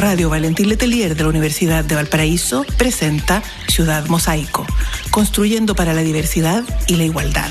Radio 0.00 0.30
Valentín 0.30 0.70
Letelier 0.70 1.14
de 1.14 1.22
la 1.22 1.28
Universidad 1.28 1.84
de 1.84 1.94
Valparaíso 1.94 2.64
presenta 2.78 3.42
Ciudad 3.68 4.06
Mosaico, 4.06 4.64
construyendo 5.10 5.74
para 5.74 5.92
la 5.92 6.00
diversidad 6.00 6.64
y 6.88 6.96
la 6.96 7.04
igualdad. 7.04 7.50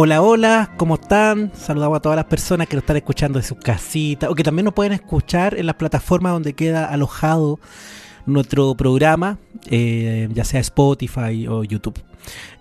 Hola, 0.00 0.22
hola, 0.22 0.70
¿cómo 0.76 0.94
están? 0.94 1.50
Saludamos 1.56 1.96
a 1.96 2.00
todas 2.00 2.14
las 2.14 2.26
personas 2.26 2.68
que 2.68 2.76
nos 2.76 2.84
están 2.84 2.98
escuchando 2.98 3.40
de 3.40 3.44
sus 3.44 3.58
casitas 3.58 4.30
o 4.30 4.36
que 4.36 4.44
también 4.44 4.64
nos 4.64 4.72
pueden 4.72 4.92
escuchar 4.92 5.58
en 5.58 5.66
las 5.66 5.74
plataformas 5.74 6.34
donde 6.34 6.52
queda 6.52 6.84
alojado 6.84 7.58
nuestro 8.24 8.76
programa, 8.76 9.38
eh, 9.66 10.28
ya 10.32 10.44
sea 10.44 10.60
Spotify 10.60 11.48
o 11.48 11.64
YouTube. 11.64 11.98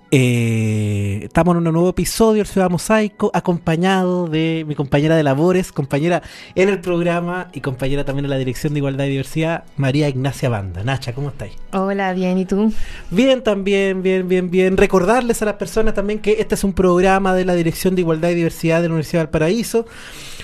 Eh, 0.09 1.19
estamos 1.23 1.57
en 1.57 1.67
un 1.67 1.73
nuevo 1.73 1.89
episodio 1.89 2.37
del 2.37 2.47
Ciudad 2.47 2.69
Mosaico, 2.69 3.29
acompañado 3.33 4.27
de 4.27 4.63
mi 4.65 4.73
compañera 4.73 5.17
de 5.17 5.23
labores, 5.23 5.73
compañera 5.73 6.21
en 6.55 6.69
el 6.69 6.79
programa 6.79 7.49
y 7.51 7.59
compañera 7.59 8.05
también 8.05 8.23
en 8.23 8.29
la 8.29 8.37
Dirección 8.37 8.73
de 8.73 8.79
Igualdad 8.79 9.03
y 9.05 9.09
Diversidad, 9.09 9.65
María 9.75 10.07
Ignacia 10.07 10.47
Banda. 10.47 10.81
Nacha, 10.85 11.11
¿cómo 11.13 11.27
estáis? 11.27 11.53
Hola, 11.73 12.13
bien, 12.13 12.37
¿y 12.37 12.45
tú? 12.45 12.71
Bien, 13.11 13.43
también, 13.43 14.01
bien, 14.01 14.29
bien, 14.29 14.49
bien. 14.49 14.77
Recordarles 14.77 15.41
a 15.41 15.45
las 15.45 15.55
personas 15.55 15.93
también 15.93 16.19
que 16.19 16.37
este 16.39 16.55
es 16.55 16.63
un 16.63 16.71
programa 16.71 17.33
de 17.33 17.43
la 17.43 17.55
Dirección 17.55 17.93
de 17.95 18.01
Igualdad 18.01 18.29
y 18.29 18.35
Diversidad 18.35 18.81
de 18.81 18.87
la 18.87 18.93
Universidad 18.93 19.23
del 19.23 19.29
Paraíso 19.29 19.85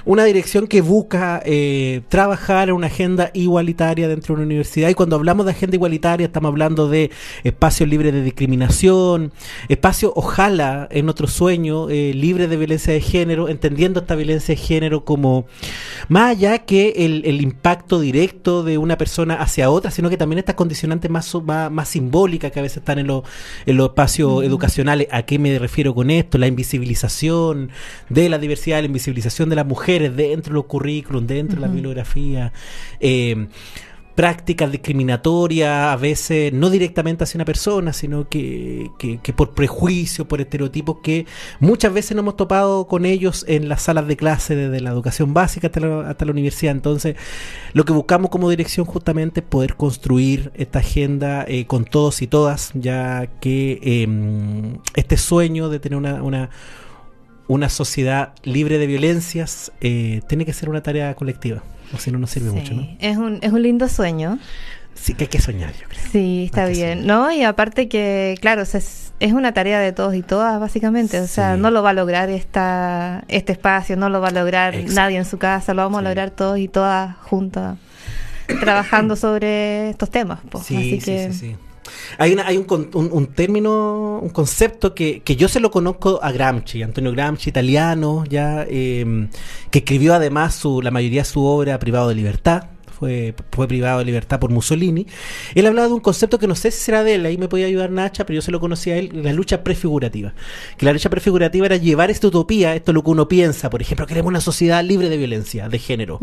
una 0.05 0.25
dirección 0.25 0.67
que 0.67 0.81
busca 0.81 1.41
eh, 1.45 2.01
trabajar 2.09 2.69
en 2.69 2.75
una 2.75 2.87
agenda 2.87 3.31
igualitaria 3.33 4.07
dentro 4.07 4.35
de 4.35 4.41
una 4.41 4.45
universidad. 4.45 4.89
Y 4.89 4.93
cuando 4.93 5.15
hablamos 5.15 5.45
de 5.45 5.53
agenda 5.53 5.75
igualitaria, 5.75 6.25
estamos 6.25 6.49
hablando 6.49 6.89
de 6.89 7.11
espacios 7.43 7.89
libres 7.89 8.13
de 8.13 8.21
discriminación, 8.21 9.31
espacios, 9.69 10.11
ojalá, 10.15 10.87
en 10.91 11.09
otro 11.09 11.27
sueño, 11.27 11.89
eh, 11.89 12.13
libres 12.13 12.49
de 12.49 12.57
violencia 12.57 12.93
de 12.93 13.01
género, 13.01 13.49
entendiendo 13.49 14.01
esta 14.01 14.15
violencia 14.15 14.55
de 14.55 14.61
género 14.61 15.05
como 15.05 15.45
más 16.09 16.31
allá 16.31 16.59
que 16.59 16.93
el, 16.97 17.41
impacto 17.41 17.99
directo 17.99 18.63
de 18.63 18.77
una 18.77 18.97
persona 18.97 19.35
hacia 19.35 19.69
otra, 19.69 19.91
sino 19.91 20.09
que 20.09 20.17
también 20.17 20.39
estas 20.39 20.55
condicionantes 20.55 21.09
más, 21.11 21.33
más, 21.71 21.89
simbólicas 21.89 22.51
que 22.51 22.59
a 22.59 22.61
veces 22.61 22.77
están 22.77 22.99
en, 22.99 23.07
los 23.07 23.23
en 23.65 23.77
los 23.77 23.89
espacios 23.89 24.43
educacionales. 24.43 25.07
¿A 25.11 25.23
qué 25.23 25.39
me 25.39 25.57
refiero 25.59 25.93
con 25.93 26.09
esto? 26.09 26.37
La 26.37 26.47
invisibilización 26.47 27.69
de 28.09 28.29
la 28.29 28.37
diversidad, 28.37 28.79
la 28.79 28.87
invisibilización 28.87 29.49
de 29.49 29.55
las 29.55 29.65
mujeres 29.65 30.15
dentro 30.15 30.51
de 30.51 30.55
los 30.55 30.65
currículums, 30.65 31.27
dentro 31.27 31.55
de 31.59 31.67
la 31.67 31.73
bibliografía. 31.73 32.53
Eh, 32.99 33.47
prácticas 34.15 34.71
discriminatorias, 34.71 35.93
a 35.93 35.95
veces 35.95 36.53
no 36.53 36.69
directamente 36.69 37.23
hacia 37.23 37.37
una 37.37 37.45
persona, 37.45 37.93
sino 37.93 38.29
que, 38.29 38.91
que, 38.97 39.33
por 39.33 39.51
prejuicio, 39.51 40.27
por 40.27 40.41
estereotipos 40.41 40.97
que 41.03 41.25
muchas 41.59 41.93
veces 41.93 42.15
no 42.15 42.21
hemos 42.21 42.37
topado 42.37 42.87
con 42.87 43.05
ellos 43.05 43.45
en 43.47 43.69
las 43.69 43.83
salas 43.83 44.07
de 44.07 44.15
clase 44.15 44.55
desde 44.55 44.81
la 44.81 44.91
educación 44.91 45.33
básica 45.33 45.67
hasta 45.67 45.79
la, 45.79 46.09
hasta 46.09 46.25
la 46.25 46.31
universidad. 46.31 46.73
Entonces, 46.73 47.15
lo 47.73 47.85
que 47.85 47.93
buscamos 47.93 48.29
como 48.29 48.49
dirección 48.49 48.85
justamente 48.85 49.39
es 49.39 49.45
poder 49.45 49.75
construir 49.75 50.51
esta 50.55 50.79
agenda 50.79 51.45
eh, 51.47 51.65
con 51.65 51.85
todos 51.85 52.21
y 52.21 52.27
todas, 52.27 52.71
ya 52.75 53.27
que 53.39 53.79
em, 53.81 54.77
este 54.95 55.17
sueño 55.17 55.69
de 55.69 55.79
tener 55.79 55.97
una, 55.97 56.21
una 56.21 56.49
una 57.47 57.69
sociedad 57.69 58.33
libre 58.43 58.77
de 58.77 58.87
violencias 58.87 59.71
eh, 59.81 60.21
tiene 60.27 60.45
que 60.45 60.53
ser 60.53 60.69
una 60.69 60.81
tarea 60.81 61.13
colectiva, 61.15 61.63
o 61.93 61.97
si 61.97 62.11
no, 62.11 62.19
no 62.19 62.27
sirve 62.27 62.51
mucho, 62.51 62.73
¿no? 62.73 62.87
Es 62.99 63.17
un, 63.17 63.39
es 63.41 63.51
un 63.51 63.61
lindo 63.61 63.87
sueño. 63.87 64.39
Sí, 64.95 65.15
que 65.15 65.25
hay 65.25 65.27
que 65.27 65.41
soñar, 65.41 65.73
yo 65.73 65.87
creo. 65.87 66.01
Sí, 66.11 66.43
está 66.45 66.65
bien, 66.65 67.05
¿no? 67.05 67.31
Y 67.31 67.43
aparte 67.43 67.87
que, 67.87 68.37
claro, 68.39 68.61
es, 68.61 69.11
es, 69.19 69.33
una 69.33 69.53
tarea 69.53 69.79
de 69.79 69.91
todos 69.91 70.13
y 70.15 70.21
todas, 70.21 70.59
básicamente. 70.59 71.19
O 71.19 71.27
sea, 71.27 71.57
no 71.57 71.71
lo 71.71 71.83
va 71.83 71.89
a 71.91 71.93
lograr 71.93 72.29
esta, 72.29 73.23
este 73.27 73.53
espacio, 73.53 73.97
no 73.97 74.09
lo 74.09 74.21
va 74.21 74.29
a 74.29 74.31
lograr 74.31 74.75
nadie 74.89 75.17
en 75.17 75.25
su 75.25 75.37
casa, 75.37 75.73
lo 75.73 75.81
vamos 75.81 75.99
a 75.99 76.03
lograr 76.03 76.29
todos 76.29 76.59
y 76.59 76.67
todas 76.67 77.17
juntas, 77.17 77.77
trabajando 78.59 79.15
sobre 79.17 79.89
estos 79.89 80.09
temas. 80.09 80.39
Pues. 80.49 80.65
Sí, 80.65 81.01
sí, 81.01 81.33
sí. 81.33 81.55
Hay, 82.17 82.33
una, 82.33 82.47
hay 82.47 82.57
un, 82.57 82.89
un, 82.93 83.27
término, 83.27 84.19
un 84.21 84.29
concepto 84.29 84.93
que, 84.93 85.21
que, 85.21 85.35
yo 85.35 85.47
se 85.47 85.59
lo 85.59 85.71
conozco 85.71 86.19
a 86.21 86.31
Gramsci, 86.31 86.83
Antonio 86.83 87.11
Gramsci, 87.11 87.49
italiano, 87.49 88.23
ya 88.29 88.65
em, 88.69 89.29
que 89.71 89.79
escribió 89.79 90.13
además 90.13 90.55
su, 90.55 90.81
la 90.81 90.91
mayoría 90.91 91.21
de 91.21 91.25
su 91.25 91.43
obra 91.43 91.79
Privado 91.79 92.09
de 92.09 92.15
Libertad, 92.15 92.65
fue, 93.03 93.67
privado 93.67 93.99
de 93.99 94.05
libertad 94.05 94.39
por 94.39 94.49
Mussolini, 94.49 95.07
él 95.55 95.65
hablaba 95.65 95.87
de 95.87 95.93
un 95.93 95.99
concepto 95.99 96.39
que 96.39 96.47
no 96.47 96.55
sé 96.55 96.71
si 96.71 96.79
será 96.79 97.03
de 97.03 97.15
él, 97.15 97.25
ahí 97.25 97.37
me 97.37 97.49
podía 97.49 97.65
ayudar 97.65 97.91
Nacha, 97.91 98.25
pero 98.25 98.35
yo 98.35 98.41
se 98.41 98.51
lo 98.51 98.59
conocía 98.59 98.93
a 98.93 98.97
él, 98.97 99.11
la 99.13 99.33
lucha 99.33 99.63
prefigurativa. 99.63 100.33
Que 100.77 100.85
la 100.85 100.93
lucha 100.93 101.09
prefigurativa 101.09 101.65
era 101.65 101.75
llevar 101.77 102.09
esta 102.11 102.27
utopía, 102.27 102.75
esto 102.75 102.91
es 102.91 102.95
lo 102.95 103.03
que 103.03 103.09
uno 103.11 103.27
piensa, 103.27 103.69
por 103.69 103.81
ejemplo, 103.81 104.07
queremos 104.07 104.29
una 104.29 104.41
sociedad 104.41 104.83
libre 104.83 105.09
de 105.09 105.17
violencia 105.17 105.67
de 105.67 105.79
género. 105.79 106.19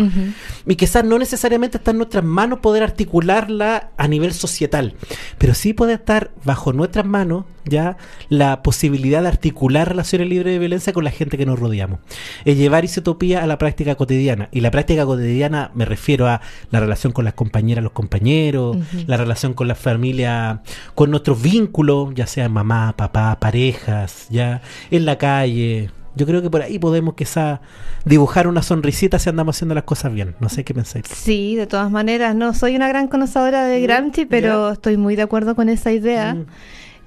Y 0.66 0.76
quizás 0.76 1.04
no 1.04 1.18
necesariamente 1.18 1.76
está 1.76 1.91
en 1.91 1.98
nuestras 1.98 2.24
manos 2.24 2.60
poder 2.60 2.82
articularla 2.82 3.91
a 3.97 4.08
nivel 4.08 4.32
societal, 4.32 4.94
pero 5.36 5.54
sí 5.54 5.74
puede 5.74 5.94
estar 5.94 6.30
bajo 6.44 6.72
nuestras 6.72 7.04
manos 7.04 7.44
ya 7.64 7.97
la 8.28 8.62
posibilidad 8.62 9.22
de 9.22 9.28
articular 9.28 9.88
relaciones 9.88 10.28
libres 10.28 10.52
de 10.52 10.58
violencia 10.58 10.92
con 10.92 11.04
la 11.04 11.10
gente 11.10 11.36
que 11.36 11.47
nos 11.47 11.58
rodeamos. 11.58 12.00
Es 12.44 12.56
llevar 12.56 12.84
esa 12.84 13.00
utopía 13.00 13.42
a 13.42 13.47
la 13.47 13.58
práctica 13.58 13.94
cotidiana. 13.94 14.48
Y 14.52 14.60
la 14.60 14.70
práctica 14.70 15.04
cotidiana 15.04 15.70
me 15.74 15.84
refiero 15.84 16.26
a 16.26 16.41
la 16.70 16.81
relación 16.81 17.12
con 17.12 17.25
las 17.25 17.34
compañeras, 17.34 17.82
los 17.82 17.92
compañeros, 17.92 18.76
la 19.06 19.16
relación 19.16 19.54
con 19.54 19.69
la 19.69 19.75
familia, 19.75 20.62
con 20.94 21.10
nuestros 21.10 21.41
vínculos, 21.42 22.14
ya 22.14 22.26
sea 22.26 22.48
mamá, 22.48 22.94
papá, 22.97 23.38
parejas, 23.41 24.26
ya 24.31 24.62
en 24.91 25.04
la 25.04 25.19
calle. 25.19 25.91
Yo 26.16 26.26
creo 26.26 26.42
que 26.42 26.50
por 26.50 26.62
ahí 26.62 26.78
podemos 26.78 27.14
quizá 27.14 27.60
dibujar 28.04 28.48
una 28.48 28.62
sonrisita 28.62 29.19
si 29.19 29.28
andamos 29.28 29.56
haciendo 29.56 29.75
las 29.75 29.84
cosas 29.84 30.12
bien. 30.12 30.34
No 30.41 30.48
sé 30.48 30.64
qué 30.64 30.75
pensáis. 30.75 31.06
Sí, 31.06 31.54
de 31.56 31.66
todas 31.66 31.91
maneras, 31.91 32.34
no 32.34 32.53
soy 32.53 32.76
una 32.76 32.88
gran 32.88 33.09
conocedora 33.09 33.64
de 33.64 33.80
Gramsci, 33.80 34.26
pero 34.26 34.72
estoy 34.72 34.97
muy 34.97 35.16
de 35.16 35.22
acuerdo 35.22 35.54
con 35.54 35.69
esa 35.69 35.92
idea. 35.92 36.34
Mm. 36.34 36.47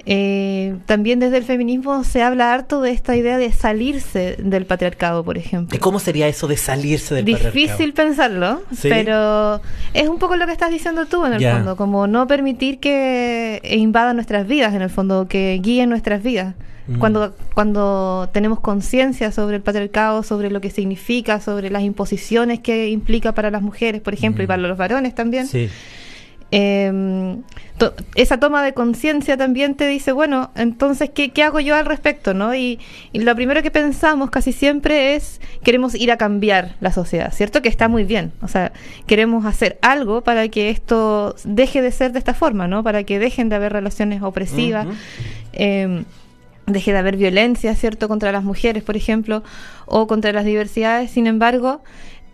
Eh, 0.06 0.76
también 0.86 1.20
desde 1.20 1.38
el 1.38 1.46
feminismo 1.46 2.04
se 2.04 2.22
habla 2.22 2.54
harto 2.54 2.82
de 2.82 2.92
esta 2.92 3.16
idea 3.16 3.38
de 3.38 3.52
salirse 3.54 4.36
del 4.38 4.66
patriarcado, 4.66 5.24
por 5.24 5.38
ejemplo. 5.38 5.76
¿Y 5.76 5.80
cómo 5.80 6.00
sería 6.00 6.28
eso 6.28 6.48
de 6.48 6.58
salirse 6.58 7.16
del 7.16 7.24
patriarcado? 7.24 7.54
Difícil 7.54 7.94
pensarlo, 7.94 8.64
pero 8.82 9.62
es 9.94 10.10
un 10.10 10.20
poco 10.20 10.36
lo 10.36 10.46
que 10.46 10.52
estás 10.52 10.72
diciendo 10.72 11.06
tú 11.06 11.26
en 11.26 11.34
el 11.34 11.42
fondo, 11.42 11.78
como 11.78 12.08
no 12.08 12.28
permitir 12.28 12.80
que 12.80 13.62
invadan 13.64 14.18
nuestras 14.18 14.46
vidas, 14.46 14.74
en 14.74 14.82
el 14.82 14.90
fondo, 14.90 15.28
que 15.28 15.60
guíen 15.64 15.90
nuestras 15.90 16.22
vidas. 16.22 16.56
Mm. 16.86 17.00
Cuando, 17.00 17.34
cuando 17.54 18.30
tenemos 18.34 18.60
conciencia 18.60 19.32
sobre 19.32 19.56
el 19.56 19.62
patriarcado, 19.62 20.22
sobre 20.22 20.50
lo 20.50 20.60
que 20.60 20.70
significa, 20.70 21.40
sobre 21.40 21.70
las 21.70 21.84
imposiciones 21.84 22.60
que 22.60 22.90
implica 22.90 23.32
para 23.32 23.50
las 23.52 23.62
mujeres, 23.62 24.02
por 24.02 24.14
ejemplo, 24.14 24.44
y 24.44 24.48
mm. 24.48 24.50
para 24.50 24.62
los 24.64 24.78
varones 24.78 25.16
también. 25.16 25.48
Sí 25.48 25.70
eh, 26.56 27.36
esa 28.16 28.40
toma 28.40 28.64
de 28.64 28.74
conciencia 28.74 29.38
también 29.38 29.74
te 29.74 29.88
dice, 29.88 30.12
bueno, 30.12 30.52
entonces, 30.56 31.10
¿qué, 31.10 31.32
¿qué, 31.32 31.42
hago 31.42 31.60
yo 31.60 31.76
al 31.76 31.86
respecto? 31.86 32.36
¿no? 32.36 32.54
Y, 32.54 32.80
lo 33.14 33.36
primero 33.36 33.64
que 33.64 33.72
pensamos 33.72 34.30
casi 34.30 34.54
siempre 34.54 35.16
es, 35.16 35.42
queremos 35.64 35.96
ir 35.96 36.12
a 36.12 36.18
cambiar 36.18 36.76
la 36.80 36.92
sociedad, 36.92 37.34
¿cierto? 37.34 37.62
Que 37.64 37.70
está 37.70 37.88
muy 37.88 38.04
bien, 38.04 38.32
o 38.42 38.48
sea, 38.48 38.72
queremos 39.08 39.46
hacer 39.46 39.80
algo 39.82 40.22
para 40.22 40.48
que 40.50 40.70
esto 40.70 41.36
deje 41.44 41.82
de 41.82 41.92
ser 41.92 42.12
de 42.12 42.20
esta 42.20 42.36
forma, 42.36 42.68
¿no? 42.68 42.84
Para 42.84 43.04
que 43.04 43.18
dejen 43.18 43.50
de 43.50 43.56
haber 43.56 43.74
relaciones 43.74 44.22
opresivas. 44.22 44.88
Em, 45.54 46.06
deje 46.68 46.94
de 46.94 46.98
haber 47.00 47.18
violencia, 47.18 47.76
¿cierto?, 47.76 48.08
contra 48.08 48.32
las 48.32 48.44
mujeres, 48.44 48.84
por 48.84 48.96
ejemplo, 48.96 49.44
o 49.86 50.08
contra 50.08 50.32
las 50.32 50.46
diversidades. 50.46 51.12
Sin 51.12 51.28
embargo, 51.28 51.82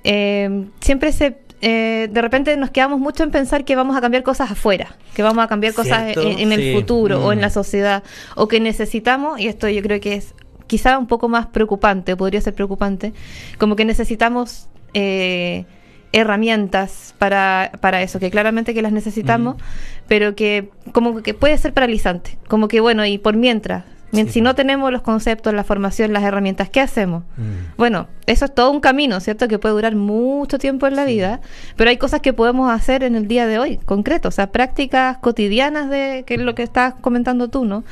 eh, 0.04 0.66
siempre 0.82 1.12
se 1.12 1.38
eh, 1.62 2.08
de 2.10 2.22
repente 2.22 2.56
nos 2.56 2.70
quedamos 2.70 3.00
mucho 3.00 3.24
en 3.24 3.32
pensar 3.32 3.66
que 3.66 3.76
vamos 3.76 3.98
a 3.98 4.02
cambiar 4.02 4.24
cosas 4.24 4.52
afuera, 4.52 4.96
que 5.14 5.24
vamos 5.24 5.44
a 5.44 5.48
cambiar 5.48 5.74
cosas 5.74 6.16
en, 6.16 6.52
el 6.52 6.76
futuro 6.76 7.26
o 7.26 7.34
en 7.34 7.42
la 7.42 7.48
mm. 7.48 7.52
sociedad, 7.52 8.04
o 8.36 8.48
que 8.48 8.60
necesitamos, 8.60 9.40
y 9.40 9.48
esto 9.48 9.68
yo 9.68 9.82
creo 9.82 10.00
que 10.00 10.16
es 10.16 10.34
quizá 10.68 10.98
un 10.98 11.08
poco 11.08 11.28
más 11.28 11.48
preocupante, 11.48 12.16
podría 12.16 12.40
ser 12.40 12.54
preocupante, 12.54 13.14
como 13.58 13.76
que 13.76 13.84
necesitamos 13.84 14.70
eh, 14.94 15.66
herramientas 16.14 17.14
para, 17.18 17.72
para 17.82 18.02
eso, 18.02 18.20
que 18.20 18.32
claramente 18.32 18.74
que 18.74 18.82
las 18.82 18.94
necesitamos, 18.94 19.56
mm. 19.58 19.60
pero 20.08 20.36
que 20.36 20.70
como 20.94 21.22
que 21.22 21.34
puede 21.34 21.58
ser 21.58 21.74
paralizante, 21.74 22.38
como 22.48 22.70
que 22.70 22.80
bueno, 22.80 23.06
y 23.06 23.18
por 23.18 23.36
mientras, 23.36 23.84
si 24.12 24.42
no 24.42 24.56
tenemos 24.56 24.92
los 24.92 25.02
conceptos, 25.02 25.54
la 25.54 25.64
formación, 25.64 26.14
las 26.14 26.24
herramientas, 26.24 26.70
¿qué 26.70 26.82
hacemos? 26.82 27.24
Mm. 27.38 27.78
Bueno, 27.78 28.08
eso 28.26 28.46
es 28.46 28.54
todo 28.54 28.72
un 28.72 28.80
camino, 28.80 29.20
¿cierto? 29.20 29.48
Que 29.48 29.60
puede 29.60 29.76
durar 29.76 29.96
mucho 29.96 30.58
tiempo 30.58 30.88
en 30.88 30.96
la 30.96 31.06
vida, 31.06 31.42
pero 31.76 31.90
hay 31.90 31.98
cosas 31.98 32.22
que 32.22 32.34
podemos 32.34 32.72
hacer 32.72 33.04
en 33.04 33.16
el 33.16 33.28
día 33.28 33.48
de 33.48 33.60
hoy, 33.60 33.78
concreto, 33.78 34.30
o 34.30 34.32
sea, 34.32 34.52
prácticas 34.52 35.18
cotidianas 35.20 35.90
de, 35.90 36.24
que 36.26 36.36
es 36.36 36.42
lo 36.42 36.56
que 36.56 36.64
estás 36.64 36.96
comentando 37.02 37.48
tú, 37.50 37.66
¿no? 37.66 37.84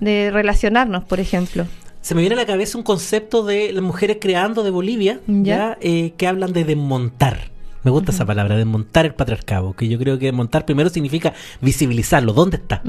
De 0.00 0.30
relacionarnos, 0.32 1.04
por 1.04 1.20
ejemplo. 1.20 1.66
Se 2.00 2.14
me 2.14 2.20
viene 2.20 2.34
a 2.34 2.38
la 2.38 2.46
cabeza 2.46 2.76
un 2.76 2.84
concepto 2.84 3.44
de 3.44 3.72
las 3.72 3.82
mujeres 3.82 4.18
creando 4.20 4.62
de 4.62 4.70
Bolivia, 4.70 5.20
¿ya? 5.26 5.78
Eh, 5.80 6.12
que 6.16 6.26
hablan 6.26 6.52
de 6.52 6.64
desmontar 6.64 7.53
Me 7.84 7.90
gusta 7.90 8.12
esa 8.12 8.24
palabra, 8.24 8.56
desmontar 8.56 9.04
el 9.04 9.14
patriarcado, 9.14 9.74
que 9.74 9.86
yo 9.88 9.98
creo 9.98 10.18
que 10.18 10.26
desmontar 10.26 10.64
primero 10.64 10.88
significa 10.88 11.34
visibilizarlo, 11.60 12.32
dónde 12.32 12.56
está. 12.56 12.82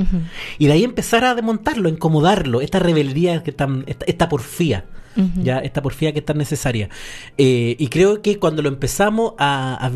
Y 0.58 0.68
de 0.68 0.74
ahí 0.74 0.84
empezar 0.86 1.26
a 1.26 1.36
desmontarlo, 1.36 1.90
incomodarlo, 1.90 2.62
esta 2.62 2.80
rebeldía, 2.80 3.44
que 3.44 3.52
esta, 3.52 3.68
esta 4.08 4.30
porfía. 4.30 4.86
ya 5.44 5.60
esta 5.60 5.82
porfía 5.82 6.14
que 6.14 6.20
es 6.20 6.26
tan 6.26 6.38
necesaria. 6.38 6.90
Eh, 7.38 7.76
y 7.78 7.88
creo 7.88 8.22
que 8.22 8.40
cuando 8.40 8.62
lo 8.62 8.70
empezamos 8.70 9.34
a, 9.38 9.92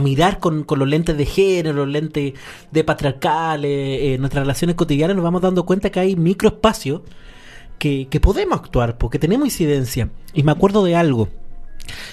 mirar 0.00 0.40
con, 0.40 0.64
los 0.66 0.88
lentes 0.88 1.16
de 1.18 1.26
género, 1.26 1.74
los 1.74 1.88
lentes 1.88 2.32
de 2.70 2.84
patriarcales, 2.84 3.70
eh, 3.70 4.16
nuestras 4.18 4.44
relaciones 4.44 4.76
cotidianas, 4.76 5.14
nos 5.14 5.24
vamos 5.24 5.42
dando 5.42 5.66
cuenta 5.66 5.90
que 5.90 6.00
hay 6.00 6.16
microespacios 6.16 7.02
que, 7.78 8.08
que 8.10 8.18
podemos 8.18 8.58
actuar, 8.58 8.96
porque 8.96 9.18
tenemos 9.18 9.46
incidencia. 9.46 10.08
Y 10.32 10.42
me 10.42 10.52
acuerdo 10.52 10.84
de 10.84 10.96
algo. 10.96 11.28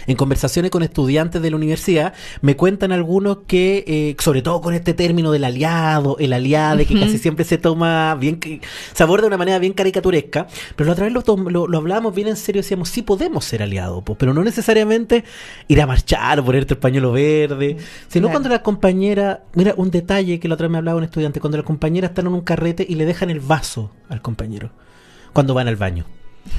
En 0.07 0.15
conversaciones 0.15 0.71
con 0.71 0.83
estudiantes 0.83 1.41
de 1.41 1.49
la 1.49 1.55
universidad, 1.55 2.13
me 2.41 2.55
cuentan 2.55 2.91
algunos 2.91 3.39
que, 3.47 3.83
eh, 3.87 4.15
sobre 4.19 4.41
todo 4.41 4.61
con 4.61 4.73
este 4.73 4.93
término 4.93 5.31
del 5.31 5.43
aliado, 5.43 6.17
el 6.19 6.33
aliade, 6.33 6.85
que 6.85 6.99
casi 6.99 7.17
siempre 7.17 7.45
se 7.45 7.57
toma 7.57 8.15
bien, 8.15 8.39
se 8.93 9.03
aborda 9.03 9.23
de 9.23 9.27
una 9.27 9.37
manera 9.37 9.59
bien 9.59 9.73
caricaturesca, 9.73 10.47
pero 10.75 10.87
la 10.87 10.93
otra 10.93 11.05
vez 11.05 11.13
lo, 11.13 11.67
lo, 11.67 11.77
hablábamos 11.77 12.13
bien 12.13 12.27
en 12.27 12.35
serio, 12.35 12.61
decíamos, 12.61 12.89
sí 12.89 13.01
podemos 13.01 13.45
ser 13.45 13.61
aliados, 13.61 14.03
pero 14.17 14.33
no 14.33 14.43
necesariamente 14.43 15.23
ir 15.67 15.81
a 15.81 15.87
marchar 15.87 16.39
o 16.39 16.45
ponerte 16.45 16.73
el 16.73 16.79
pañuelo 16.79 17.11
verde, 17.11 17.77
sino 18.07 18.29
cuando 18.29 18.49
la 18.49 18.61
compañera, 18.61 19.43
mira, 19.53 19.73
un 19.77 19.91
detalle 19.91 20.39
que 20.39 20.47
la 20.47 20.55
otra 20.55 20.67
vez 20.67 20.71
me 20.71 20.77
hablaba 20.77 20.97
un 20.97 21.03
estudiante, 21.03 21.39
cuando 21.39 21.57
la 21.57 21.63
compañera 21.63 22.07
está 22.07 22.21
en 22.21 22.27
un 22.27 22.41
carrete 22.41 22.85
y 22.87 22.95
le 22.95 23.05
dejan 23.05 23.29
el 23.29 23.39
vaso 23.39 23.91
al 24.09 24.21
compañero, 24.21 24.71
cuando 25.33 25.53
van 25.53 25.67
al 25.67 25.75
baño 25.75 26.05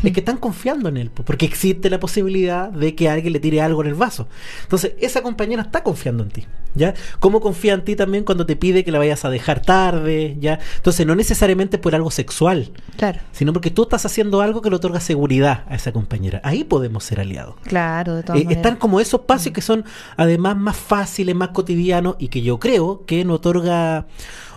es 0.03 0.13
que 0.13 0.21
están 0.21 0.37
confiando 0.37 0.89
en 0.89 0.97
él, 0.97 1.11
porque 1.11 1.47
existe 1.47 1.91
la 1.91 1.99
posibilidad 2.01 2.71
de 2.71 2.95
que 2.95 3.09
alguien 3.09 3.33
le 3.33 3.41
tire 3.41 3.61
algo 3.61 3.83
en 3.83 3.89
el 3.89 3.95
vaso. 3.95 4.29
Entonces, 4.63 4.95
esa 5.01 5.23
compañera 5.23 5.63
está 5.63 5.83
confiando 5.83 6.23
en 6.23 6.31
ti, 6.31 6.47
¿ya? 6.75 6.95
¿Cómo 7.19 7.41
confía 7.41 7.75
en 7.75 7.85
ti 7.85 7.97
también 7.97 8.25
cuando 8.25 8.47
te 8.47 8.57
pide 8.57 8.85
que 8.85 8.93
la 8.93 8.99
vayas 8.99 9.25
a 9.25 9.31
dejar 9.31 9.63
tarde, 9.63 10.37
¿ya? 10.41 10.59
Entonces, 10.77 11.07
no 11.07 11.15
necesariamente 11.15 11.79
por 11.79 11.95
algo 11.95 12.11
sexual, 12.11 12.73
claro. 12.97 13.21
sino 13.33 13.53
porque 13.53 13.71
tú 13.71 13.85
estás 13.85 14.05
haciendo 14.07 14.41
algo 14.41 14.63
que 14.63 14.71
le 14.71 14.77
otorga 14.77 15.01
seguridad 15.01 15.65
a 15.69 15.77
esa 15.77 15.93
compañera. 15.93 16.41
Ahí 16.45 16.65
podemos 16.65 17.05
ser 17.05 17.21
aliados. 17.21 17.55
Claro, 17.65 18.17
de 18.17 18.23
todas 18.23 18.41
eh, 18.41 18.47
Están 18.51 18.77
como 18.77 19.01
esos 19.01 19.21
espacios 19.21 19.55
que 19.55 19.63
son 19.63 19.85
además 20.17 20.57
más 20.57 20.77
fáciles, 20.77 21.35
más 21.35 21.49
cotidianos 21.49 22.17
y 22.19 22.29
que 22.29 22.43
yo 22.43 22.59
creo 22.59 23.05
que 23.07 23.25
nos 23.25 23.37
otorga 23.37 24.07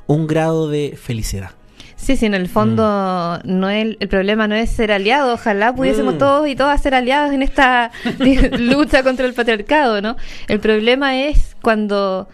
un 0.08 0.28
grado 0.28 0.70
de 0.70 0.98
felicidad. 1.02 1.52
Sí, 2.00 2.16
sí, 2.16 2.26
en 2.26 2.34
el 2.34 2.48
fondo 2.48 3.40
mm. 3.44 3.60
no 3.60 3.70
el, 3.70 3.98
el 4.00 4.08
problema 4.08 4.48
no 4.48 4.56
es 4.56 4.70
ser 4.72 4.92
aliado, 4.92 5.34
ojalá 5.34 5.76
pudiésemos 5.76 6.16
mm. 6.16 6.18
todos 6.18 6.48
y 6.48 6.56
todas 6.56 6.82
ser 6.82 6.96
aliados 6.96 7.34
en 7.34 7.44
esta 7.44 7.92
lucha 8.58 9.04
contra 9.04 9.26
el 9.26 9.34
patriarcado, 9.34 10.02
¿no? 10.02 10.16
El 10.48 10.60
problema 10.60 11.20
es 11.20 11.56
cuando 11.62 12.30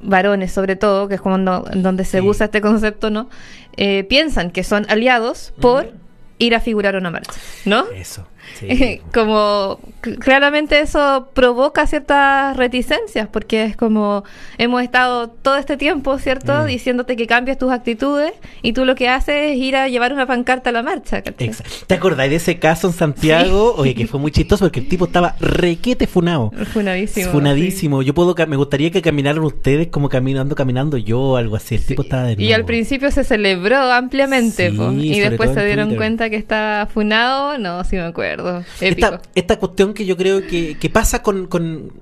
varones 0.00 0.52
sobre 0.52 0.76
todo, 0.76 1.08
que 1.08 1.14
es 1.14 1.20
como 1.20 1.38
donde 1.38 2.04
se 2.04 2.20
usa 2.20 2.46
este 2.46 2.60
concepto, 2.60 3.10
¿no? 3.10 3.30
Eh, 3.76 4.04
piensan 4.04 4.50
que 4.50 4.64
son 4.64 4.86
aliados 4.88 5.52
por 5.60 5.92
ir 6.38 6.54
a 6.54 6.60
figurar 6.60 6.96
una 6.96 7.10
marcha, 7.10 7.32
¿no? 7.64 7.86
Eso. 7.94 8.26
como 9.14 9.80
claramente 10.20 10.80
eso 10.80 11.28
provoca 11.34 11.86
ciertas 11.86 12.56
reticencias, 12.56 13.28
porque 13.28 13.64
es 13.64 13.76
como 13.76 14.24
hemos 14.58 14.82
estado 14.82 15.28
todo 15.28 15.56
este 15.56 15.76
tiempo, 15.76 16.18
¿cierto? 16.18 16.62
Mm. 16.62 16.66
Diciéndote 16.66 17.16
que 17.16 17.26
cambies 17.26 17.58
tus 17.58 17.72
actitudes 17.72 18.32
y 18.62 18.72
tú 18.72 18.84
lo 18.84 18.94
que 18.94 19.08
haces 19.08 19.52
es 19.52 19.56
ir 19.56 19.76
a 19.76 19.88
llevar 19.88 20.12
una 20.12 20.26
pancarta 20.26 20.70
a 20.70 20.72
la 20.72 20.82
marcha. 20.82 21.22
¿Te 21.22 21.94
acordáis 21.94 22.30
de 22.30 22.36
ese 22.36 22.58
caso 22.58 22.88
en 22.88 22.92
Santiago? 22.92 23.74
Oye, 23.76 23.94
que 23.94 24.06
fue 24.06 24.20
muy 24.20 24.30
chistoso 24.30 24.64
porque 24.64 24.80
el 24.80 24.88
tipo 24.88 25.06
estaba 25.06 25.36
requete 25.40 26.06
funado. 26.06 26.52
Funadísimo. 26.72 27.30
Funadísimo. 27.30 28.02
Yo 28.02 28.14
puedo, 28.14 28.34
me 28.46 28.56
gustaría 28.56 28.90
que 28.90 29.02
caminaran 29.02 29.42
ustedes 29.42 29.88
como 29.88 30.08
caminando, 30.08 30.54
caminando 30.54 30.96
yo, 30.96 31.36
algo 31.36 31.56
así. 31.56 31.76
El 31.76 31.84
tipo 31.84 32.02
estaba 32.02 32.22
de 32.22 32.36
nuevo. 32.36 32.48
Y 32.48 32.52
al 32.52 32.64
principio 32.64 33.10
se 33.10 33.24
celebró 33.24 33.78
ampliamente, 33.92 34.70
y 34.70 35.20
después 35.20 35.52
se 35.54 35.64
dieron 35.64 35.94
cuenta 35.96 36.27
que 36.30 36.36
estaba 36.36 36.86
funado. 36.86 37.58
No, 37.58 37.82
sí 37.84 37.96
me 37.96 38.02
acuerdo. 38.02 38.64
Esta, 38.80 39.56
cuestión 39.58 39.94
que 39.94 40.06
yo 40.06 40.16
creo 40.16 40.46
que, 40.46 40.90
pasa 40.92 41.22
con, 41.22 41.48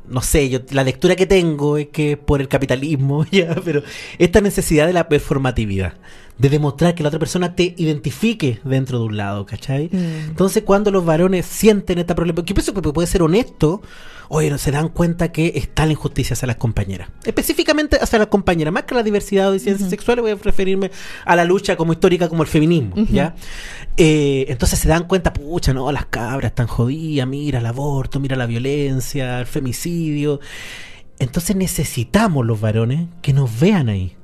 no 0.09 0.23
sé, 0.23 0.49
yo 0.49 0.61
la 0.71 0.85
lectura 0.85 1.17
que 1.17 1.27
tengo 1.27 1.77
es 1.77 1.89
que 1.89 2.17
por 2.17 2.41
el 2.41 2.49
capitalismo, 2.49 3.25
ya, 3.31 3.55
pero 3.65 3.83
esta 4.19 4.41
necesidad 4.41 4.87
de 4.87 4.93
la 4.93 5.09
performatividad 5.09 5.95
de 6.39 6.51
demostrar 6.51 6.95
que 6.95 7.03
la 7.03 7.09
otra 7.09 7.19
persona 7.19 7.55
te 7.55 7.75
identifique 7.79 8.61
dentro 8.63 8.99
de 8.99 9.05
un 9.07 9.17
lado, 9.17 9.47
¿cachai? 9.47 9.89
Mm. 9.91 10.29
Entonces, 10.29 10.63
cuando 10.65 10.91
los 10.91 11.05
varones 11.05 11.47
sienten 11.47 11.99
esta 11.99 12.15
problema, 12.15 12.43
yo 12.45 12.55
pienso 12.55 12.75
que 12.75 12.83
puede 12.83 13.07
ser 13.07 13.23
honesto, 13.23 13.81
oye, 14.29 14.51
no 14.51 14.59
se 14.59 14.71
dan 14.71 14.89
cuenta 14.89 15.33
que 15.33 15.53
está 15.55 15.87
la 15.87 15.93
injusticia 15.93 16.35
hacia 16.35 16.47
las 16.47 16.57
compañeras. 16.57 17.09
Específicamente 17.25 17.99
hacia 18.01 18.19
las 18.19 18.29
compañeras, 18.29 18.73
más 18.73 18.85
que 18.85 18.95
la 18.95 19.03
diversidad 19.03 19.49
o 19.49 19.53
disidencias 19.53 19.91
sexuales, 19.91 20.23
voy 20.23 20.33
a 20.33 20.35
referirme 20.37 20.91
a 21.25 21.37
la 21.37 21.45
lucha 21.45 21.77
como 21.77 21.93
histórica, 21.93 22.29
como 22.29 22.43
el 22.43 22.49
feminismo, 22.49 22.95
¿ya? 23.11 23.35
Eh, 23.97 24.47
entonces 24.49 24.79
se 24.79 24.89
dan 24.89 25.05
cuenta, 25.05 25.33
pucha, 25.33 25.73
no, 25.73 25.91
las 25.93 26.07
cabras 26.07 26.51
están 26.51 26.67
jodidas, 26.67 27.27
mira 27.27 27.59
el 27.61 27.67
aborto, 27.67 28.21
mira 28.21 28.37
la 28.37 28.47
violencia, 28.47 29.41
el 29.41 29.47
femicidio. 29.47 30.41
Entonces 31.19 31.57
necesitamos 31.57 32.45
los 32.45 32.61
varones 32.61 33.09
que 33.23 33.33
nos 33.33 33.59
vean 33.59 33.89
ahí. 33.89 34.17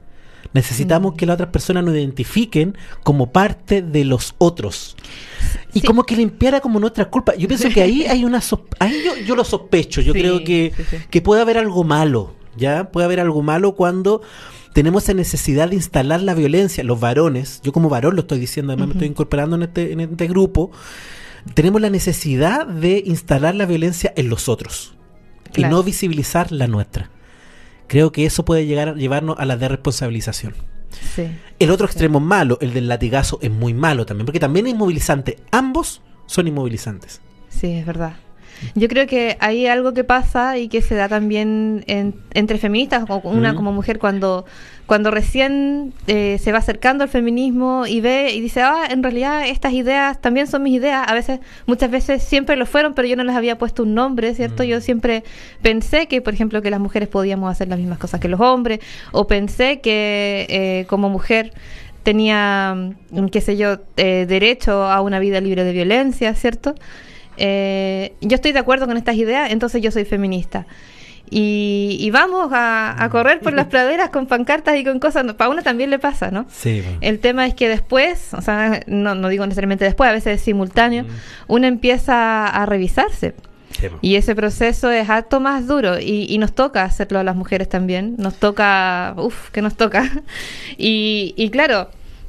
Necesitamos 0.52 1.14
mm. 1.14 1.16
que 1.16 1.26
las 1.26 1.34
otras 1.34 1.50
personas 1.50 1.84
nos 1.84 1.94
identifiquen 1.94 2.76
como 3.02 3.32
parte 3.32 3.82
de 3.82 4.04
los 4.04 4.34
otros. 4.38 4.96
Y 5.74 5.80
como 5.80 6.04
que 6.04 6.16
limpiara 6.16 6.60
como 6.60 6.78
nuestra 6.78 7.08
culpa. 7.08 7.34
Yo 7.34 7.48
pienso 7.48 7.68
que 7.70 7.82
ahí 7.82 8.04
hay 8.04 8.24
una... 8.24 8.40
ahí 8.78 9.02
yo, 9.26 9.34
lo 9.34 9.44
sospecho. 9.44 10.00
Yo 10.00 10.12
creo 10.12 10.44
que, 10.44 10.72
que 11.10 11.22
puede 11.22 11.40
haber 11.40 11.58
algo 11.58 11.84
malo. 11.84 12.34
¿Ya? 12.56 12.90
Puede 12.90 13.06
haber 13.06 13.20
algo 13.20 13.42
malo 13.42 13.74
cuando 13.74 14.20
tenemos 14.72 15.04
esa 15.04 15.14
necesidad 15.14 15.68
de 15.68 15.76
instalar 15.76 16.20
la 16.22 16.34
violencia. 16.34 16.84
Los 16.84 17.00
varones, 17.00 17.60
yo 17.62 17.72
como 17.72 17.88
varón 17.88 18.14
lo 18.14 18.22
estoy 18.22 18.38
diciendo, 18.38 18.72
además 18.72 18.88
me 18.88 18.94
estoy 18.94 19.08
incorporando 19.08 19.56
en 19.56 19.62
este, 19.62 19.92
en 19.92 20.00
este 20.00 20.26
grupo, 20.26 20.70
tenemos 21.54 21.80
la 21.80 21.90
necesidad 21.90 22.66
de 22.66 23.02
instalar 23.06 23.54
la 23.54 23.66
violencia 23.66 24.12
en 24.16 24.28
los 24.28 24.48
otros 24.48 24.94
y 25.56 25.62
no 25.62 25.82
visibilizar 25.82 26.52
la 26.52 26.66
nuestra. 26.66 27.10
Creo 27.88 28.12
que 28.12 28.24
eso 28.24 28.44
puede 28.44 28.66
llegar 28.66 28.88
a 28.88 28.94
llevarnos 28.94 29.36
a 29.38 29.44
la 29.44 29.56
desresponsabilización. 29.56 30.54
Sí, 31.14 31.28
el 31.58 31.70
otro 31.70 31.86
extremo 31.86 32.20
malo, 32.20 32.58
el 32.60 32.72
del 32.74 32.88
latigazo, 32.88 33.38
es 33.42 33.50
muy 33.50 33.74
malo 33.74 34.06
también, 34.06 34.26
porque 34.26 34.40
también 34.40 34.66
es 34.66 34.72
inmovilizante. 34.72 35.38
Ambos 35.50 36.02
son 36.26 36.48
inmovilizantes. 36.48 37.20
Sí, 37.48 37.72
es 37.72 37.86
verdad. 37.86 38.16
Yo 38.74 38.88
creo 38.88 39.06
que 39.06 39.36
hay 39.40 39.66
algo 39.66 39.92
que 39.92 40.04
pasa 40.04 40.58
y 40.58 40.68
que 40.68 40.82
se 40.82 40.94
da 40.94 41.08
también 41.08 41.84
entre 41.86 42.58
feministas, 42.58 43.04
una 43.24 43.54
como 43.54 43.72
mujer, 43.72 43.98
cuando, 43.98 44.44
cuando 44.86 45.10
recién 45.10 45.92
eh, 46.06 46.38
se 46.40 46.52
va 46.52 46.58
acercando 46.58 47.04
al 47.04 47.10
feminismo 47.10 47.86
y 47.86 48.00
ve 48.00 48.32
y 48.32 48.40
dice, 48.40 48.62
ah, 48.62 48.84
en 48.90 49.02
realidad 49.02 49.46
estas 49.46 49.72
ideas 49.72 50.20
también 50.20 50.46
son 50.46 50.62
mis 50.62 50.74
ideas. 50.74 51.06
A 51.08 51.14
veces, 51.14 51.40
muchas 51.66 51.90
veces 51.90 52.22
siempre 52.22 52.56
lo 52.56 52.66
fueron, 52.66 52.94
pero 52.94 53.08
yo 53.08 53.16
no 53.16 53.24
les 53.24 53.36
había 53.36 53.58
puesto 53.58 53.82
un 53.82 53.94
nombre, 53.94 54.34
¿cierto? 54.34 54.62
Yo 54.64 54.78
mm. 54.78 54.82
siempre 54.82 55.24
pensé 55.60 56.06
que, 56.06 56.20
por 56.22 56.34
ejemplo, 56.34 56.62
que 56.62 56.70
las 56.70 56.80
mujeres 56.80 57.08
podíamos 57.08 57.50
hacer 57.50 57.68
las 57.68 57.78
mismas 57.78 57.98
cosas 57.98 58.20
que 58.20 58.28
los 58.28 58.40
hombres, 58.40 58.80
o 59.12 59.26
pensé 59.26 59.80
que 59.80 60.46
eh, 60.48 60.86
como 60.88 61.08
mujer 61.08 61.52
tenía, 62.02 62.74
mm, 63.10 63.26
qué 63.26 63.40
sé 63.40 63.56
yo, 63.56 63.78
eh, 63.96 64.26
derecho 64.28 64.84
a 64.84 65.00
una 65.00 65.18
vida 65.18 65.40
libre 65.40 65.64
de 65.64 65.72
violencia, 65.72 66.34
¿cierto? 66.34 66.74
Eh, 67.36 68.14
yo 68.20 68.34
estoy 68.34 68.52
de 68.52 68.58
acuerdo 68.58 68.86
con 68.86 68.96
estas 68.96 69.16
ideas, 69.16 69.50
entonces 69.50 69.82
yo 69.82 69.90
soy 69.90 70.04
feminista. 70.04 70.66
Y, 71.34 72.10
vamos 72.12 72.50
a, 72.52 73.08
correr 73.10 73.40
por 73.40 73.54
las 73.54 73.66
praderas 73.68 74.10
con 74.10 74.26
pancartas 74.26 74.76
y 74.76 74.84
con 74.84 74.98
cosas. 74.98 75.24
Para 75.32 75.48
uno 75.48 75.62
también 75.62 75.88
le 75.88 75.98
pasa, 75.98 76.30
¿no? 76.30 76.44
Sí. 76.50 76.82
El 77.00 77.20
tema 77.20 77.46
es 77.46 77.54
que 77.54 77.70
después, 77.70 78.34
o 78.34 78.42
sea, 78.42 78.82
no, 78.86 79.14
no 79.14 79.28
digo 79.30 79.46
necesariamente 79.46 79.86
después, 79.86 80.10
a 80.10 80.12
veces 80.12 80.36
es 80.36 80.42
simultáneo, 80.42 81.04
mm. 81.04 81.08
uno 81.48 81.66
empieza 81.66 82.46
a 82.46 82.66
revisarse. 82.66 83.34
Y 84.00 84.16
ese 84.16 84.36
proceso 84.36 84.90
es 84.90 85.08
harto 85.08 85.40
más 85.40 85.66
duro 85.66 85.98
y, 85.98 86.26
y, 86.28 86.38
nos 86.38 86.54
toca 86.54 86.84
hacerlo 86.84 87.18
a 87.18 87.24
las 87.24 87.34
mujeres 87.34 87.68
también. 87.68 88.14
Nos 88.18 88.34
toca, 88.34 89.14
uff, 89.16 89.50
que 89.50 89.62
nos 89.62 89.76
toca. 89.76 90.08
Y, 90.78 91.34
y 91.36 91.50
claro, 91.50 91.88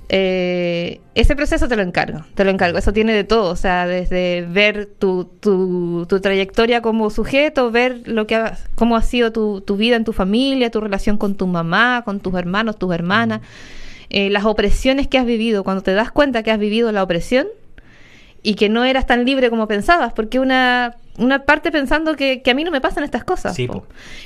eh, 0.10 1.01
ese 1.15 1.36
proceso 1.36 1.67
te 1.67 1.75
lo 1.75 1.81
encargo, 1.81 2.25
te 2.36 2.43
lo 2.43 2.51
encargo. 2.51 2.77
Eso 2.77 2.93
tiene 2.93 3.13
de 3.13 3.24
todo, 3.24 3.51
o 3.51 3.55
sea, 3.55 3.88
desde 3.88 4.45
ver 4.48 4.86
tu, 4.86 5.25
tu, 5.25 6.05
trayectoria 6.05 6.81
como 6.81 7.10
sujeto, 7.10 7.72
ver 7.72 8.01
lo 8.05 8.27
que 8.27 8.36
ha, 8.36 8.57
cómo 8.75 8.95
ha 8.95 9.01
sido 9.01 9.31
tu, 9.31 9.62
tu, 9.62 9.77
vida 9.77 9.95
en 9.95 10.03
tu 10.03 10.13
familia, 10.13 10.72
tu 10.72 10.81
relación 10.81 11.17
con 11.17 11.36
tu 11.36 11.48
mamá, 11.48 12.03
con 12.05 12.19
tus 12.19 12.33
hermanos, 12.36 12.77
tus 12.77 12.93
hermanas, 12.93 13.41
eh, 14.10 14.29
las 14.29 14.45
opresiones 14.45 15.07
que 15.07 15.17
has 15.17 15.25
vivido. 15.25 15.63
Cuando 15.63 15.83
te 15.83 15.93
das 15.93 16.12
cuenta 16.12 16.43
que 16.43 16.51
has 16.51 16.60
vivido 16.60 16.91
la 16.91 17.03
opresión 17.03 17.48
y 18.41 18.55
que 18.55 18.69
no 18.69 18.83
eras 18.83 19.07
tan 19.07 19.25
libre 19.25 19.50
como 19.50 19.67
pensabas, 19.67 20.13
porque 20.13 20.39
una, 20.39 20.98
una 21.17 21.45
parte 21.45 21.72
pensando 21.72 22.15
que, 22.15 22.41
que 22.41 22.51
a 22.51 22.53
mí 22.53 22.63
no 22.63 22.72
me 22.72 22.81
pasan 22.81 23.03
estas 23.03 23.24
cosas. 23.24 23.55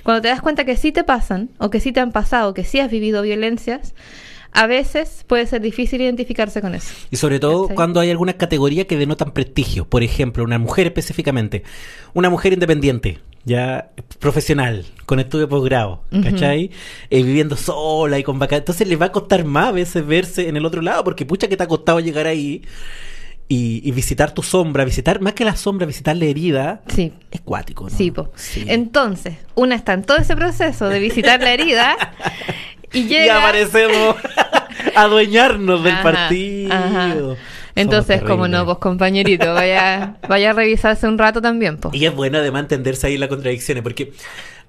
Cuando 0.03 0.21
te 0.21 0.27
das 0.27 0.41
cuenta 0.41 0.65
que 0.65 0.75
sí 0.75 0.91
te 0.91 1.03
pasan, 1.03 1.49
o 1.59 1.69
que 1.69 1.79
sí 1.79 1.91
te 1.91 1.99
han 1.99 2.11
pasado, 2.11 2.53
que 2.53 2.63
sí 2.63 2.79
has 2.79 2.89
vivido 2.89 3.21
violencias, 3.21 3.93
a 4.51 4.67
veces 4.67 5.23
puede 5.27 5.45
ser 5.45 5.61
difícil 5.61 6.01
identificarse 6.01 6.61
con 6.61 6.75
eso. 6.75 6.93
Y 7.11 7.17
sobre 7.17 7.39
todo 7.39 7.69
cuando 7.69 7.99
hay 7.99 8.09
alguna 8.09 8.33
categoría 8.33 8.85
que 8.85 8.97
denotan 8.97 9.31
prestigio. 9.31 9.85
Por 9.85 10.03
ejemplo, 10.03 10.43
una 10.43 10.59
mujer 10.59 10.87
específicamente. 10.87 11.63
Una 12.13 12.29
mujer 12.29 12.53
independiente. 12.53 13.19
ya 13.45 13.91
profesional, 14.19 14.85
con 15.05 15.21
estudio 15.21 15.47
posgrado, 15.47 16.03
¿cachai? 16.21 16.69
Eh, 17.09 17.23
viviendo 17.23 17.55
sola 17.55 18.19
y 18.19 18.23
con 18.23 18.39
vacaciones. 18.39 18.63
Entonces 18.63 18.87
le 18.87 18.97
va 18.97 19.05
a 19.05 19.11
costar 19.11 19.45
más 19.45 19.69
a 19.69 19.71
veces 19.71 20.05
verse 20.05 20.49
en 20.49 20.57
el 20.57 20.65
otro 20.65 20.81
lado, 20.81 21.03
porque 21.05 21.25
pucha 21.25 21.47
que 21.47 21.55
te 21.55 21.63
ha 21.63 21.67
costado 21.67 22.01
llegar 22.01 22.27
ahí 22.27 22.63
y, 23.49 23.91
visitar 23.91 24.33
tu 24.33 24.43
sombra, 24.43 24.83
visitar 24.83 25.21
más 25.21 25.33
que 25.33 25.45
la 25.45 25.55
sombra, 25.55 25.85
visitar 25.85 26.15
la 26.17 26.25
herida, 26.25 26.81
sí. 26.93 27.13
es 27.31 27.41
cuático. 27.41 27.85
¿no? 27.85 27.89
Sí, 27.89 28.13
Entonces, 28.67 29.37
una 29.55 29.75
está 29.75 29.93
en 29.93 30.03
todo 30.03 30.17
ese 30.17 30.35
proceso 30.35 30.89
de 30.89 30.99
visitar 30.99 31.39
la 31.39 31.53
herida 31.53 31.95
y 32.93 33.03
llega. 33.03 33.25
Y 33.25 33.29
aparecemos 33.29 34.15
a 34.95 35.01
adueñarnos 35.01 35.83
del 35.83 35.99
partido. 36.01 37.37
Entonces, 37.75 38.23
como 38.23 38.47
no, 38.47 38.65
pues 38.65 38.79
compañerito, 38.79 39.53
vaya, 39.53 40.17
vaya 40.27 40.49
a 40.49 40.53
revisarse 40.53 41.07
un 41.07 41.17
rato 41.17 41.41
también. 41.41 41.77
Pues. 41.77 41.93
Y 41.93 42.05
es 42.05 42.15
bueno 42.15 42.39
además 42.39 42.63
entenderse 42.63 43.05
ahí 43.07 43.17
las 43.17 43.29
contradicciones, 43.29 43.83
porque 43.83 44.13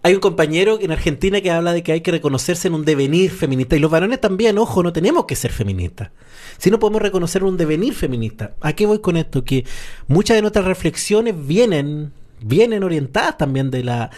hay 0.03 0.15
un 0.15 0.21
compañero 0.21 0.79
en 0.81 0.93
Argentina 0.93 1.41
que 1.41 1.51
habla 1.51 1.73
de 1.73 1.83
que 1.83 1.93
hay 1.93 2.03
que 2.03 2.11
reconocerse 2.11 2.69
en 2.69 2.75
un 2.75 2.85
devenir 2.85 3.31
feminista. 3.31 3.77
Y 3.77 3.79
los 3.79 3.91
varones 3.91 4.21
también, 4.21 4.59
ojo, 4.59 4.83
no 4.83 4.93
tenemos 4.93 5.25
que 5.25 5.37
ser 5.37 5.53
feministas. 5.53 6.11
Si 6.59 6.71
no 6.71 6.79
podemos 6.79 7.01
reconocer 7.01 7.45
un 7.45 7.57
devenir 7.57 7.95
feminista. 7.95 8.53
¿A 8.61 8.75
qué 8.75 8.85
voy 8.85 9.01
con 9.01 9.17
esto? 9.17 9.43
Que 9.43 9.65
muchas 10.07 10.37
de 10.37 10.43
nuestras 10.43 10.67
reflexiones 10.67 11.35
vienen, 11.47 12.13
vienen 12.41 12.85
orientadas 12.85 13.39
también 13.39 13.71
de 13.71 13.85
la 13.85 14.11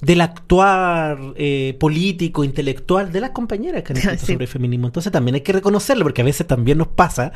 del 0.00 0.20
actuar 0.20 1.18
eh, 1.36 1.76
político, 1.80 2.44
intelectual 2.44 3.10
de 3.12 3.20
las 3.20 3.30
compañeras 3.30 3.82
que 3.82 3.92
han 3.92 3.98
escrito 3.98 4.26
sobre 4.32 4.46
feminismo. 4.46 4.86
Entonces 4.86 5.10
también 5.10 5.36
hay 5.36 5.40
que 5.40 5.52
reconocerlo, 5.52 6.04
porque 6.04 6.22
a 6.22 6.24
veces 6.24 6.46
también 6.46 6.78
nos 6.78 6.88
pasa 6.88 7.32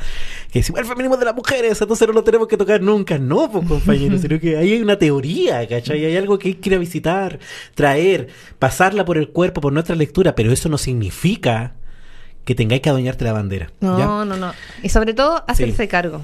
que 0.53 0.61
decimos, 0.61 0.81
el 0.81 0.87
feminismo 0.87 1.17
de 1.17 1.25
las 1.25 1.35
mujeres, 1.35 1.81
entonces 1.81 2.07
no 2.07 2.15
lo 2.15 2.25
tenemos 2.25 2.49
que 2.49 2.57
tocar 2.57 2.81
nunca. 2.83 3.19
No, 3.19 3.51
pues 3.51 3.67
compañeros, 3.67 4.21
sino 4.23 4.39
que 4.39 4.57
ahí 4.57 4.73
hay 4.73 4.83
una 4.83 4.99
teoría, 4.99 5.67
¿cachai? 5.67 6.05
Hay 6.05 6.17
algo 6.17 6.39
que 6.39 6.49
hay 6.49 6.55
que 6.55 6.69
ir 6.71 6.75
a 6.75 6.79
visitar, 6.79 7.39
traer, 7.75 8.29
pasarla 8.59 9.05
por 9.05 9.17
el 9.17 9.31
cuerpo, 9.31 9.61
por 9.61 9.73
nuestra 9.73 9.97
lectura, 9.97 10.35
pero 10.35 10.53
eso 10.53 10.69
no 10.69 10.79
significa 10.79 11.75
que 12.45 12.55
tengáis 12.55 12.83
que 12.83 12.91
adueñarte 12.91 13.25
la 13.25 13.33
bandera. 13.33 13.71
No, 13.81 14.25
no, 14.25 14.37
no. 14.37 14.53
Y 14.83 14.89
sobre 14.89 15.15
todo, 15.15 15.45
hacerse 15.47 15.89
cargo. 15.89 16.23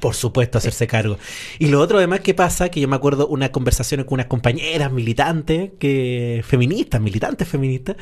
Por 0.00 0.14
supuesto, 0.14 0.58
hacerse 0.58 0.86
cargo. 0.86 1.18
Y 1.58 1.68
lo 1.68 1.80
otro 1.80 1.98
además 1.98 2.20
que 2.20 2.34
pasa, 2.34 2.68
que 2.68 2.80
yo 2.80 2.88
me 2.88 2.96
acuerdo 2.96 3.26
una 3.26 3.50
conversación 3.50 4.04
con 4.04 4.14
unas 4.14 4.26
compañeras 4.26 4.92
militantes, 4.92 5.72
que 5.78 6.42
feministas, 6.46 7.00
militantes 7.00 7.48
feministas, 7.48 7.96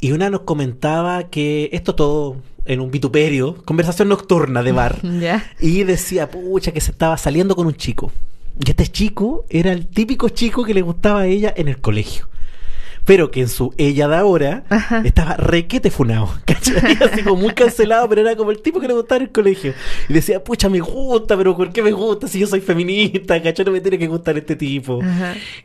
y 0.00 0.12
una 0.12 0.30
nos 0.30 0.42
comentaba 0.42 1.24
que 1.24 1.70
esto 1.72 1.94
todo 1.94 2.36
en 2.64 2.80
un 2.80 2.90
vituperio, 2.90 3.62
conversación 3.64 4.08
nocturna 4.08 4.62
de 4.62 4.72
bar, 4.72 5.00
y 5.60 5.84
decía, 5.84 6.30
pucha, 6.30 6.72
que 6.72 6.80
se 6.80 6.90
estaba 6.90 7.16
saliendo 7.16 7.56
con 7.56 7.66
un 7.66 7.74
chico. 7.74 8.12
Y 8.64 8.70
este 8.70 8.88
chico 8.88 9.44
era 9.48 9.72
el 9.72 9.86
típico 9.86 10.28
chico 10.28 10.64
que 10.64 10.74
le 10.74 10.82
gustaba 10.82 11.20
a 11.20 11.26
ella 11.26 11.52
en 11.56 11.68
el 11.68 11.80
colegio 11.80 12.28
pero 13.08 13.30
que 13.30 13.40
en 13.40 13.48
su 13.48 13.72
ella 13.78 14.06
de 14.06 14.16
ahora 14.16 14.64
estaba 15.02 15.34
requete 15.36 15.90
funado, 15.90 16.28
¿cachai? 16.44 16.98
Así 17.00 17.22
como 17.22 17.40
muy 17.40 17.54
cancelado, 17.54 18.06
pero 18.06 18.20
era 18.20 18.36
como 18.36 18.50
el 18.50 18.60
tipo 18.60 18.80
que 18.80 18.86
le 18.86 18.92
gustaba 18.92 19.16
en 19.16 19.22
el 19.22 19.32
colegio. 19.32 19.72
Y 20.10 20.12
decía, 20.12 20.44
pucha, 20.44 20.68
me 20.68 20.80
gusta, 20.80 21.34
pero 21.34 21.56
¿por 21.56 21.72
qué 21.72 21.80
me 21.80 21.92
gusta 21.92 22.28
si 22.28 22.38
yo 22.38 22.46
soy 22.46 22.60
feminista, 22.60 23.42
¿cachai? 23.42 23.64
No 23.64 23.72
me 23.72 23.80
tiene 23.80 23.98
que 23.98 24.08
gustar 24.08 24.36
este 24.36 24.56
tipo. 24.56 25.00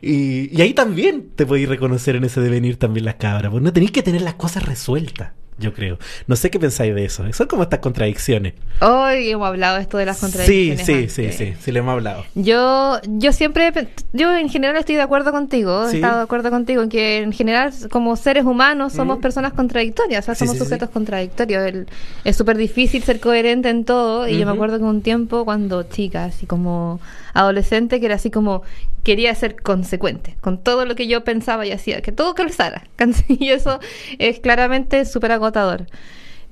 Y, 0.00 0.56
y, 0.56 0.62
ahí 0.62 0.72
también 0.72 1.32
te 1.36 1.44
podéis 1.44 1.68
reconocer 1.68 2.16
en 2.16 2.24
ese 2.24 2.40
devenir 2.40 2.78
también 2.78 3.04
las 3.04 3.16
cabras, 3.16 3.52
porque 3.52 3.64
no 3.64 3.72
tenéis 3.74 3.92
que 3.92 4.02
tener 4.02 4.22
las 4.22 4.34
cosas 4.36 4.64
resueltas 4.64 5.32
yo 5.58 5.72
creo. 5.72 5.98
No 6.26 6.36
sé 6.36 6.50
qué 6.50 6.58
pensáis 6.58 6.94
de 6.94 7.04
eso. 7.04 7.24
Son 7.32 7.46
como 7.46 7.62
estas 7.62 7.78
contradicciones. 7.78 8.54
Hoy 8.80 9.30
hemos 9.30 9.46
hablado 9.46 9.78
esto 9.78 9.98
de 9.98 10.06
las 10.06 10.18
contradicciones. 10.18 10.84
Sí, 10.84 11.08
sí, 11.08 11.30
sí, 11.30 11.32
sí, 11.32 11.54
sí, 11.60 11.72
le 11.72 11.78
hemos 11.78 11.92
hablado. 11.92 12.24
Yo, 12.34 13.00
yo 13.06 13.32
siempre, 13.32 13.72
yo 14.12 14.36
en 14.36 14.48
general 14.48 14.76
estoy 14.76 14.96
de 14.96 15.02
acuerdo 15.02 15.30
contigo, 15.32 15.88
he 15.88 15.94
estado 15.96 16.18
de 16.18 16.24
acuerdo 16.24 16.50
contigo 16.50 16.82
en 16.82 16.88
que 16.88 17.18
en 17.18 17.32
general 17.32 17.72
como 17.90 18.16
seres 18.16 18.44
humanos 18.44 18.92
somos 18.92 19.18
personas 19.18 19.52
contradictorias, 19.52 20.24
o 20.24 20.26
sea, 20.26 20.34
somos 20.34 20.58
sujetos 20.58 20.90
contradictorios. 20.90 21.86
es 22.24 22.36
súper 22.36 22.56
difícil 22.56 23.02
ser 23.02 23.20
coherente 23.20 23.68
en 23.68 23.84
todo 23.84 24.28
y 24.28 24.38
yo 24.38 24.46
me 24.46 24.52
acuerdo 24.52 24.78
que 24.78 24.84
un 24.84 25.02
tiempo 25.02 25.44
cuando 25.44 25.84
chica, 25.84 26.24
así 26.24 26.46
como 26.46 27.00
adolescente, 27.32 28.00
que 28.00 28.06
era 28.06 28.16
así 28.16 28.30
como 28.30 28.62
quería 29.04 29.34
ser 29.34 29.60
consecuente 29.60 30.34
con 30.40 30.58
todo 30.58 30.86
lo 30.86 30.96
que 30.96 31.06
yo 31.06 31.22
pensaba 31.24 31.66
y 31.66 31.72
hacía, 31.72 32.00
que 32.00 32.10
todo 32.10 32.34
calzara. 32.34 32.84
Y 33.28 33.50
eso 33.50 33.78
es 34.18 34.40
claramente 34.40 35.04
súper 35.04 35.32
agotador. 35.32 35.43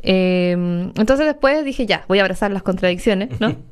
Eh, 0.02 0.52
entonces 0.52 1.26
después 1.26 1.64
dije, 1.64 1.86
ya, 1.86 2.04
voy 2.08 2.18
a 2.18 2.22
abrazar 2.22 2.50
las 2.50 2.62
contradicciones, 2.62 3.40
¿no? 3.40 3.56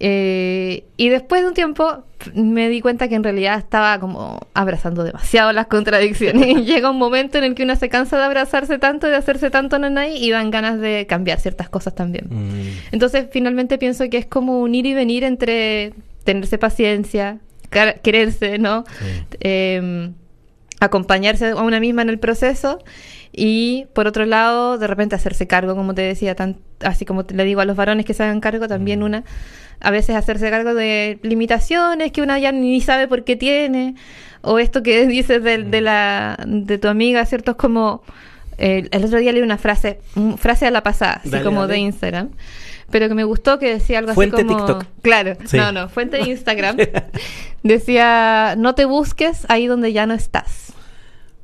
Eh, 0.00 0.84
y 0.96 1.08
después 1.08 1.42
de 1.42 1.48
un 1.48 1.54
tiempo 1.54 2.04
me 2.34 2.68
di 2.68 2.80
cuenta 2.80 3.06
que 3.08 3.14
en 3.14 3.22
realidad 3.22 3.58
estaba 3.58 4.00
como 4.00 4.40
abrazando 4.52 5.04
demasiado 5.04 5.52
las 5.52 5.66
contradicciones. 5.68 6.46
y 6.48 6.64
llega 6.64 6.90
un 6.90 6.98
momento 6.98 7.38
en 7.38 7.44
el 7.44 7.54
que 7.54 7.62
uno 7.62 7.76
se 7.76 7.88
cansa 7.88 8.18
de 8.18 8.24
abrazarse 8.24 8.78
tanto, 8.78 9.06
de 9.06 9.16
hacerse 9.16 9.50
tanto 9.50 9.78
nanay 9.78 10.16
y 10.16 10.30
dan 10.30 10.50
ganas 10.50 10.80
de 10.80 11.06
cambiar 11.06 11.38
ciertas 11.38 11.68
cosas 11.68 11.94
también. 11.94 12.26
Mm. 12.28 12.92
Entonces 12.92 13.28
finalmente 13.30 13.78
pienso 13.78 14.08
que 14.10 14.18
es 14.18 14.26
como 14.26 14.60
un 14.60 14.74
ir 14.74 14.86
y 14.86 14.94
venir 14.94 15.22
entre 15.22 15.94
tenerse 16.24 16.58
paciencia, 16.58 17.38
quererse, 18.02 18.58
¿no? 18.58 18.84
Em, 19.40 20.14
acompañarse 20.80 21.50
a 21.50 21.62
una 21.62 21.80
misma 21.80 22.02
en 22.02 22.08
el 22.08 22.18
proceso 22.18 22.78
y 23.36 23.86
por 23.94 24.06
otro 24.06 24.26
lado, 24.26 24.78
de 24.78 24.86
repente 24.86 25.16
hacerse 25.16 25.48
cargo, 25.48 25.74
como 25.74 25.92
te 25.94 26.02
decía, 26.02 26.36
tan, 26.36 26.58
así 26.80 27.04
como 27.04 27.24
le 27.28 27.44
digo 27.44 27.60
a 27.60 27.64
los 27.64 27.76
varones 27.76 28.06
que 28.06 28.14
se 28.14 28.22
hagan 28.22 28.40
cargo, 28.40 28.68
también 28.68 29.00
mm. 29.00 29.04
una, 29.04 29.24
a 29.80 29.90
veces 29.90 30.14
hacerse 30.14 30.50
cargo 30.50 30.72
de 30.74 31.18
limitaciones 31.22 32.12
que 32.12 32.22
una 32.22 32.38
ya 32.38 32.52
ni 32.52 32.80
sabe 32.80 33.08
por 33.08 33.24
qué 33.24 33.34
tiene, 33.34 33.96
o 34.42 34.60
esto 34.60 34.84
que 34.84 35.06
dices 35.08 35.42
de, 35.42 35.64
de 35.64 35.80
mm. 35.80 35.84
la, 35.84 36.38
de 36.46 36.78
tu 36.78 36.86
amiga, 36.86 37.26
¿cierto? 37.26 37.52
Es 37.52 37.56
como, 37.56 38.02
el 38.56 39.04
otro 39.04 39.18
día 39.18 39.32
leí 39.32 39.42
una 39.42 39.58
frase, 39.58 39.98
frase 40.36 40.66
a 40.66 40.70
la 40.70 40.84
pasada, 40.84 41.20
así 41.24 41.40
como 41.40 41.66
de 41.66 41.78
Instagram 41.78 42.30
pero 42.90 43.08
que 43.08 43.14
me 43.14 43.24
gustó 43.24 43.58
que 43.58 43.72
decía 43.72 43.98
algo 43.98 44.12
así 44.12 44.30
como 44.30 44.56
TikTok. 44.56 44.84
claro 45.02 45.36
no 45.54 45.72
no 45.72 45.88
fuente 45.88 46.18
de 46.18 46.28
Instagram 46.28 46.76
decía 47.64 48.54
no 48.56 48.76
te 48.76 48.84
busques 48.84 49.46
ahí 49.48 49.66
donde 49.66 49.92
ya 49.92 50.06
no 50.06 50.14
estás 50.14 50.72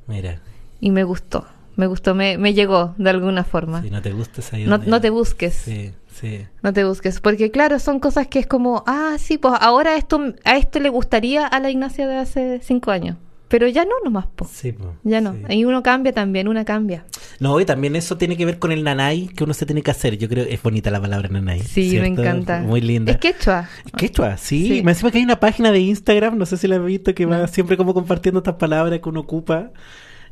mira 0.07 0.39
y 0.81 0.91
me 0.91 1.03
gustó 1.03 1.47
me 1.81 1.87
gustó 1.87 2.15
me, 2.15 2.39
me 2.39 2.55
llegó 2.55 2.95
de 2.99 3.11
alguna 3.11 3.43
forma 3.43 3.83
sí, 3.83 3.91
no 3.91 4.01
te 4.03 4.13
busques 4.13 4.53
ahí 4.53 4.65
no, 4.65 4.79
no 4.79 5.01
te 5.01 5.11
busques 5.11 5.55
sí 5.55 5.93
Sí. 6.21 6.47
No 6.63 6.73
te 6.75 6.85
busques, 6.85 7.19
porque 7.21 7.51
claro, 7.51 7.79
son 7.79 7.99
cosas 7.99 8.27
que 8.27 8.41
es 8.41 8.47
como, 8.47 8.85
ah, 8.87 9.17
sí, 9.19 9.39
pues 9.39 9.55
ahora 9.59 9.97
esto 9.97 10.35
a 10.45 10.59
esto 10.59 10.79
le 10.79 10.91
gustaría 10.91 11.47
a 11.47 11.61
la 11.61 11.71
Ignacia 11.71 12.07
de 12.07 12.17
hace 12.17 12.61
cinco 12.63 12.91
años. 12.91 13.17
Pero 13.51 13.67
ya 13.67 13.85
no 13.85 13.95
nomás, 14.05 14.27
po. 14.27 14.49
Sí, 14.49 14.71
po. 14.71 14.95
Ya 15.03 15.21
no. 15.21 15.35
Y 15.49 15.65
uno 15.65 15.83
cambia 15.83 16.13
también, 16.13 16.47
una 16.47 16.65
cambia. 16.65 17.05
No, 17.41 17.59
y 17.59 17.65
también 17.65 17.97
eso 17.97 18.17
tiene 18.17 18.37
que 18.37 18.47
ver 18.47 18.61
con 18.61 18.71
el 18.71 18.85
nanay 18.85 19.27
que 19.27 19.43
uno 19.43 19.55
se 19.55 19.67
tiene 19.67 19.83
que 19.83 19.91
hacer. 19.91 20.17
Yo 20.19 20.29
creo 20.29 20.45
es 20.45 20.63
bonita 20.63 20.93
la 20.93 21.01
palabra 21.01 21.29
nanay. 21.29 21.59
Sí, 21.59 21.99
me 22.01 22.07
encanta. 22.07 22.61
Muy 22.61 22.81
linda. 22.81 23.11
Es 23.11 23.19
quechua. 23.19 23.69
Quechua, 23.97 24.37
sí. 24.37 24.83
Me 24.85 24.93
encima 24.93 25.11
que 25.11 25.19
hay 25.19 25.25
una 25.25 25.41
página 25.41 25.73
de 25.73 25.81
Instagram, 25.81 26.39
no 26.39 26.47
sé 26.47 26.59
si 26.59 26.69
la 26.69 26.77
has 26.77 26.85
visto, 26.85 27.13
que 27.13 27.27
va 27.27 27.49
siempre 27.49 27.77
como 27.77 27.93
compartiendo 27.93 28.39
estas 28.39 28.55
palabras 28.55 29.01
que 29.01 29.09
uno 29.09 29.21
ocupa. 29.21 29.73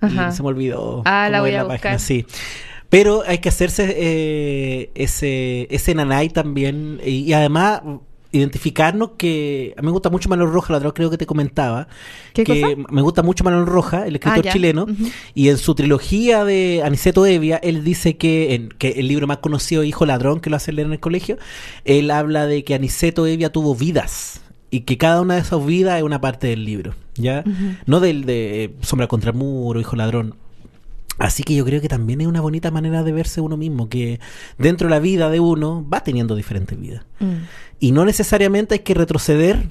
Ajá. 0.01 0.29
Y 0.31 0.37
se 0.37 0.43
me 0.43 0.49
olvidó. 0.49 1.03
Ah, 1.05 1.29
la 1.31 1.41
voy 1.41 1.55
a 1.55 1.65
buscar. 1.65 1.81
Página. 1.81 1.99
Sí. 1.99 2.27
Pero 2.89 3.23
hay 3.27 3.39
que 3.39 3.51
hacerse 3.51 3.95
eh, 3.99 4.91
ese, 4.95 5.67
ese 5.71 5.95
nanay 5.95 6.31
también. 6.31 7.01
y 7.05 7.33
además 7.33 7.83
identificarnos 8.31 9.13
que 9.17 9.75
a 9.77 9.81
mí 9.81 9.87
me 9.87 9.93
gusta 9.93 10.11
mucho 10.11 10.29
Manuel 10.29 10.51
Roja, 10.51 10.73
la 10.73 10.79
otra 10.79 10.93
creo 10.93 11.11
que 11.11 11.17
te 11.17 11.27
comentaba, 11.27 11.89
que 12.35 12.77
me 12.91 13.03
gusta 13.03 13.23
mucho 13.23 13.43
Manuel 13.43 13.67
Roja, 13.67 14.07
el 14.07 14.17
escritor 14.17 14.47
ah, 14.47 14.53
chileno, 14.53 14.87
y 15.35 15.49
en 15.49 15.57
su 15.57 15.75
trilogía 15.75 16.45
de 16.45 16.83
Aniceto 16.85 17.25
Evia, 17.25 17.57
él 17.57 17.85
dice 17.85 18.17
que, 18.17 18.55
en, 18.55 18.69
que 18.69 18.91
el 18.91 19.09
libro 19.09 19.27
más 19.27 19.39
conocido, 19.39 19.83
Hijo 19.83 20.05
Ladrón, 20.05 20.41
que 20.41 20.51
lo 20.51 20.57
hace 20.57 20.73
leer 20.73 20.87
en 20.87 20.93
el 20.93 21.01
colegio, 21.01 21.39
él 21.85 22.11
habla 22.11 22.47
de 22.47 22.65
que 22.65 22.75
Aniceto 22.75 23.27
Evia 23.27 23.51
tuvo 23.51 23.75
vidas 23.75 24.43
y 24.71 24.81
que 24.81 24.99
cada 24.99 25.21
una 25.21 25.35
de 25.35 25.41
esas 25.41 25.65
vidas 25.65 25.99
es 25.99 26.03
una 26.03 26.21
parte 26.21 26.47
del 26.47 26.65
libro, 26.65 26.95
¿ya? 27.15 27.45
No 27.87 28.01
del 28.01 28.25
de 28.25 28.75
Sombra 28.83 29.07
contra 29.07 29.31
el 29.31 29.37
Muro, 29.37 29.81
Hijo 29.81 29.97
Ladrón, 29.97 30.35
Así 31.19 31.43
que 31.43 31.55
yo 31.55 31.65
creo 31.65 31.81
que 31.81 31.89
también 31.89 32.21
es 32.21 32.29
una 32.29 32.41
bonita 32.41 32.71
manera 32.71 33.03
de 33.03 33.11
verse 33.11 33.41
uno 33.41 33.57
mismo, 33.57 33.89
que 33.89 34.21
dentro 34.57 34.87
de 34.87 34.91
la 34.91 35.01
vida 35.01 35.31
de 35.31 35.41
uno 35.41 35.85
va 35.93 36.05
teniendo 36.05 36.37
diferentes 36.37 36.81
vidas. 36.81 37.05
Mm. 37.19 37.35
Y 37.81 37.93
no 37.93 38.05
necesariamente 38.05 38.75
hay 38.75 38.81
que 38.81 38.95
retroceder, 38.95 39.69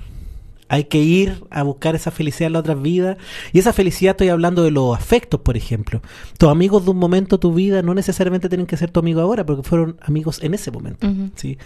hay 0.69 0.85
que 0.85 0.99
ir 0.99 1.43
a 1.49 1.63
buscar 1.63 1.95
esa 1.95 2.11
felicidad 2.11 2.47
en 2.47 2.53
las 2.53 2.59
otras 2.61 2.81
vidas. 2.81 3.17
Y 3.53 3.59
esa 3.59 3.73
felicidad 3.73 4.11
estoy 4.11 4.29
hablando 4.29 4.63
de 4.63 4.71
los 4.71 4.95
afectos, 4.95 5.41
por 5.41 5.57
ejemplo. 5.57 6.01
Tus 6.37 6.49
amigos 6.49 6.85
de 6.85 6.91
un 6.91 6.97
momento, 6.97 7.39
tu 7.39 7.53
vida, 7.53 7.81
no 7.81 7.93
necesariamente 7.93 8.49
tienen 8.49 8.67
que 8.67 8.77
ser 8.77 8.91
tu 8.91 8.99
amigo 8.99 9.21
ahora, 9.21 9.45
porque 9.45 9.63
fueron 9.63 9.97
amigos 10.01 10.41
en 10.43 10.53
ese 10.53 10.71
momento. 10.71 11.07
¿sí? 11.35 11.57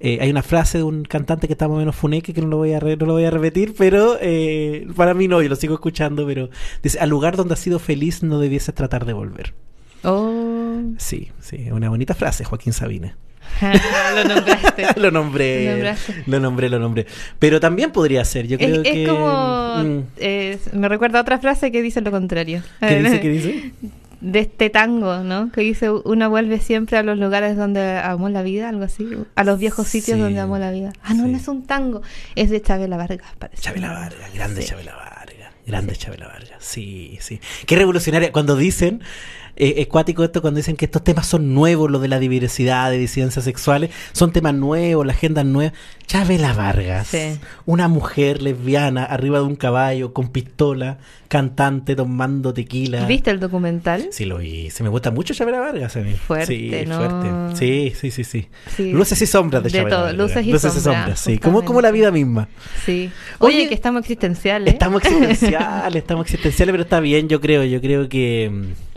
Eh, 0.00 0.18
hay 0.20 0.30
una 0.30 0.42
frase 0.42 0.78
de 0.78 0.84
un 0.84 1.04
cantante 1.04 1.46
que 1.46 1.54
está 1.54 1.68
más 1.68 1.76
o 1.76 1.78
menos 1.78 1.96
funeque, 1.96 2.34
que 2.34 2.42
no 2.42 2.48
lo 2.48 2.56
voy 2.58 2.72
a, 2.72 2.80
no 2.80 3.06
lo 3.06 3.12
voy 3.14 3.24
a 3.24 3.30
repetir, 3.30 3.74
pero 3.76 4.18
eh, 4.20 4.86
para 4.96 5.14
mí 5.14 5.28
no, 5.28 5.40
yo 5.40 5.48
lo 5.48 5.56
sigo 5.56 5.74
escuchando, 5.74 6.26
pero 6.26 6.50
dice, 6.82 6.98
al 6.98 7.10
lugar 7.10 7.36
donde 7.36 7.54
has 7.54 7.60
sido 7.60 7.78
feliz 7.78 8.22
no 8.22 8.38
debieses 8.38 8.74
tratar 8.74 9.06
de 9.06 9.12
volver. 9.12 9.54
Oh. 10.02 10.82
Sí, 10.98 11.32
sí, 11.40 11.70
una 11.70 11.88
bonita 11.88 12.14
frase, 12.14 12.44
Joaquín 12.44 12.72
Sabina. 12.72 13.16
Lo 14.14 14.24
nombraste. 14.24 14.86
lo 14.96 15.10
nombré. 15.10 15.94
Lo, 16.26 16.40
nombré, 16.40 16.68
lo 16.68 16.78
nombré. 16.78 17.06
Pero 17.38 17.60
también 17.60 17.92
podría 17.92 18.24
ser, 18.24 18.46
yo 18.46 18.58
creo 18.58 18.82
que... 18.82 19.02
Es 19.04 19.08
como... 19.08 19.76
Mm. 19.76 20.78
me 20.78 20.88
recuerda 20.88 21.18
a 21.18 21.22
otra 21.22 21.38
frase 21.38 21.70
que 21.72 21.82
dice 21.82 22.00
lo 22.00 22.10
contrario. 22.10 22.62
¿Qué 22.80 23.02
dice? 23.02 23.20
¿Qué 23.22 23.28
dice? 23.28 23.72
de 24.24 24.38
este 24.40 24.70
tango, 24.70 25.18
¿no? 25.18 25.52
Que 25.52 25.60
dice, 25.60 25.90
una 25.90 26.28
vuelve 26.28 26.58
siempre 26.58 26.96
a 26.96 27.02
los 27.02 27.18
lugares 27.18 27.58
donde 27.58 27.98
amó 27.98 28.30
la 28.30 28.42
vida, 28.42 28.70
algo 28.70 28.84
así, 28.84 29.06
a 29.34 29.44
los 29.44 29.58
viejos 29.58 29.86
sitios 29.86 30.18
donde 30.18 30.40
amó 30.40 30.56
la 30.58 30.70
vida. 30.70 30.94
Ah, 31.02 31.12
no, 31.12 31.26
no 31.26 31.36
es 31.36 31.46
un 31.46 31.66
tango, 31.66 32.00
es 32.34 32.48
de 32.48 32.62
Chabela 32.62 32.96
Vargas, 32.96 33.32
parece. 33.38 33.62
Chabela 33.62 33.92
Vargas, 33.92 34.32
grande 34.32 34.64
Chabela 34.64 34.94
Vargas, 34.94 35.52
grande 35.66 35.94
Chabela 35.94 36.28
Vargas, 36.28 36.56
sí, 36.60 37.18
sí. 37.20 37.38
Qué 37.66 37.76
revolucionaria, 37.76 38.32
cuando 38.32 38.56
dicen, 38.56 39.02
eh, 39.56 39.88
esto 39.88 40.42
cuando 40.42 40.58
dicen 40.58 40.76
que 40.76 40.84
estos 40.84 41.02
temas 41.04 41.26
son 41.26 41.54
nuevos, 41.54 41.90
lo 41.90 41.98
de 41.98 42.08
la 42.08 42.18
diversidad, 42.18 42.90
de 42.90 42.98
disidencias 42.98 43.44
sexuales, 43.44 43.90
son 44.12 44.32
temas 44.32 44.54
nuevos, 44.54 45.06
la 45.06 45.12
agenda 45.12 45.44
nueva. 45.44 45.72
Chabela 46.06 46.52
Vargas, 46.52 47.16
una 47.64 47.88
mujer 47.88 48.42
lesbiana 48.42 49.04
arriba 49.04 49.38
de 49.38 49.44
un 49.44 49.56
caballo 49.56 50.12
con 50.12 50.28
pistola, 50.28 50.98
cantante 51.28 51.96
tomando 51.96 52.52
tequila. 52.52 53.06
¿Viste 53.06 53.30
el 53.30 53.40
documental? 53.40 54.08
Sí, 54.10 54.26
lo 54.26 54.38
vi. 54.38 54.70
Se 54.70 54.82
me 54.82 54.90
gusta 54.90 55.10
mucho 55.10 55.32
Chabela 55.32 55.60
Vargas 55.60 55.96
a 55.96 56.00
mí. 56.00 56.12
Fuerte, 56.12 56.46
sí, 56.46 56.86
¿no? 56.86 56.96
fuerte. 56.98 57.56
Sí, 57.56 57.92
sí, 57.98 58.10
sí, 58.10 58.46
sí, 58.76 58.92
Luces 58.92 59.20
y 59.22 59.26
sombras 59.26 59.62
de, 59.62 59.70
de 59.70 59.78
Chabela 59.78 59.96
todo. 59.96 60.12
Luces 60.12 60.46
y 60.46 60.80
sombras. 60.80 61.18
sí. 61.20 61.38
Como, 61.38 61.64
como 61.64 61.80
la 61.80 61.90
vida 61.90 62.10
misma. 62.10 62.48
Sí. 62.84 63.10
Oye, 63.38 63.66
que 63.68 63.74
estamos 63.74 64.00
existenciales. 64.00 64.74
Estamos 64.74 65.02
existenciales, 65.02 66.02
estamos 66.02 66.26
existenciales, 66.26 66.72
pero 66.72 66.82
está 66.82 67.00
bien, 67.00 67.28
yo 67.28 67.40
creo. 67.40 67.64
Yo 67.64 67.80
creo 67.80 68.08
que 68.08 68.50
mm, 68.52 68.93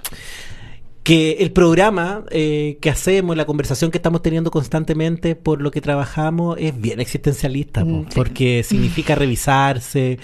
que 1.07 1.37
el 1.39 1.53
programa 1.53 2.25
eh, 2.31 2.79
que 2.81 2.89
hacemos, 2.89 3.37
la 3.37 3.45
conversación 3.45 3.91
que 3.91 3.97
estamos 3.97 4.21
teniendo 4.21 4.51
constantemente 4.51 5.37
por 5.37 5.61
lo 5.61 5.71
que 5.71 5.79
trabajamos 5.79 6.57
es 6.59 6.77
bien 6.81 6.99
existencialista, 6.99 7.85
mm, 7.85 8.09
porque 8.13 8.61
significa 8.63 9.15
revisarse, 9.15 10.19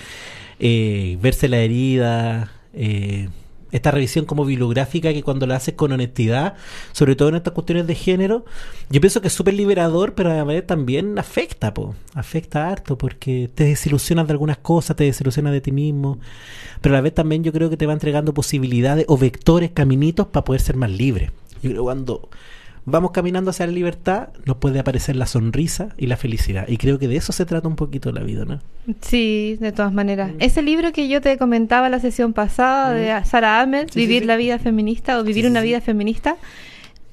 eh, 0.60 1.18
verse 1.22 1.48
la 1.48 1.60
herida, 1.60 2.52
eh, 2.74 3.30
esta 3.74 3.92
revisión 3.92 4.26
como 4.26 4.46
bibliográfica 4.46 5.12
que 5.12 5.24
cuando 5.24 5.46
la 5.48 5.56
haces 5.56 5.74
con 5.74 5.92
honestidad, 5.92 6.54
sobre 6.94 7.16
todo 7.16 7.30
en 7.30 7.36
estas 7.36 7.54
cuestiones 7.54 7.88
de 7.88 7.96
género, 7.96 8.46
yo 8.90 9.02
pienso 9.02 9.20
que 9.20 9.28
es 9.28 9.34
súper 9.34 9.56
liberador, 9.56 10.14
pero 10.14 10.32
a 10.32 10.36
la 10.36 10.44
vez 10.44 10.66
también 10.66 11.18
afecta, 11.18 11.74
po, 11.74 11.96
afecta 12.14 12.70
harto, 12.70 12.98
porque 12.98 13.50
te 13.54 13.66
desilusionas 13.66 14.28
de 14.28 14.34
algunas 14.34 14.58
cosas, 14.58 14.96
te 14.96 15.04
desilusionas 15.04 15.52
de 15.52 15.62
ti 15.62 15.72
mismo, 15.72 16.20
pero 16.82 16.96
a 16.96 17.00
la 17.00 17.02
vez 17.02 17.14
también 17.14 17.44
yo 17.44 17.52
creo 17.52 17.70
que 17.70 17.78
te 17.78 17.88
va 17.88 17.94
entregando 17.94 18.34
posibilidades 18.34 19.06
o 19.10 19.18
vectores, 19.18 19.72
caminitos 19.72 20.28
para 20.28 20.46
poder 20.46 20.62
ser 20.62 20.78
más 20.78 20.92
libre. 20.92 21.32
Yo 21.64 21.72
creo 21.72 21.84
cuando 21.84 22.30
vamos 22.86 23.12
caminando 23.12 23.52
hacia 23.52 23.66
la 23.66 23.72
libertad, 23.72 24.30
nos 24.46 24.58
puede 24.58 24.80
aparecer 24.80 25.16
la 25.16 25.26
sonrisa 25.26 25.90
y 25.98 26.08
la 26.08 26.18
felicidad. 26.18 26.68
Y 26.68 26.78
creo 26.78 27.00
que 27.00 27.08
de 27.08 27.16
eso 27.16 27.32
se 27.32 27.46
trata 27.46 27.68
un 27.68 27.76
poquito 27.76 28.12
la 28.12 28.24
vida, 28.24 28.46
¿no? 28.46 28.60
Sí, 29.02 29.58
de 29.60 29.72
todas 29.72 29.94
maneras. 29.94 30.32
Mm. 30.34 30.38
Ese 30.40 30.62
libro 30.62 30.92
que 30.92 31.08
yo 31.08 31.22
te 31.22 31.38
comentaba 31.38 31.90
la 31.90 32.00
sesión 32.00 32.34
pasada 32.34 32.94
de 32.94 33.14
mm. 33.14 33.26
Sara 33.26 33.62
Ahmed, 33.62 33.90
Vivir 33.96 34.26
la 34.26 34.36
vida 34.36 34.60
feminista 34.60 35.20
o 35.20 35.24
Vivir 35.24 35.48
una 35.48 35.62
vida 35.62 35.82
feminista, 35.82 36.38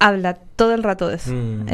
habla 0.01 0.35
todo 0.57 0.75
el 0.75 0.83
rato 0.83 1.09
de 1.09 1.17
eso. 1.17 1.31
Mm. 1.33 1.67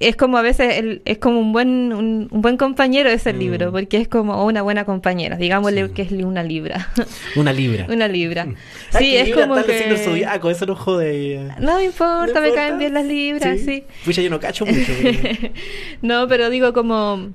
Es, 0.00 0.16
como 0.16 0.38
a 0.38 0.42
veces, 0.42 1.00
es 1.04 1.18
como 1.18 1.38
un 1.38 1.52
buen, 1.52 1.92
un, 1.92 2.28
buen 2.30 2.56
compañero 2.56 3.10
ese 3.10 3.32
mm. 3.32 3.38
libro, 3.38 3.70
porque 3.70 3.98
es 3.98 4.08
como 4.08 4.44
una 4.44 4.62
buena 4.62 4.84
compañera, 4.84 5.36
digámosle 5.36 5.90
que 5.92 6.02
es 6.02 6.12
una 6.12 6.42
libra. 6.42 6.88
Una 7.36 7.52
libra. 7.52 7.86
una 7.88 8.08
libra. 8.08 8.46
Sí, 8.98 9.16
es 9.16 9.34
como 9.34 9.62
que... 9.62 9.92
eso 10.50 10.66
no 10.66 10.74
jode. 10.74 11.52
No 11.60 11.76
me 11.76 11.84
importa, 11.84 12.40
me 12.40 12.52
caen 12.52 12.78
bien 12.78 12.94
las 12.94 13.04
libras, 13.04 13.60
sí. 13.60 13.84
Pues 14.04 14.16
yo 14.16 14.28
no 14.30 14.40
cacho 14.40 14.66
mucho. 14.66 14.92
no, 16.02 16.26
pero 16.26 16.50
digo 16.50 16.72
como 16.72 17.32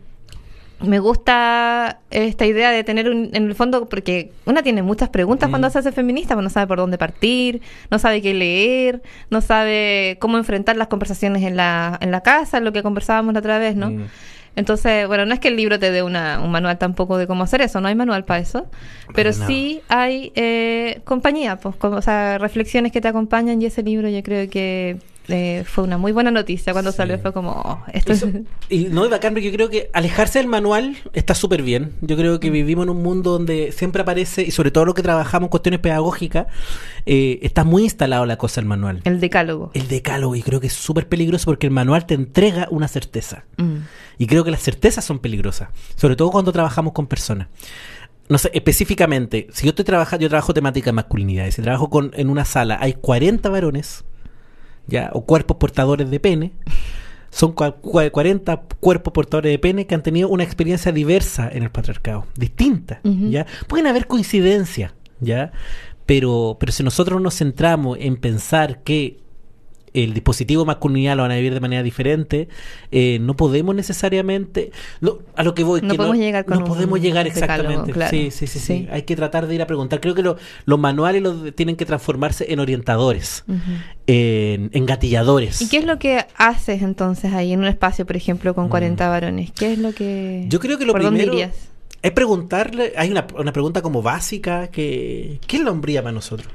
me 0.84 1.00
gusta 1.00 2.00
esta 2.12 2.46
idea 2.46 2.72
de 2.72 2.84
tener 2.84 3.10
un, 3.10 3.30
en 3.34 3.48
el 3.48 3.56
fondo, 3.56 3.88
porque 3.88 4.32
una 4.46 4.64
tiene 4.64 4.82
muchas 4.82 5.10
preguntas 5.10 5.50
cuando 5.50 5.70
se 5.70 5.80
hace 5.80 5.92
feminista, 5.92 6.36
pues 6.36 6.44
no 6.44 6.50
sabe 6.50 6.68
por 6.68 6.78
dónde 6.78 6.98
partir, 6.98 7.62
no 7.90 8.00
sabe 8.00 8.22
qué 8.22 8.34
leer, 8.34 9.02
no 9.30 9.42
sabe 9.42 10.18
cómo 10.20 10.38
enfrentar 10.38 10.76
las 10.76 10.88
conversaciones 10.88 11.44
en 11.44 11.56
la, 11.56 11.98
en 12.02 12.12
la 12.12 12.22
casa, 12.22 12.60
lo 12.60 12.74
que 12.74 12.84
conversábamos 12.84 13.34
la 13.34 13.40
otra 13.40 13.60
vez, 13.60 13.76
¿no? 13.76 13.92
Entonces, 14.56 15.08
bueno, 15.08 15.26
no 15.26 15.34
es 15.34 15.40
que 15.40 15.48
el 15.48 15.56
libro 15.56 15.80
te 15.80 15.90
dé 15.90 16.04
una, 16.04 16.40
un 16.40 16.52
manual 16.52 16.78
tampoco 16.78 17.18
de 17.18 17.26
cómo 17.26 17.44
hacer 17.44 17.62
eso, 17.62 17.82
no 17.82 17.88
hay 17.88 17.96
manual 17.96 18.24
para 18.24 18.40
eso, 18.40 18.68
pero 19.16 19.34
sí 19.34 19.82
hay 19.88 20.32
eh, 20.36 21.02
compañía, 21.06 21.56
pues, 21.58 21.76
como, 21.76 21.96
o 21.96 22.02
sea, 22.02 22.38
reflexiones 22.38 22.92
que 22.92 23.02
te 23.02 23.08
acompañan 23.08 23.62
y 23.62 23.66
ese 23.66 23.82
libro 23.82 24.10
yo 24.10 24.22
creo 24.22 24.48
que 24.50 25.00
eh, 25.30 25.64
fue 25.66 25.84
una 25.84 25.98
muy 25.98 26.12
buena 26.12 26.32
noticia 26.32 26.74
cuando 26.74 26.92
salió. 26.92 27.18
Fue 27.20 27.32
como, 27.32 27.52
oh, 27.52 27.80
esto 27.94 28.14
Y 28.70 28.86
no, 28.86 29.08
bacán, 29.10 29.34
porque 29.34 29.50
yo 29.50 29.54
creo 29.54 29.70
que 29.70 29.90
alejarse 29.94 30.40
del 30.40 30.48
manual 30.48 30.98
está 31.14 31.34
súper 31.34 31.62
bien. 31.62 31.94
Yo 32.02 32.18
creo 32.18 32.40
que 32.40 32.50
mm. 32.50 32.54
vivimos 32.54 32.84
en 32.84 32.90
un 32.90 33.04
mundo 33.04 33.32
donde 33.32 33.72
siempre 33.72 34.02
aparece, 34.02 34.44
y 34.44 34.52
sobre 34.52 34.72
todo 34.72 34.86
lo 34.86 34.94
que 34.94 35.02
trabajamos, 35.02 35.50
cuestiones 35.50 35.80
pedagógicas, 35.80 36.48
eh, 37.06 37.40
está 37.42 37.64
muy 37.64 37.84
instalado 37.84 38.26
la 38.26 38.38
cosa 38.38 38.62
del 38.62 38.68
manual. 38.68 39.02
El 39.06 39.20
decálogo. 39.20 39.72
El 39.74 39.88
decálogo, 39.88 40.36
y 40.36 40.42
creo 40.42 40.60
que 40.60 40.68
es 40.68 40.74
súper 40.74 41.08
peligroso 41.08 41.46
porque 41.46 41.68
el 41.68 41.74
manual 41.74 42.06
te 42.06 42.16
entrega 42.16 42.68
una 42.70 42.88
certeza. 42.88 43.46
Mm. 43.58 43.78
Y 44.18 44.28
creo 44.28 44.44
que 44.44 44.52
las 44.52 44.62
certezas 44.62 45.06
son 45.06 45.20
peligrosas, 45.20 45.70
sobre 45.96 46.16
todo 46.16 46.32
cuando 46.32 46.52
trabajamos 46.52 46.94
con 46.94 47.08
personas 47.08 47.48
no 48.30 48.38
sé, 48.38 48.50
específicamente, 48.54 49.48
si 49.52 49.66
yo 49.66 49.72
estoy 49.72 49.86
trabajando, 49.86 50.24
yo 50.24 50.30
trabajo 50.30 50.54
temática 50.54 50.86
de 50.86 50.94
masculinidad, 50.94 51.46
y 51.46 51.52
si 51.52 51.62
trabajo 51.62 51.90
con, 51.90 52.12
en 52.16 52.30
una 52.30 52.46
sala, 52.46 52.78
hay 52.80 52.94
40 52.94 53.50
varones, 53.50 54.06
ya 54.88 55.10
o 55.14 55.26
cuerpos 55.26 55.58
portadores 55.58 56.10
de 56.10 56.20
pene. 56.20 56.52
Son 57.30 57.54
40 57.54 58.62
cuerpos 58.80 59.12
portadores 59.12 59.52
de 59.52 59.58
pene 59.58 59.88
que 59.88 59.96
han 59.96 60.04
tenido 60.04 60.30
una 60.30 60.44
experiencia 60.44 60.92
diversa 60.92 61.50
en 61.52 61.64
el 61.64 61.72
patriarcado, 61.72 62.28
distinta, 62.36 63.00
¿ya? 63.04 63.48
Pueden 63.68 63.88
haber 63.88 64.06
coincidencias, 64.06 64.94
¿ya? 65.20 65.52
Pero, 66.06 66.58
pero 66.60 66.72
si 66.72 66.84
nosotros 66.84 67.20
nos 67.20 67.36
centramos 67.36 67.98
en 68.00 68.18
pensar 68.18 68.84
que 68.84 69.23
el 69.94 70.14
dispositivo 70.14 70.66
masculinidad 70.66 71.16
lo 71.16 71.24
van 71.24 71.32
a 71.32 71.36
vivir 71.36 71.54
de 71.54 71.60
manera 71.60 71.84
diferente, 71.84 72.48
eh, 72.92 73.20
no 73.22 73.36
podemos 73.36 73.76
necesariamente, 73.76 74.72
a 75.36 75.44
lo 75.44 75.54
que 75.54 75.64
voy, 75.64 75.82
no 75.82 75.96
podemos 75.96 76.18
llegar 76.18 76.48
no 76.48 76.64
podemos 76.66 77.00
llegar 77.00 77.28
exactamente. 77.28 77.94
sí, 78.10 78.32
sí, 78.32 78.48
sí, 78.48 78.60
sí, 78.60 78.88
hay 78.92 79.04
que 79.04 79.16
tratar 79.16 79.48
de 79.48 79.56
ir 79.56 79.62
a 79.62 79.68
preguntar. 79.68 80.02
Creo 80.02 80.16
que 80.16 80.24
los 80.24 80.80
manuales 80.80 81.22
los, 81.22 81.56
tienen 81.56 81.76
que 81.76 81.86
transformarse 81.86 82.52
en 82.52 82.60
orientadores, 82.60 83.44
en, 84.08 84.86
gatilladores. 84.86 85.62
¿Y 85.62 85.70
qué 85.70 85.78
es 85.78 85.86
lo 85.86 86.00
que 86.00 86.26
haces 86.38 86.82
entonces 86.82 87.34
ahí 87.34 87.54
en 87.54 87.60
un 87.60 87.68
espacio, 87.68 88.06
por 88.06 88.18
ejemplo, 88.18 88.54
con 88.54 88.70
40 88.70 89.06
mm. 89.06 89.10
varones? 89.10 89.52
¿Qué 89.52 89.74
es 89.74 89.80
lo 89.80 89.94
que... 89.94 90.46
Yo 90.50 90.60
creo 90.60 90.78
que 90.78 90.86
lo 90.86 90.94
primero 90.94 91.34
es 92.04 92.12
preguntarle, 92.12 92.94
hay 92.98 93.10
una, 93.10 93.26
una, 93.38 93.54
pregunta 93.54 93.82
como 93.82 94.02
básica 94.02 94.68
que, 94.68 95.40
¿qué 95.48 95.58
es 95.58 95.64
la 95.64 95.72
hombría 95.72 96.04
para 96.04 96.12
nosotros? 96.12 96.50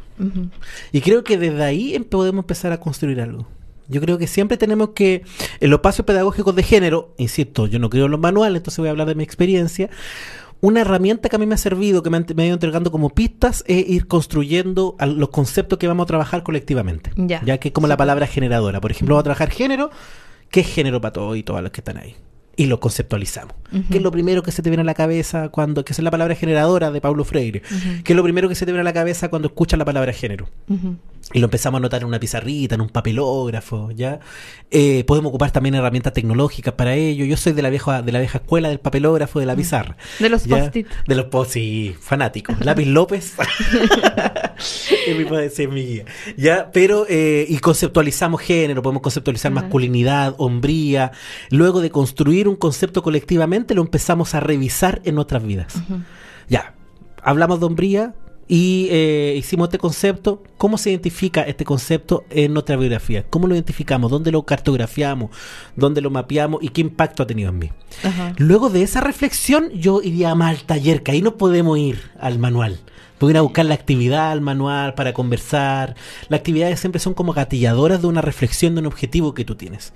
Y 0.93 1.01
creo 1.01 1.25
que 1.25 1.39
desde 1.39 1.65
ahí 1.65 1.95
em, 1.95 2.05
podemos 2.05 2.43
empezar 2.43 2.71
a 2.73 2.79
construir 2.79 3.21
algo. 3.21 3.47
Yo 3.89 4.03
creo 4.03 4.19
que 4.19 4.27
siempre 4.27 4.59
tenemos 4.59 4.91
que, 4.91 5.23
en 5.61 5.71
los 5.71 5.81
pasos 5.81 6.05
pedagógicos 6.05 6.55
de 6.55 6.63
género, 6.63 7.15
insisto, 7.17 7.67
yo 7.67 7.79
no 7.79 7.89
creo 7.89 8.05
en 8.05 8.11
los 8.11 8.21
manuales, 8.21 8.59
entonces 8.59 8.79
voy 8.79 8.89
a 8.89 8.91
hablar 8.91 9.09
de 9.09 9.15
mi 9.15 9.25
experiencia, 9.25 9.89
una 10.61 10.83
herramienta 10.83 11.31
que 11.31 11.37
a 11.37 11.39
mí 11.39 11.47
me 11.47 11.55
ha 11.55 11.59
servido, 11.59 12.03
que 12.03 12.11
me, 12.11 12.19
ha 12.19 12.45
ido 12.45 12.55
entregando 12.55 12.91
como 12.91 13.09
pistas, 13.11 13.65
es 13.67 13.89
ir 13.89 14.07
construyendo 14.07 14.97
los 15.01 15.31
conceptos 15.31 15.79
que 15.79 15.89
vamos 15.89 16.05
a 16.05 16.09
trabajar 16.09 16.43
colectivamente. 16.43 17.11
Ya, 17.17 17.57
que 17.57 17.69
es 17.69 17.73
como 17.73 17.87
la 17.87 17.97
palabra 17.97 18.27
generadora. 18.27 18.83
Por 18.83 18.91
ejemplo, 18.91 19.15
vamos 19.15 19.23
a 19.23 19.25
trabajar 19.25 19.51
género, 19.51 19.91
¿qué 20.51 20.61
es 20.61 20.67
género 20.67 21.01
para 21.01 21.13
todos 21.15 21.39
y 21.39 21.43
todas 21.43 21.63
las 21.63 21.73
que 21.73 21.81
están 21.81 21.97
ahí? 21.97 22.17
Y 22.59 22.67
lo 22.67 22.81
conceptualizamos. 22.81 23.55
¿Qué 23.89 23.99
es 23.99 24.03
lo 24.03 24.11
primero 24.11 24.43
que 24.43 24.51
se 24.51 24.63
te 24.63 24.69
viene 24.69 24.81
a 24.81 24.85
la 24.85 24.95
cabeza 24.95 25.49
cuando, 25.49 25.85
que 25.85 25.93
es 25.93 25.99
la 26.01 26.11
palabra 26.11 26.35
generadora 26.35 26.91
de 26.91 27.01
Paulo 27.01 27.25
Freire? 27.25 27.63
¿Qué 28.03 28.13
es 28.13 28.17
lo 28.17 28.25
primero 28.25 28.49
que 28.49 28.57
se 28.57 28.67
te 28.67 28.73
viene 28.73 28.81
a 28.81 28.85
la 28.85 28.93
cabeza 28.93 29.31
cuando 29.31 29.47
escuchas 29.47 29.79
la 29.79 29.85
palabra 29.85 30.13
género? 30.13 30.49
Y 31.35 31.41
lo 31.41 31.47
empezamos 31.47 31.79
a 31.79 31.83
notar 31.83 32.01
en 32.01 32.09
una 32.09 32.19
pizarrita, 32.19 32.75
en 32.75 32.81
un 32.81 32.89
papelógrafo, 32.89 33.91
¿ya? 33.91 34.19
Eh, 34.71 35.05
podemos 35.07 35.29
ocupar 35.29 35.51
también 35.51 35.75
herramientas 35.75 36.15
tecnológicas 36.15 36.73
para 36.73 36.95
ello. 36.95 37.27
Yo 37.27 37.37
soy 37.37 37.53
de 37.53 37.61
la 37.61 37.69
vieja, 37.69 38.01
de 38.01 38.13
la 38.13 38.21
vieja 38.21 38.39
escuela 38.39 38.71
del 38.71 38.81
papelógrafo, 38.81 39.39
de 39.39 39.45
la 39.45 39.55
pizarra. 39.55 39.99
De 40.19 40.31
los 40.31 40.49
post-it. 40.49 40.87
De 41.07 41.15
los 41.15 41.27
post-it, 41.27 41.99
fanáticos. 41.99 42.57
Lápiz 42.65 42.87
López. 42.87 43.35
es 44.57 45.69
mi 45.69 45.85
guía. 45.85 46.05
¿Ya? 46.39 46.71
Pero, 46.73 47.05
eh, 47.09 47.45
y 47.47 47.59
conceptualizamos 47.59 48.41
género, 48.41 48.81
podemos 48.81 49.03
conceptualizar 49.03 49.53
masculinidad, 49.53 50.35
hombría. 50.39 51.13
Luego 51.51 51.83
de 51.83 51.91
construir 51.91 52.49
un 52.49 52.57
concepto 52.57 53.03
colectivamente, 53.03 53.75
lo 53.75 53.83
empezamos 53.83 54.35
a 54.35 54.41
revisar 54.41 55.03
en 55.05 55.15
nuestras 55.15 55.45
vidas. 55.45 55.75
Ya, 56.49 56.75
hablamos 57.23 57.61
de 57.61 57.67
hombría, 57.67 58.15
y 58.49 58.89
eh, 58.91 59.35
hicimos 59.37 59.69
este 59.69 59.79
concepto. 59.79 60.43
¿Cómo 60.57 60.79
se 60.79 60.91
identifica 60.91 61.43
este 61.43 61.65
concepto 61.65 62.25
en 62.31 62.55
nuestra 62.55 62.77
biografía? 62.77 63.25
¿Cómo 63.29 63.47
lo 63.47 63.55
identificamos? 63.55 64.11
¿Dónde 64.11 64.33
lo 64.33 64.43
cartografiamos? 64.43 65.31
¿Dónde 65.77 66.01
lo 66.01 66.11
mapeamos? 66.11 66.63
¿Y 66.63 66.71
qué 66.71 66.81
impacto 66.81 67.23
ha 67.23 67.27
tenido 67.27 67.51
en 67.51 67.59
mí? 67.59 67.71
Luego 68.39 68.71
de 68.71 68.83
esa 68.83 69.01
reflexión, 69.03 69.71
yo 69.73 70.01
iría 70.03 70.35
más 70.35 70.59
al 70.59 70.65
taller, 70.65 71.03
que 71.03 71.13
ahí 71.13 71.23
no 71.23 71.37
podemos 71.37 71.79
ir 71.79 72.01
al 72.19 72.39
manual. 72.39 72.81
Pueden 73.19 73.37
ir 73.37 73.39
a 73.39 73.43
buscar 73.43 73.65
la 73.67 73.75
actividad, 73.75 74.33
el 74.33 74.41
manual 74.41 74.95
para 74.95 75.13
conversar. 75.13 75.97
Las 76.29 76.39
actividades 76.39 76.79
siempre 76.81 77.01
son 77.01 77.15
como 77.15 77.33
gatilladoras 77.33 78.01
de 78.01 78.07
una 78.07 78.21
reflexión 78.21 78.75
de 78.75 78.81
un 78.81 78.87
objetivo 78.87 79.35
que 79.35 79.45
tú 79.45 79.55
tienes, 79.55 79.93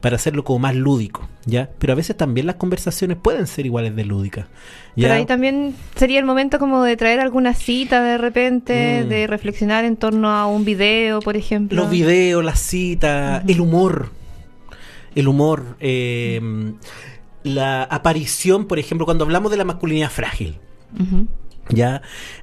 para 0.00 0.16
hacerlo 0.16 0.44
como 0.44 0.58
más 0.60 0.74
lúdico, 0.74 1.28
¿ya? 1.44 1.70
Pero 1.78 1.92
a 1.92 1.96
veces 1.96 2.16
también 2.16 2.46
las 2.46 2.56
conversaciones 2.56 3.16
pueden 3.16 3.46
ser 3.46 3.66
iguales 3.66 3.96
de 3.96 4.04
lúdicas. 4.04 4.46
Pero 4.94 5.14
ahí 5.14 5.26
también 5.26 5.74
sería 5.94 6.18
el 6.18 6.24
momento 6.24 6.58
como 6.58 6.82
de 6.82 6.96
traer 6.96 7.20
alguna 7.20 7.54
cita 7.54 8.02
de 8.02 8.18
repente, 8.18 9.02
mm. 9.04 9.08
de 9.08 9.26
reflexionar 9.26 9.84
en 9.84 9.96
torno 9.96 10.30
a 10.30 10.46
un 10.46 10.64
video, 10.64 11.20
por 11.20 11.36
ejemplo. 11.36 11.80
Los 11.80 11.90
videos, 11.90 12.44
las 12.44 12.60
citas, 12.60 13.42
el 13.46 13.60
humor. 13.60 14.10
El 15.14 15.28
humor. 15.28 15.76
Eh, 15.80 16.40
la 17.46 17.84
aparición, 17.84 18.66
por 18.66 18.78
ejemplo, 18.78 19.06
cuando 19.06 19.24
hablamos 19.24 19.50
de 19.50 19.56
la 19.56 19.64
masculinidad 19.64 20.10
frágil. 20.10 20.58
¿Ya? 21.68 22.02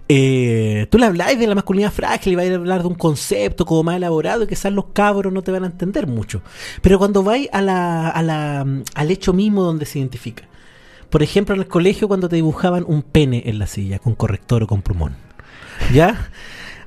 Eh, 0.10 0.88
tú 0.90 0.98
le 0.98 1.06
habláis 1.06 1.40
de 1.40 1.48
la 1.48 1.56
masculinidad 1.56 1.92
frágil 1.92 2.34
y 2.34 2.36
vais 2.36 2.52
a 2.52 2.56
hablar 2.56 2.82
de 2.82 2.88
un 2.88 2.96
concepto 2.96 3.66
como 3.66 3.84
más 3.84 3.96
elaborado 3.96 4.44
y 4.44 4.48
quizás 4.48 4.74
los 4.74 4.86
cabros 4.94 5.32
no 5.32 5.42
te 5.42 5.52
van 5.52 5.64
a 5.64 5.68
entender 5.68 6.08
mucho. 6.08 6.42
Pero 6.82 7.00
cuando 7.00 7.24
vais 7.24 7.48
a 7.54 7.62
la, 7.62 8.14
la, 8.22 8.66
al 8.96 9.12
hecho 9.12 9.34
mismo 9.34 9.64
donde 9.64 9.86
se 9.86 10.00
identifica. 10.00 10.44
Por 11.10 11.24
ejemplo, 11.24 11.56
en 11.56 11.62
el 11.62 11.68
colegio 11.68 12.08
cuando 12.08 12.28
te 12.28 12.36
dibujaban 12.36 12.84
un 12.88 13.02
pene 13.04 13.44
en 13.46 13.60
la 13.60 13.68
silla 13.68 14.00
con 14.00 14.16
corrector 14.16 14.64
o 14.64 14.68
con 14.68 14.82
plumón. 14.82 15.16
¿Ya? 15.94 16.30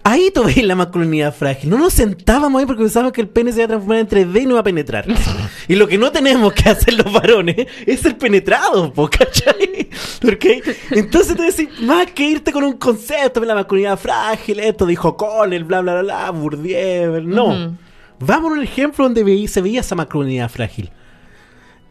Ahí 0.08 0.30
tú 0.32 0.44
ves 0.44 0.62
la 0.62 0.76
masculinidad 0.76 1.34
frágil. 1.34 1.68
No 1.68 1.78
nos 1.78 1.92
sentábamos 1.92 2.60
ahí 2.60 2.64
porque 2.64 2.82
pensábamos 2.82 3.12
que 3.12 3.22
el 3.22 3.28
pene 3.28 3.50
se 3.50 3.58
iba 3.58 3.64
a 3.64 3.68
transformar 3.70 3.98
en 3.98 4.08
3D 4.08 4.42
y 4.42 4.46
no 4.46 4.54
va 4.54 4.60
a 4.60 4.62
penetrar. 4.62 5.04
y 5.68 5.74
lo 5.74 5.88
que 5.88 5.98
no 5.98 6.12
tenemos 6.12 6.52
que 6.52 6.68
hacer 6.68 6.94
los 6.94 7.12
varones 7.12 7.66
es 7.84 8.02
ser 8.02 8.16
penetrados, 8.16 8.92
¿cachai? 9.10 9.90
Porque 10.22 10.62
entonces 10.92 11.36
tú 11.36 11.42
decís, 11.42 11.80
más 11.80 12.06
que 12.12 12.22
irte 12.22 12.52
con 12.52 12.62
un 12.62 12.74
concepto 12.74 13.40
de 13.40 13.46
la 13.48 13.56
masculinidad 13.56 13.98
frágil, 13.98 14.60
esto 14.60 14.86
dijo 14.86 15.16
Connell, 15.16 15.64
bla, 15.64 15.80
bla, 15.80 15.94
bla, 15.94 16.02
bla, 16.02 16.30
Bourdieu. 16.30 17.20
No. 17.22 17.76
Vamos 18.20 18.52
a 18.52 18.54
un 18.54 18.62
ejemplo 18.62 19.08
donde 19.08 19.48
se 19.48 19.60
veía 19.60 19.80
esa 19.80 19.96
masculinidad 19.96 20.48
frágil. 20.48 20.88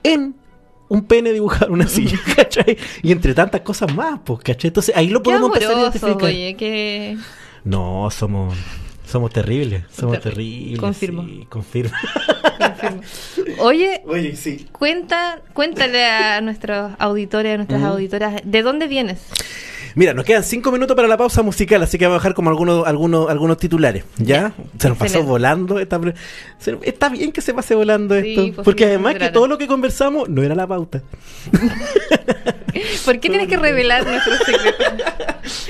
En 0.04 0.36
un 0.88 1.06
pene 1.06 1.34
dibujado 1.34 1.65
en 1.65 1.73
una 1.73 1.88
silla, 1.89 2.17
¿cachai? 2.38 2.78
Y 3.04 3.12
entre 3.12 3.34
tantas 3.34 3.60
cosas 3.60 3.93
más, 3.93 4.21
pues, 4.23 4.39
¿cachai? 4.39 4.69
Entonces 4.69 4.95
ahí 4.95 5.10
lo 5.10 5.21
podemos 5.21 5.54
empezar 5.54 5.75
a 5.75 5.82
identificar. 5.82 6.23
Oye, 6.23 6.56
que 6.58 7.17
no, 7.65 8.10
somos 8.12 8.56
somos 9.06 9.32
terribles, 9.32 9.84
somos 9.91 10.19
terribles. 10.19 10.80
Confirmo. 10.80 11.23
Sí, 11.25 11.47
confirmo. 11.49 11.95
Oye, 13.60 14.01
Oye 14.08 14.36
sí. 14.36 14.67
cuenta, 14.71 15.41
cuéntale 15.54 16.06
a 16.06 16.41
nuestros 16.41 16.93
auditores, 16.97 17.54
a 17.54 17.58
nuestras 17.58 17.84
auditoras, 17.84 18.41
¿de 18.43 18.62
dónde 18.63 18.88
vienes? 18.88 19.21
Mira, 19.95 20.13
nos 20.13 20.25
quedan 20.25 20.43
cinco 20.43 20.71
minutos 20.73 20.95
para 20.95 21.08
la 21.08 21.17
pausa 21.17 21.41
musical, 21.41 21.81
así 21.81 21.97
que 21.97 22.05
vamos 22.05 22.17
a 22.17 22.19
bajar 22.19 22.34
como 22.34 22.49
algunos, 22.49 22.86
algunos, 22.86 23.29
algunos 23.29 23.58
titulares. 23.58 24.03
¿Ya? 24.17 24.53
Se 24.77 24.89
nos 24.89 24.97
pasó 24.97 25.23
volando. 25.23 25.79
Esta, 25.79 25.99
está 26.84 27.10
bien 27.10 27.31
que 27.31 27.41
se 27.41 27.53
pase 27.53 27.75
volando 27.75 28.13
esto. 28.15 28.51
Pues 28.53 28.65
porque 28.65 28.86
además 28.86 29.15
que 29.15 29.29
todo 29.29 29.47
lo 29.47 29.58
que 29.58 29.67
conversamos 29.67 30.27
no 30.27 30.43
era 30.43 30.53
la 30.53 30.67
pauta. 30.67 31.01
¿Por 33.05 33.19
qué 33.19 33.29
tienes 33.29 33.47
que 33.47 33.55
revelar 33.55 34.05
nuestros 34.05 34.39
secretos? 34.39 34.86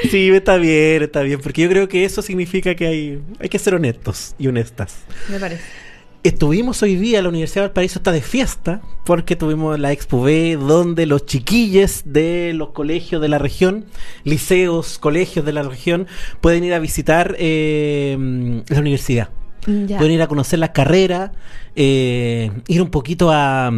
Sí, 0.09 0.29
está 0.29 0.57
bien, 0.57 1.03
está 1.03 1.21
bien. 1.21 1.39
Porque 1.39 1.61
yo 1.61 1.69
creo 1.69 1.88
que 1.88 2.03
eso 2.05 2.21
significa 2.21 2.73
que 2.75 2.88
hay, 2.88 3.21
hay 3.39 3.49
que 3.49 3.59
ser 3.59 3.75
honestos 3.75 4.33
y 4.39 4.47
honestas. 4.47 4.95
Me 5.29 5.39
parece. 5.39 5.85
Estuvimos 6.25 6.81
hoy 6.81 6.95
día, 6.95 7.21
la 7.21 7.29
Universidad 7.29 7.61
de 7.61 7.67
Valparaíso 7.67 7.99
está 7.99 8.11
de 8.11 8.23
fiesta, 8.23 8.81
porque 9.05 9.35
tuvimos 9.35 9.79
la 9.79 9.91
Expo 9.91 10.23
B, 10.23 10.57
donde 10.59 11.05
los 11.05 11.27
chiquilles 11.27 12.01
de 12.03 12.51
los 12.55 12.69
colegios 12.69 13.21
de 13.21 13.27
la 13.27 13.38
región, 13.38 13.85
liceos, 14.23 14.97
colegios 14.97 15.45
de 15.45 15.53
la 15.53 15.61
región, 15.61 16.07
pueden 16.41 16.63
ir 16.63 16.73
a 16.73 16.79
visitar 16.79 17.35
eh, 17.38 18.17
la 18.67 18.79
universidad. 18.79 19.29
Pueden 19.65 20.13
ir 20.13 20.21
a 20.23 20.27
conocer 20.27 20.57
la 20.57 20.73
carrera, 20.73 21.31
eh, 21.75 22.49
ir 22.67 22.81
un 22.81 22.89
poquito 22.89 23.29
a 23.31 23.71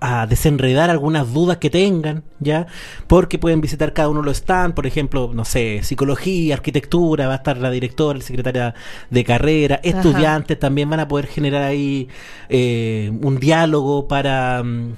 a 0.00 0.26
desenredar 0.26 0.90
algunas 0.90 1.32
dudas 1.32 1.58
que 1.58 1.70
tengan, 1.70 2.24
¿ya? 2.38 2.66
Porque 3.06 3.38
pueden 3.38 3.60
visitar 3.60 3.92
cada 3.92 4.08
uno 4.08 4.20
de 4.20 4.26
los 4.26 4.38
stands, 4.38 4.74
por 4.74 4.86
ejemplo, 4.86 5.30
no 5.34 5.44
sé, 5.44 5.80
psicología, 5.82 6.54
arquitectura, 6.54 7.26
va 7.26 7.34
a 7.34 7.36
estar 7.36 7.58
la 7.58 7.70
directora, 7.70 8.18
la 8.18 8.24
secretaria 8.24 8.74
de 9.10 9.24
carrera, 9.24 9.80
estudiantes 9.82 10.58
también 10.58 10.88
van 10.88 11.00
a 11.00 11.08
poder 11.08 11.26
generar 11.26 11.62
ahí 11.62 12.08
eh, 12.48 13.12
un 13.22 13.38
diálogo 13.38 14.08
para... 14.08 14.62
Mm, 14.62 14.94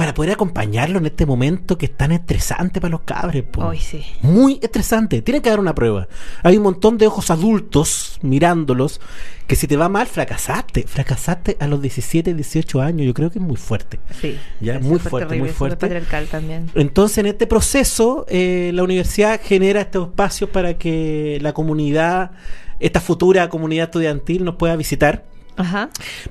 para 0.00 0.14
poder 0.14 0.32
acompañarlo 0.32 0.98
en 0.98 1.04
este 1.04 1.26
momento 1.26 1.76
que 1.76 1.84
es 1.84 1.94
tan 1.94 2.10
estresante 2.10 2.80
para 2.80 2.92
los 2.92 3.02
cabres. 3.02 3.44
sí. 3.78 4.02
Muy 4.22 4.58
estresante. 4.62 5.20
Tienen 5.20 5.42
que 5.42 5.50
dar 5.50 5.60
una 5.60 5.74
prueba. 5.74 6.08
Hay 6.42 6.56
un 6.56 6.62
montón 6.62 6.96
de 6.96 7.06
ojos 7.06 7.30
adultos 7.30 8.18
mirándolos 8.22 8.98
que 9.46 9.56
si 9.56 9.66
te 9.66 9.76
va 9.76 9.90
mal, 9.90 10.06
fracasaste. 10.06 10.84
Fracasaste 10.86 11.58
a 11.60 11.66
los 11.66 11.82
17, 11.82 12.32
18 12.32 12.80
años. 12.80 13.06
Yo 13.06 13.12
creo 13.12 13.30
que 13.30 13.40
es 13.40 13.44
muy 13.44 13.58
fuerte. 13.58 14.00
Sí. 14.18 14.38
Ya, 14.62 14.78
muy 14.78 14.98
fuerte, 14.98 15.36
muy 15.38 15.50
fuerte. 15.50 16.00
también. 16.30 16.70
Entonces, 16.74 17.18
en 17.18 17.26
este 17.26 17.46
proceso, 17.46 18.24
eh, 18.30 18.70
la 18.72 18.82
universidad 18.82 19.38
genera 19.44 19.82
estos 19.82 20.08
espacios 20.08 20.48
para 20.48 20.78
que 20.78 21.36
la 21.42 21.52
comunidad, 21.52 22.30
esta 22.78 23.02
futura 23.02 23.50
comunidad 23.50 23.88
estudiantil 23.88 24.44
nos 24.44 24.54
pueda 24.54 24.76
visitar 24.76 25.26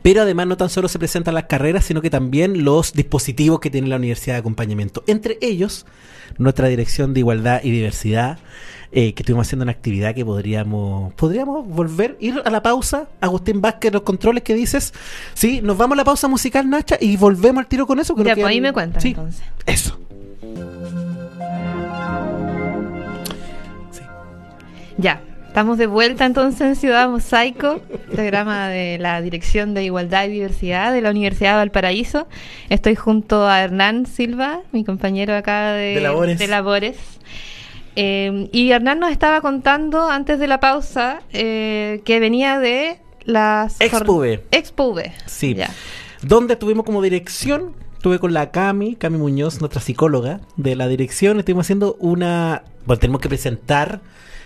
pero 0.01 0.21
además 0.21 0.47
no 0.47 0.57
tan 0.57 0.69
solo 0.69 0.87
se 0.87 0.99
presentan 0.99 1.33
las 1.35 1.45
carreras, 1.45 1.85
sino 1.85 2.01
que 2.01 2.09
también 2.09 2.63
los 2.63 2.93
dispositivos 2.93 3.59
que 3.59 3.69
tiene 3.69 3.87
la 3.87 3.97
Universidad 3.97 4.35
de 4.35 4.39
Acompañamiento. 4.39 5.03
Entre 5.07 5.37
ellos, 5.41 5.85
nuestra 6.37 6.67
Dirección 6.67 7.13
de 7.13 7.21
Igualdad 7.21 7.61
y 7.63 7.71
Diversidad, 7.71 8.39
eh, 8.91 9.13
que 9.13 9.21
estuvimos 9.21 9.47
haciendo 9.47 9.63
una 9.63 9.71
actividad 9.71 10.15
que 10.15 10.25
podríamos 10.25 11.13
podríamos 11.13 11.67
volver, 11.67 12.17
ir 12.19 12.41
a 12.43 12.49
la 12.49 12.63
pausa. 12.63 13.07
Agustín 13.21 13.61
Vázquez, 13.61 13.93
los 13.93 14.01
controles 14.01 14.43
que 14.43 14.55
dices. 14.55 14.93
Sí, 15.35 15.61
nos 15.61 15.77
vamos 15.77 15.95
a 15.95 15.97
la 15.97 16.03
pausa 16.03 16.27
musical, 16.27 16.67
Nacha, 16.67 16.97
y 16.99 17.15
volvemos 17.15 17.61
al 17.61 17.67
tiro 17.67 17.85
con 17.85 17.99
eso. 17.99 18.15
ya, 18.17 18.33
pues 18.33 18.45
ahí 18.47 18.61
me 18.61 18.73
cuentas 18.73 19.05
entonces. 19.05 19.43
Eso. 19.67 19.99
Sí. 23.91 24.01
Ya, 24.97 25.21
Estamos 25.49 25.79
de 25.79 25.87
vuelta 25.87 26.27
entonces 26.27 26.61
en 26.61 26.75
Ciudad 26.75 27.09
Mosaico, 27.09 27.81
programa 28.11 28.67
de 28.67 28.99
la 28.99 29.19
Dirección 29.19 29.73
de 29.73 29.83
Igualdad 29.83 30.25
y 30.25 30.29
Diversidad 30.29 30.93
de 30.93 31.01
la 31.01 31.09
Universidad 31.09 31.53
de 31.53 31.57
Valparaíso. 31.57 32.27
Estoy 32.69 32.93
junto 32.93 33.47
a 33.47 33.59
Hernán 33.59 34.05
Silva, 34.05 34.61
mi 34.71 34.85
compañero 34.85 35.35
acá 35.35 35.73
de, 35.73 35.99
Labores. 36.47 36.97
Eh, 37.95 38.47
y 38.51 38.69
Hernán 38.69 38.99
nos 38.99 39.11
estaba 39.11 39.41
contando 39.41 40.07
antes 40.07 40.37
de 40.37 40.47
la 40.47 40.59
pausa 40.59 41.23
eh, 41.33 42.01
que 42.05 42.19
venía 42.19 42.59
de 42.59 42.99
las... 43.25 43.81
Expuve. 43.81 44.43
Expuve. 44.51 45.13
Sí. 45.25 45.55
Ya. 45.55 45.71
Donde 46.21 46.57
tuvimos 46.57 46.85
como 46.85 47.01
dirección 47.01 47.73
estuve 47.93 48.19
con 48.19 48.33
la 48.33 48.51
Cami, 48.51 48.95
Cami 48.95 49.17
Muñoz, 49.17 49.61
nuestra 49.61 49.81
psicóloga 49.81 50.41
de 50.57 50.75
la 50.75 50.87
dirección. 50.87 51.39
Estuvimos 51.39 51.65
haciendo 51.65 51.97
una. 51.99 52.63
Bueno, 52.85 52.99
tenemos 52.99 53.19
que 53.19 53.27
presentar 53.27 53.99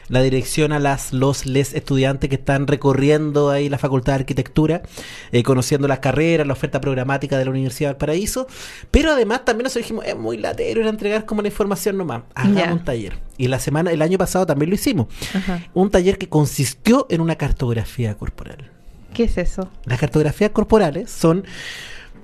la 0.08 0.22
dirección 0.22 0.72
a 0.72 0.80
las 0.80 1.14
los 1.14 1.46
les 1.46 1.74
estudiantes 1.74 2.30
que 2.30 2.36
están 2.36 2.68
recorriendo 2.68 3.50
ahí 3.50 3.70
la 3.70 3.78
Facultad 3.78 4.14
de 4.14 4.20
Arquitectura, 4.20 4.84
eh, 5.32 5.44
conociendo 5.44 5.88
las 5.88 6.00
carreras, 6.00 6.46
la 6.48 6.54
oferta 6.54 6.82
programática 6.82 7.38
de 7.38 7.46
la 7.46 7.52
Universidad 7.52 7.90
del 7.90 7.98
Paraíso, 7.98 8.48
pero 8.92 9.12
además 9.12 9.46
también 9.46 9.66
nos 9.66 9.74
dijimos, 9.74 10.06
es 10.06 10.16
muy 10.16 10.38
latero 10.38 10.82
ir 10.82 10.88
a 10.88 10.90
entregar 10.90 11.26
como 11.26 11.42
la 11.42 11.48
información 11.48 11.98
nomás, 11.98 12.24
hagamos 12.36 12.80
un 12.80 12.84
taller. 12.84 13.18
Y 13.38 13.48
la 13.48 13.60
semana, 13.60 13.92
el 13.92 14.02
año 14.02 14.18
pasado 14.18 14.46
también 14.46 14.70
lo 14.70 14.76
hicimos. 14.76 15.08
Un 15.74 15.90
taller 15.90 16.18
que 16.18 16.30
consistió 16.30 17.08
en 17.10 17.22
una 17.22 17.36
cartografía 17.36 18.16
corporal. 18.16 18.70
¿Qué 19.14 19.24
es 19.24 19.38
eso? 19.38 19.70
Las 19.86 20.00
cartografías 20.00 20.52
corporales 20.52 21.10
son 21.12 21.46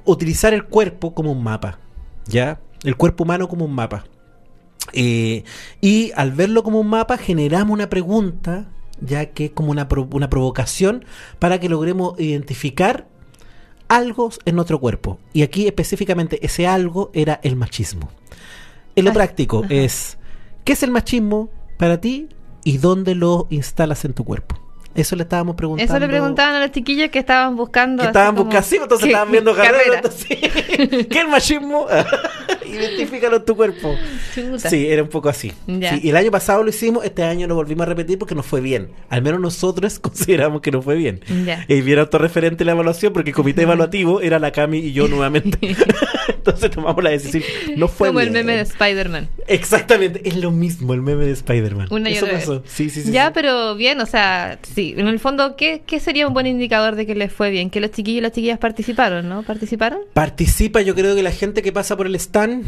utilizar 0.05 0.53
el 0.53 0.65
cuerpo 0.65 1.13
como 1.13 1.31
un 1.31 1.43
mapa, 1.43 1.79
¿ya? 2.25 2.59
El 2.83 2.95
cuerpo 2.95 3.23
humano 3.23 3.47
como 3.47 3.65
un 3.65 3.73
mapa. 3.73 4.05
Eh, 4.93 5.43
y 5.81 6.11
al 6.15 6.31
verlo 6.31 6.63
como 6.63 6.79
un 6.79 6.87
mapa 6.87 7.17
generamos 7.17 7.73
una 7.73 7.89
pregunta, 7.89 8.67
ya 9.01 9.27
que 9.27 9.45
es 9.45 9.51
como 9.51 9.71
una, 9.71 9.87
una 10.11 10.29
provocación 10.29 11.05
para 11.39 11.59
que 11.59 11.69
logremos 11.69 12.19
identificar 12.19 13.07
algo 13.87 14.31
en 14.45 14.55
nuestro 14.55 14.79
cuerpo. 14.79 15.19
Y 15.33 15.41
aquí 15.41 15.67
específicamente 15.67 16.43
ese 16.45 16.67
algo 16.67 17.11
era 17.13 17.39
el 17.43 17.55
machismo. 17.55 18.09
En 18.95 19.05
lo 19.05 19.13
práctico 19.13 19.63
es, 19.69 20.17
¿qué 20.63 20.73
es 20.73 20.83
el 20.83 20.91
machismo 20.91 21.49
para 21.77 22.01
ti 22.01 22.29
y 22.63 22.77
dónde 22.77 23.15
lo 23.15 23.47
instalas 23.49 24.05
en 24.05 24.13
tu 24.13 24.23
cuerpo? 24.23 24.59
Eso 24.95 25.15
le 25.15 25.23
estábamos 25.23 25.55
preguntando. 25.55 25.91
Eso 25.91 25.99
le 25.99 26.07
preguntaban 26.07 26.55
a 26.55 26.59
las 26.59 26.71
chiquillas 26.71 27.09
que 27.09 27.19
estaban 27.19 27.55
buscando. 27.55 28.01
Que 28.01 28.07
estaban 28.07 28.35
buscando, 28.35 28.67
sí, 28.67 28.77
entonces 28.81 29.07
estaban 29.07 29.31
viendo 29.31 29.55
carreras. 29.55 30.01
¿Qué 30.27 31.07
es 31.09 31.15
el 31.15 31.27
machismo? 31.27 31.87
Identifícalo 32.65 33.37
en 33.37 33.45
tu 33.45 33.55
cuerpo. 33.55 33.95
Sí, 34.57 34.87
era 34.87 35.03
un 35.03 35.09
poco 35.09 35.29
así. 35.29 35.51
y 35.67 36.09
el 36.09 36.15
año 36.15 36.31
pasado 36.31 36.63
lo 36.63 36.69
hicimos, 36.69 37.05
este 37.05 37.23
año 37.23 37.47
lo 37.47 37.55
volvimos 37.55 37.83
a 37.83 37.89
repetir 37.89 38.17
porque 38.17 38.35
nos 38.35 38.45
fue 38.45 38.61
bien. 38.61 38.89
Al 39.09 39.21
menos 39.21 39.39
nosotros 39.39 39.99
consideramos 40.01 40.61
que 40.61 40.71
nos 40.71 40.83
fue 40.83 40.95
bien. 40.95 41.21
Y 41.67 41.81
bien 41.81 41.99
autorreferente 41.99 42.65
la 42.65 42.71
evaluación 42.71 43.13
porque 43.13 43.29
el 43.29 43.35
comité 43.35 43.63
evaluativo 43.63 44.21
era 44.21 44.39
la 44.39 44.51
Cami 44.51 44.79
y 44.79 44.91
yo 44.93 45.07
nuevamente. 45.07 45.75
Entonces 46.27 46.71
tomamos 46.71 47.03
la 47.03 47.11
decisión. 47.11 47.43
No 47.75 47.87
fue 47.87 48.09
Como 48.09 48.19
el 48.21 48.31
meme 48.31 48.55
de 48.55 48.61
Spider-Man. 48.61 49.29
Exactamente, 49.47 50.27
es 50.27 50.35
lo 50.35 50.51
mismo 50.51 50.93
el 50.93 51.01
meme 51.01 51.25
de 51.25 51.31
Spider-Man. 51.31 51.87
Una 51.91 52.09
y 52.09 52.13
Eso 52.13 52.27
pasó. 52.27 52.63
Sí, 52.65 52.89
sí, 52.89 53.03
sí. 53.03 53.11
Ya, 53.11 53.33
pero 53.33 53.75
bien, 53.75 53.99
o 54.01 54.05
sea, 54.05 54.59
sí. 54.79 54.93
En 54.97 55.07
el 55.07 55.19
fondo, 55.19 55.57
¿qué, 55.57 55.83
¿qué 55.85 55.99
sería 55.99 56.25
un 56.27 56.33
buen 56.33 56.47
indicador 56.47 56.95
de 56.95 57.05
que 57.05 57.13
les 57.13 57.33
fue 57.33 57.49
bien? 57.49 57.69
Que 57.69 57.81
los 57.81 57.91
chiquillos 57.91 58.19
y 58.19 58.21
las 58.21 58.31
chiquillas 58.31 58.59
participaron, 58.59 59.27
¿no? 59.27 59.43
¿Participaron? 59.43 59.99
Participa, 60.13 60.81
yo 60.81 60.95
creo 60.95 61.15
que 61.15 61.23
la 61.23 61.31
gente 61.31 61.61
que 61.61 61.73
pasa 61.73 61.97
por 61.97 62.07
el 62.07 62.15
stand, 62.15 62.63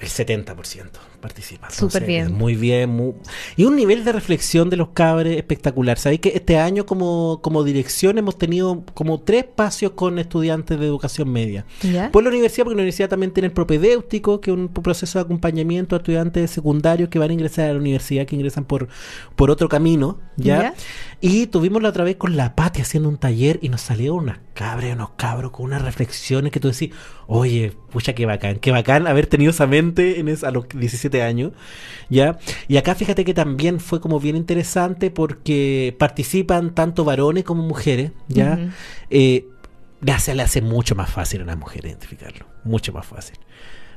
el 0.00 0.08
70% 0.08 0.90
participa. 1.20 1.70
Súper 1.70 2.04
bien. 2.04 2.32
Muy 2.32 2.54
bien. 2.54 3.14
Y 3.56 3.64
un 3.64 3.76
nivel 3.76 4.04
de 4.04 4.12
reflexión 4.12 4.70
de 4.70 4.76
los 4.76 4.88
cabres 4.88 5.36
espectacular. 5.36 5.98
Sabéis 5.98 6.20
que 6.20 6.30
este 6.30 6.58
año 6.58 6.86
como, 6.86 7.40
como 7.42 7.64
dirección 7.64 8.18
hemos 8.18 8.38
tenido 8.38 8.84
como 8.94 9.20
tres 9.20 9.44
espacios 9.44 9.92
con 9.92 10.18
estudiantes 10.18 10.78
de 10.78 10.86
educación 10.86 11.30
media. 11.30 11.64
Por 12.12 12.22
la 12.22 12.30
universidad, 12.30 12.64
porque 12.64 12.76
la 12.76 12.82
universidad 12.82 13.08
también 13.08 13.32
tiene 13.32 13.48
el 13.48 13.52
propedéutico, 13.52 14.40
que 14.40 14.50
es 14.50 14.56
un 14.56 14.68
proceso 14.68 15.18
de 15.18 15.24
acompañamiento 15.24 15.96
a 15.96 15.98
estudiantes 15.98 16.50
secundarios 16.50 17.08
que 17.08 17.18
van 17.18 17.30
a 17.30 17.32
ingresar 17.32 17.70
a 17.70 17.72
la 17.72 17.78
universidad, 17.78 18.26
que 18.26 18.36
ingresan 18.36 18.64
por, 18.64 18.88
por 19.36 19.50
otro 19.50 19.68
camino. 19.68 20.18
¿ya? 20.36 20.74
Y 21.20 21.46
tuvimos 21.46 21.82
la 21.82 21.88
otra 21.88 22.04
vez 22.04 22.16
con 22.16 22.36
la 22.36 22.54
Pati 22.54 22.80
haciendo 22.80 23.08
un 23.08 23.18
taller 23.18 23.58
y 23.62 23.68
nos 23.68 23.80
salieron 23.80 24.18
unas 24.18 24.38
cabras, 24.54 24.92
unos 24.94 25.10
cabros 25.16 25.50
con 25.50 25.66
unas 25.66 25.82
reflexiones 25.82 26.52
que 26.52 26.60
tú 26.60 26.68
decís, 26.68 26.90
oye, 27.26 27.72
pucha, 27.90 28.14
qué 28.14 28.26
bacán, 28.26 28.56
qué 28.56 28.70
bacán 28.70 29.06
haber 29.06 29.26
tenido 29.26 29.50
esa 29.50 29.66
mente 29.66 30.20
en 30.20 30.28
a 30.28 30.50
los 30.50 30.68
17 30.68 31.07
años, 31.22 31.52
¿ya? 32.08 32.38
Y 32.68 32.76
acá 32.76 32.94
fíjate 32.94 33.24
que 33.24 33.34
también 33.34 33.80
fue 33.80 34.00
como 34.00 34.20
bien 34.20 34.36
interesante 34.36 35.10
porque 35.10 35.94
participan 35.98 36.74
tanto 36.74 37.04
varones 37.04 37.44
como 37.44 37.62
mujeres, 37.62 38.12
¿ya? 38.28 38.70
Eh, 39.10 39.46
le 40.00 40.42
hace 40.42 40.62
mucho 40.62 40.94
más 40.94 41.10
fácil 41.10 41.42
a 41.42 41.44
las 41.44 41.58
mujeres 41.58 41.92
identificarlo, 41.92 42.46
mucho 42.64 42.92
más 42.92 43.06
fácil, 43.06 43.36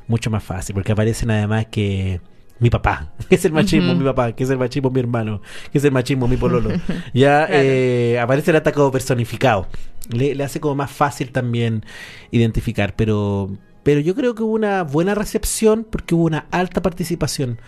mucho 0.08 0.30
más 0.30 0.44
fácil, 0.44 0.74
porque 0.74 0.92
aparecen 0.92 1.32
además 1.32 1.68
que 1.70 2.22
mi 2.62 2.70
papá, 2.70 3.12
que 3.30 3.36
es 3.36 3.46
el 3.46 3.52
machismo, 3.52 3.94
mi 3.96 4.06
papá, 4.06 4.34
que 4.34 4.44
es 4.44 4.50
el 4.50 4.58
machismo, 4.58 4.90
mi 4.90 5.00
hermano, 5.00 5.42
que 5.72 5.80
es 5.80 5.84
el 5.84 5.92
machismo, 5.92 6.28
mi 6.28 6.38
pololo. 6.38 6.70
ya 7.14 7.48
eh, 7.50 8.20
aparece 8.20 8.52
el 8.52 8.58
atacado 8.58 8.92
personificado. 8.92 9.68
Le, 10.10 10.36
le, 10.36 10.44
hace 10.44 10.60
como 10.60 10.76
más 10.76 10.92
fácil 10.92 11.32
también 11.32 11.86
identificar, 12.32 12.96
pero, 12.96 13.50
pero 13.84 14.00
yo 14.00 14.16
creo 14.16 14.36
que 14.36 14.44
hubo 14.44 14.54
una 14.54 14.84
buena 14.84 15.16
recepción 15.16 15.86
porque 15.90 16.16
hubo 16.16 16.26
una 16.26 16.46
alta 16.52 16.82
participación. 16.82 17.60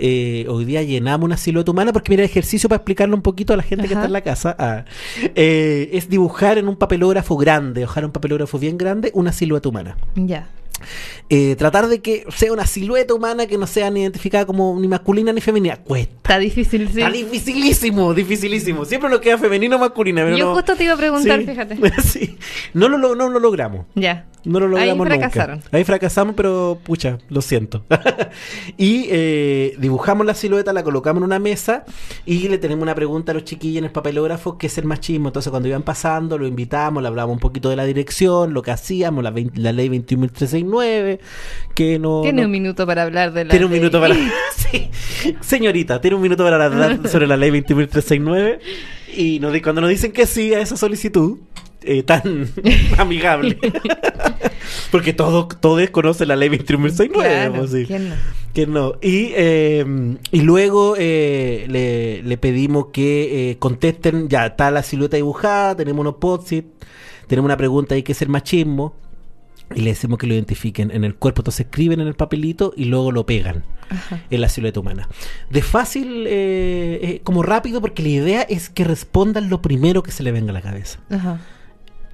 Eh, 0.00 0.46
hoy 0.48 0.64
día 0.64 0.82
llenamos 0.82 1.24
una 1.24 1.36
silueta 1.36 1.72
humana 1.72 1.92
porque 1.92 2.12
mira 2.12 2.22
el 2.22 2.30
ejercicio 2.30 2.68
para 2.68 2.76
explicarlo 2.76 3.16
un 3.16 3.22
poquito 3.22 3.52
a 3.52 3.56
la 3.56 3.64
gente 3.64 3.88
que 3.88 3.94
está 3.94 4.06
en 4.06 4.12
la 4.12 4.20
casa. 4.20 4.54
Ah, 4.58 4.84
eh, 5.34 5.90
es 5.92 6.08
dibujar 6.08 6.56
en 6.56 6.68
un 6.68 6.76
papelógrafo 6.76 7.36
grande 7.36 7.84
ojalá 7.84 8.06
un 8.06 8.12
papelógrafo 8.12 8.58
bien 8.58 8.78
grande 8.78 9.10
una 9.14 9.32
silueta 9.32 9.68
humana. 9.68 9.96
Ya 10.14 10.48
eh, 11.28 11.56
tratar 11.56 11.88
de 11.88 12.00
que 12.00 12.24
sea 12.34 12.52
una 12.52 12.66
silueta 12.66 13.14
humana 13.14 13.46
que 13.46 13.58
no 13.58 13.66
sea 13.66 13.90
ni 13.90 14.02
identificada 14.02 14.46
como 14.46 14.78
ni 14.80 14.88
masculina 14.88 15.32
ni 15.32 15.40
femenina. 15.40 15.76
Cuesta. 15.76 16.14
Está 16.16 16.38
difícil, 16.38 16.88
sí. 16.92 17.00
Está 17.00 17.10
dificilísimo, 17.10 18.14
dificilísimo. 18.14 18.84
Siempre 18.84 19.10
lo 19.10 19.20
queda 19.20 19.38
femenino 19.38 19.76
o 19.76 19.78
masculina. 19.78 20.28
Yo 20.36 20.54
justo 20.54 20.76
te 20.76 20.84
iba 20.84 20.94
a 20.94 20.96
preguntar, 20.96 21.42
fíjate. 21.42 21.78
sí. 22.02 22.38
No 22.74 22.88
lo, 22.88 22.98
no 23.14 23.28
lo 23.28 23.38
logramos. 23.38 23.86
Ya. 23.94 24.26
No 24.44 24.60
lo 24.60 24.68
logramos 24.68 25.06
Ahí 25.06 25.18
fracasaron. 25.18 25.62
Ahí 25.72 25.84
fracasamos, 25.84 26.34
pero 26.34 26.78
pucha, 26.82 27.18
lo 27.28 27.42
siento. 27.42 27.84
y 28.76 29.06
eh, 29.10 29.74
dibujamos 29.78 30.24
la 30.24 30.34
silueta, 30.34 30.72
la 30.72 30.82
colocamos 30.82 31.20
en 31.20 31.24
una 31.24 31.38
mesa 31.38 31.84
y 32.24 32.48
le 32.48 32.58
tenemos 32.58 32.82
una 32.82 32.94
pregunta 32.94 33.32
a 33.32 33.34
los 33.34 33.44
chiquillos 33.44 33.78
en 33.78 33.84
el 33.84 33.90
papelógrafo, 33.90 34.56
que 34.56 34.68
es 34.68 34.78
el 34.78 34.84
machismo. 34.84 35.28
Entonces, 35.28 35.50
cuando 35.50 35.68
iban 35.68 35.82
pasando, 35.82 36.38
lo 36.38 36.46
invitamos, 36.46 37.02
le 37.02 37.08
hablamos 37.08 37.34
un 37.34 37.40
poquito 37.40 37.68
de 37.68 37.76
la 37.76 37.84
dirección, 37.84 38.54
lo 38.54 38.62
que 38.62 38.70
hacíamos, 38.70 39.24
la, 39.24 39.34
la 39.54 39.72
ley 39.72 39.88
21.369, 40.68 41.18
que 41.74 41.98
no... 41.98 42.22
Tiene 42.22 42.44
un 42.44 42.50
minuto 42.50 42.86
para 42.86 43.02
hablar 43.02 43.32
de 43.32 43.44
la 43.44 43.50
Tiene 43.50 43.66
un 43.66 43.72
minuto 43.72 44.00
para... 44.00 44.14
sí. 44.56 44.90
Señorita, 45.40 46.00
tiene 46.00 46.16
un 46.16 46.22
minuto 46.22 46.44
para 46.44 46.64
hablar 46.64 47.08
sobre 47.08 47.26
la 47.26 47.36
ley 47.36 47.50
21.369 47.50 48.58
y 49.16 49.40
nos, 49.40 49.58
cuando 49.60 49.80
nos 49.80 49.90
dicen 49.90 50.12
que 50.12 50.26
sí 50.26 50.54
a 50.54 50.60
esa 50.60 50.76
solicitud, 50.76 51.38
eh, 51.82 52.02
tan 52.02 52.48
amigable. 52.98 53.58
Porque 54.90 55.12
todos 55.12 55.60
todo 55.60 55.80
conocen 55.92 56.28
la 56.28 56.36
ley 56.36 56.48
2169. 56.48 57.50
Claro, 57.52 57.86
¿quién 57.86 58.08
no? 58.08 58.14
¿Quién 58.52 58.72
no? 58.72 58.94
Y, 59.00 59.32
eh, 59.34 59.84
y 60.32 60.40
luego 60.42 60.96
eh, 60.98 61.66
le, 61.68 62.22
le, 62.22 62.36
pedimos 62.36 62.86
que 62.92 63.56
contesten, 63.58 64.28
ya 64.28 64.46
está 64.46 64.70
la 64.70 64.82
silueta 64.82 65.16
dibujada, 65.16 65.76
tenemos 65.76 66.00
unos 66.00 66.16
post 66.16 66.52
tenemos 67.26 67.46
una 67.46 67.56
pregunta 67.56 67.94
ahí 67.94 68.02
que 68.02 68.12
es 68.12 68.22
el 68.22 68.28
machismo, 68.30 68.94
y 69.74 69.80
le 69.82 69.90
decimos 69.90 70.18
que 70.18 70.26
lo 70.26 70.34
identifiquen 70.34 70.90
en 70.90 71.04
el 71.04 71.14
cuerpo. 71.14 71.42
Entonces 71.42 71.66
escriben 71.66 72.00
en 72.00 72.08
el 72.08 72.14
papelito 72.14 72.72
y 72.76 72.86
luego 72.86 73.12
lo 73.12 73.26
pegan 73.26 73.64
en 74.30 74.40
la 74.40 74.48
silueta 74.48 74.80
humana. 74.80 75.08
De 75.50 75.62
fácil, 75.62 76.28
como 77.24 77.42
rápido, 77.42 77.80
porque 77.80 78.02
la 78.02 78.08
idea 78.08 78.42
es 78.42 78.70
que 78.70 78.84
respondan 78.84 79.48
lo 79.50 79.62
primero 79.62 80.02
que 80.02 80.10
se 80.10 80.22
le 80.22 80.32
venga 80.32 80.50
a 80.50 80.54
la 80.54 80.62
cabeza. 80.62 81.00
Ajá 81.10 81.40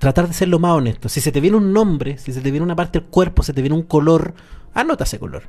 tratar 0.04 0.28
de 0.28 0.34
ser 0.34 0.48
lo 0.48 0.58
más 0.58 0.72
honesto. 0.72 1.08
Si 1.08 1.22
se 1.22 1.32
te 1.32 1.40
viene 1.40 1.56
un 1.56 1.72
nombre, 1.72 2.18
si 2.18 2.32
se 2.32 2.42
te 2.42 2.50
viene 2.50 2.62
una 2.62 2.76
parte 2.76 3.00
del 3.00 3.08
cuerpo, 3.08 3.42
se 3.42 3.54
te 3.54 3.62
viene 3.62 3.74
un 3.74 3.84
color, 3.84 4.34
anota 4.74 5.04
ese 5.04 5.18
color. 5.18 5.44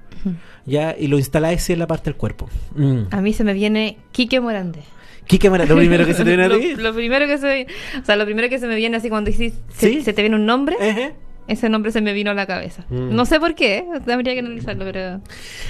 Ya, 0.66 0.96
y 0.98 1.08
lo 1.08 1.18
instaláis 1.18 1.70
en 1.70 1.80
la 1.80 1.88
parte 1.88 2.06
del 2.06 2.16
cuerpo. 2.16 2.50
Mm. 2.76 3.02
A 3.12 3.22
mí 3.22 3.34
se 3.34 3.44
me 3.44 3.54
viene 3.54 3.98
Quique 4.14 4.40
Morande. 4.40 4.80
Quique 5.28 5.50
Morande, 5.50 5.74
lo 5.74 5.80
primero 5.80 6.06
que 6.06 6.14
se 6.14 6.24
te 6.24 6.30
viene 6.30 6.46
a 6.46 6.50
ti. 6.58 6.76
lo, 6.76 6.94
primero 6.94 7.28
que 7.28 7.38
se, 7.38 7.68
o 8.02 8.06
sea, 8.06 8.16
lo 8.16 8.24
primero 8.24 8.48
que 8.48 8.58
se 8.58 8.68
me 8.68 8.76
viene 8.76 8.96
así 8.96 9.10
cuando 9.10 9.30
dices, 9.30 9.54
se, 9.74 10.02
se 10.02 10.14
te 10.14 10.22
viene 10.22 10.38
un 10.38 10.46
nombre. 10.46 10.78
Ese 11.48 11.70
nombre 11.70 11.92
se 11.92 12.02
me 12.02 12.14
vino 12.14 12.32
a 12.32 12.34
la 12.34 12.48
cabeza. 12.48 12.86
Mm. 12.90 13.16
No 13.16 13.26
sé 13.26 13.40
por 13.40 13.54
qué, 13.54 13.86
habría 14.12 14.34
que 14.34 14.40
analizarlo, 14.40 14.84
pero... 14.86 15.22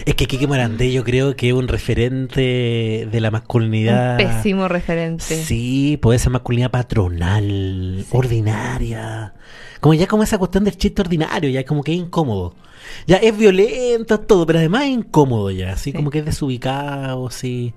Es 0.05 0.15
que 0.15 0.25
Kike 0.25 0.47
Morandé 0.47 0.91
yo 0.91 1.03
creo 1.03 1.35
que 1.35 1.49
es 1.49 1.53
un 1.53 1.67
referente 1.67 3.07
de 3.11 3.19
la 3.19 3.29
masculinidad... 3.29 4.11
Un 4.11 4.17
pésimo 4.17 4.67
referente. 4.69 5.23
Sí, 5.23 5.97
puede 6.01 6.19
ser 6.19 6.31
masculinidad 6.31 6.71
patronal, 6.71 8.05
ordinaria. 8.11 9.33
Como 9.81 9.93
ya 9.95 10.07
como 10.07 10.23
esa 10.23 10.37
cuestión 10.37 10.63
del 10.63 10.77
chiste 10.77 11.01
ordinario, 11.01 11.49
ya 11.49 11.65
como 11.65 11.83
que 11.83 11.91
es 11.91 11.97
incómodo. 11.97 12.55
Ya 13.05 13.17
es 13.17 13.37
violento, 13.37 14.21
todo, 14.21 14.45
pero 14.45 14.59
además 14.59 14.83
es 14.83 14.91
incómodo 14.91 15.51
ya, 15.51 15.73
así 15.73 15.91
como 15.91 16.09
que 16.09 16.19
es 16.19 16.25
desubicado, 16.25 17.29
sí. 17.31 17.73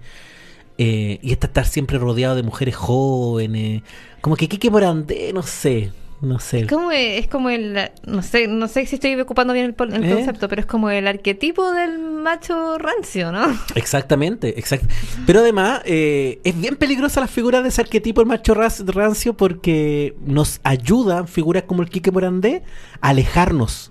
Eh, 0.76 1.18
y 1.20 1.32
está 1.32 1.48
estar 1.48 1.66
siempre 1.66 1.98
rodeado 1.98 2.36
de 2.36 2.44
mujeres 2.44 2.76
jóvenes. 2.76 3.82
Como 4.20 4.36
que 4.36 4.46
Kike 4.46 4.70
Morandé, 4.70 5.32
no 5.32 5.42
sé 5.42 5.90
no 6.20 6.40
sé. 6.40 6.66
Como 6.66 6.90
es 6.90 7.28
como 7.28 7.48
el, 7.50 7.90
no 8.06 8.22
sé, 8.22 8.48
no 8.48 8.66
sé 8.66 8.86
si 8.86 8.96
estoy 8.96 9.18
ocupando 9.20 9.52
bien 9.52 9.66
el, 9.66 9.70
¿Eh? 10.04 10.14
concepto, 10.14 10.48
pero 10.48 10.60
es 10.60 10.66
como 10.66 10.90
el 10.90 11.06
arquetipo 11.06 11.70
del 11.72 11.98
macho 11.98 12.76
rancio, 12.78 13.30
¿no? 13.30 13.46
Exactamente, 13.74 14.58
exacto. 14.58 14.88
Pero 15.26 15.40
además 15.40 15.82
eh, 15.84 16.40
es 16.44 16.58
bien 16.60 16.76
peligrosa 16.76 17.20
la 17.20 17.28
figura 17.28 17.62
de 17.62 17.68
ese 17.68 17.80
arquetipo 17.80 18.20
del 18.20 18.28
macho 18.28 18.54
rancio 18.54 19.34
porque 19.34 20.16
nos 20.24 20.60
ayudan 20.64 21.28
figuras 21.28 21.64
como 21.64 21.82
el 21.82 21.90
Quique 21.90 22.10
Morandé 22.10 22.62
a 23.00 23.10
alejarnos 23.10 23.90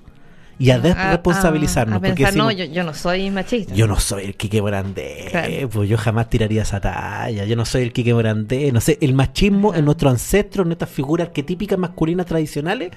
y 0.60 0.72
a 0.72 0.80
desresponsabilizarnos. 0.80 2.02
porque 2.02 2.32
no, 2.32 2.52
yo, 2.52 2.84
no 2.84 2.93
soy 2.93 3.30
machista. 3.30 3.74
Yo 3.74 3.88
no 3.88 4.00
soy 4.00 4.26
el 4.26 4.36
Quique 4.36 4.62
Morandé, 4.62 5.67
pues 5.72 5.89
yo 5.89 5.98
jamás 5.98 6.30
tiraría 6.30 6.63
esa 6.63 6.80
talla, 6.80 7.46
yo 7.46 7.56
no 7.56 7.65
soy 7.65 7.84
el 7.84 7.93
Quique 7.93 8.13
Morandé, 8.13 8.72
no 8.72 8.82
sé, 8.82 8.98
el 9.02 9.13
machismo 9.13 9.74
en 9.76 9.86
nuestros 9.86 10.12
ancestros, 10.12 10.63
en 10.63 10.70
nuestras 10.70 10.89
figuras 10.89 11.28
arquetípicas 11.28 11.78
masculinas 11.78 12.26
tradicionales, 12.26 12.91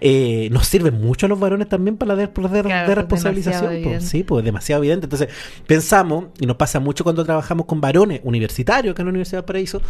eh, 0.00 0.48
nos 0.52 0.66
sirven 0.66 1.00
mucho 1.00 1.26
a 1.26 1.28
los 1.28 1.40
varones 1.40 1.68
también 1.68 1.96
para 1.96 2.14
la 2.14 2.26
de, 2.26 2.94
responsabilización. 2.94 4.00
sí, 4.00 4.24
pues 4.24 4.44
demasiado 4.44 4.82
evidente. 4.82 5.06
Entonces, 5.06 5.28
pensamos, 5.66 6.26
y 6.38 6.46
nos 6.46 6.56
pasa 6.56 6.80
mucho 6.80 7.04
cuando 7.04 7.24
trabajamos 7.24 7.66
con 7.66 7.80
varones 7.80 8.20
universitarios 8.24 8.92
acá 8.92 9.02
en 9.02 9.06
la 9.06 9.10
Universidad 9.10 9.38
de 9.38 9.46
Paraíso, 9.46 9.80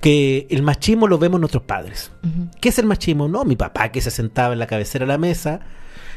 que 0.00 0.46
el 0.50 0.62
machismo 0.62 1.06
lo 1.06 1.18
vemos 1.18 1.40
nuestros 1.40 1.62
padres. 1.62 2.10
¿Qué 2.60 2.70
es 2.70 2.78
el 2.78 2.86
machismo? 2.86 3.28
No, 3.28 3.44
mi 3.44 3.56
papá 3.56 3.90
que 3.90 4.00
se 4.00 4.10
sentaba 4.10 4.52
en 4.54 4.58
la 4.58 4.66
cabecera 4.66 5.04
de 5.04 5.08
la 5.08 5.18
mesa 5.18 5.60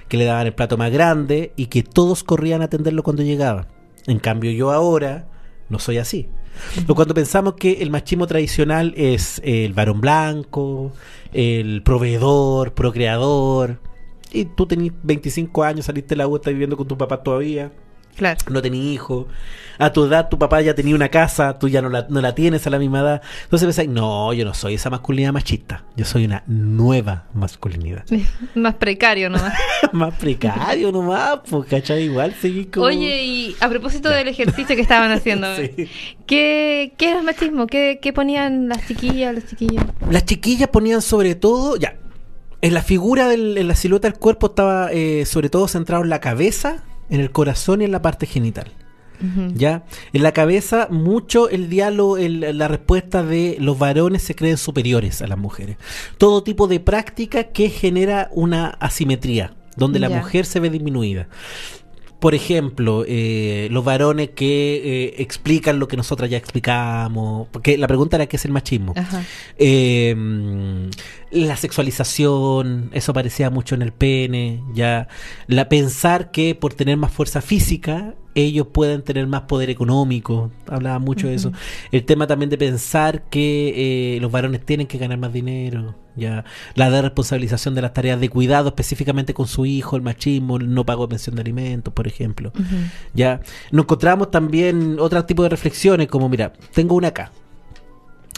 que 0.07 0.17
le 0.17 0.25
daban 0.25 0.47
el 0.47 0.53
plato 0.53 0.77
más 0.77 0.91
grande 0.91 1.53
y 1.55 1.67
que 1.67 1.83
todos 1.83 2.23
corrían 2.23 2.61
a 2.61 2.65
atenderlo 2.65 3.03
cuando 3.03 3.23
llegaba. 3.23 3.67
En 4.05 4.19
cambio 4.19 4.51
yo 4.51 4.71
ahora 4.71 5.27
no 5.69 5.79
soy 5.79 5.97
así. 5.97 6.29
O 6.87 6.95
cuando 6.95 7.13
pensamos 7.13 7.53
que 7.53 7.83
el 7.83 7.91
machismo 7.91 8.25
tradicional 8.25 8.93
es 8.97 9.41
el 9.43 9.73
varón 9.73 10.01
blanco, 10.01 10.91
el 11.33 11.83
proveedor, 11.83 12.73
procreador, 12.73 13.79
y 14.31 14.45
tú 14.45 14.65
tenés 14.65 14.91
25 15.03 15.63
años, 15.63 15.85
saliste 15.85 16.09
de 16.09 16.17
la 16.17 16.27
U, 16.27 16.35
estás 16.35 16.53
viviendo 16.53 16.77
con 16.77 16.87
tu 16.87 16.97
papá 16.97 17.23
todavía, 17.23 17.71
Claro. 18.17 18.39
No 18.49 18.61
tenés 18.61 18.81
hijo. 18.81 19.27
A 19.79 19.93
tu 19.93 20.05
edad 20.05 20.27
tu 20.27 20.39
papá 20.39 20.61
ya 20.61 20.73
tenía 20.73 20.95
una 20.95 21.09
casa, 21.09 21.59
tú 21.59 21.69
ya 21.69 21.83
no 21.83 21.89
la, 21.89 22.07
no 22.09 22.19
la 22.19 22.33
tienes 22.33 22.65
a 22.65 22.71
la 22.71 22.79
misma 22.79 23.01
edad. 23.01 23.21
Entonces 23.43 23.67
pensás, 23.67 23.87
no, 23.87 24.33
yo 24.33 24.43
no 24.43 24.55
soy 24.55 24.73
esa 24.73 24.89
masculinidad 24.89 25.31
machista. 25.33 25.83
Yo 25.95 26.03
soy 26.03 26.25
una 26.25 26.43
nueva 26.47 27.25
masculinidad. 27.33 28.03
más 28.55 28.73
precario 28.75 29.29
nomás. 29.29 29.53
más 29.91 30.15
precario 30.15 30.91
nomás, 30.91 31.41
pues, 31.47 31.69
¿cachai? 31.69 32.03
Igual 32.05 32.33
seguí 32.41 32.65
como... 32.65 32.87
Oye, 32.87 33.23
y 33.23 33.55
a 33.59 33.69
propósito 33.69 34.09
del 34.09 34.27
ejercicio 34.27 34.75
que 34.75 34.81
estaban 34.81 35.11
haciendo, 35.11 35.47
¿qué, 36.25 36.93
¿qué 36.97 37.09
era 37.09 37.19
el 37.19 37.25
machismo? 37.25 37.67
¿Qué, 37.67 37.99
¿Qué 38.01 38.13
ponían 38.13 38.69
las 38.69 38.87
chiquillas, 38.87 39.35
los 39.35 39.45
chiquillos? 39.45 39.83
Las 40.09 40.25
chiquillas 40.25 40.69
ponían 40.69 41.03
sobre 41.03 41.35
todo, 41.35 41.77
ya, 41.77 41.97
En 42.61 42.73
la 42.73 42.81
figura, 42.81 43.27
del, 43.27 43.59
en 43.59 43.67
la 43.67 43.75
silueta 43.75 44.09
del 44.09 44.17
cuerpo 44.17 44.47
estaba 44.47 44.91
eh, 44.91 45.25
sobre 45.27 45.49
todo 45.49 45.67
centrado 45.67 46.03
en 46.03 46.09
la 46.09 46.19
cabeza, 46.19 46.83
en 47.09 47.21
el 47.21 47.31
corazón 47.31 47.81
y 47.81 47.85
en 47.85 47.91
la 47.91 48.01
parte 48.01 48.25
genital. 48.25 48.71
¿Ya? 49.55 49.83
En 50.13 50.21
la 50.21 50.31
cabeza, 50.31 50.89
mucho 50.91 51.49
el 51.49 51.69
diálogo, 51.69 52.17
la 52.19 52.67
respuesta 52.67 53.23
de 53.23 53.57
los 53.59 53.79
varones 53.79 54.21
se 54.21 54.35
creen 54.35 54.57
superiores 54.57 55.23
a 55.23 55.27
las 55.27 55.39
mujeres. 55.39 55.77
Todo 56.19 56.43
tipo 56.43 56.67
de 56.67 56.79
práctica 56.79 57.45
que 57.45 57.71
genera 57.71 58.29
una 58.31 58.67
asimetría, 58.79 59.55
donde 59.75 59.99
la 59.99 60.09
mujer 60.09 60.45
se 60.45 60.59
ve 60.59 60.69
disminuida 60.69 61.29
por 62.19 62.33
ejemplo, 62.33 63.05
eh, 63.07 63.67
los 63.69 63.85
varones 63.85 64.31
que 64.31 64.75
eh, 64.75 65.15
explican 65.19 65.77
lo 65.77 65.87
que 65.87 65.97
nosotras 65.97 66.29
ya 66.29 66.37
explicamos, 66.37 67.47
porque 67.51 67.77
la 67.77 67.87
pregunta 67.87 68.15
era 68.15 68.25
qué 68.25 68.37
es 68.37 68.45
el 68.45 68.51
machismo. 68.51 68.95
Eh, 69.57 70.15
la 71.29 71.57
sexualización, 71.57 72.89
eso 72.93 73.11
aparecía 73.11 73.51
mucho 73.51 73.75
en 73.75 73.83
el 73.83 73.91
pene, 73.91 74.63
ya 74.73 75.07
la 75.45 75.69
pensar 75.69 76.31
que 76.31 76.55
por 76.55 76.73
tener 76.73 76.97
más 76.97 77.11
fuerza 77.11 77.41
física 77.41 78.15
ellos 78.37 78.67
pueden 78.71 79.01
tener 79.01 79.25
más 79.25 79.41
poder 79.41 79.71
económico, 79.71 80.51
hablaba 80.67 80.99
mucho 80.99 81.27
de 81.27 81.33
eso. 81.33 81.51
El 81.91 82.05
tema 82.05 82.27
también 82.27 82.51
de 82.51 82.57
pensar 82.57 83.23
que 83.23 84.15
eh, 84.15 84.21
los 84.21 84.31
varones 84.31 84.63
tienen 84.63 84.85
que 84.85 84.99
ganar 84.99 85.17
más 85.17 85.33
dinero, 85.33 85.95
ya 86.15 86.45
la 86.75 87.01
responsabilización 87.01 87.73
de 87.73 87.81
las 87.81 87.93
tareas 87.93 88.19
de 88.19 88.29
cuidado 88.29 88.69
específicamente 88.69 89.33
con 89.33 89.47
su 89.47 89.65
hijo, 89.65 89.95
el 89.95 90.03
machismo, 90.03 90.57
el 90.57 90.71
no 90.71 90.85
pago 90.85 91.07
de 91.07 91.09
pensión 91.09 91.35
de 91.35 91.41
alimentos, 91.41 91.91
por 91.93 92.07
ejemplo. 92.07 92.51
Ya 93.15 93.41
nos 93.71 93.83
encontramos 93.83 94.29
también 94.29 94.97
otro 94.99 95.25
tipo 95.25 95.41
de 95.41 95.49
reflexiones 95.49 96.07
como 96.07 96.29
mira, 96.29 96.53
tengo 96.73 96.95
una 96.95 97.07
acá, 97.07 97.31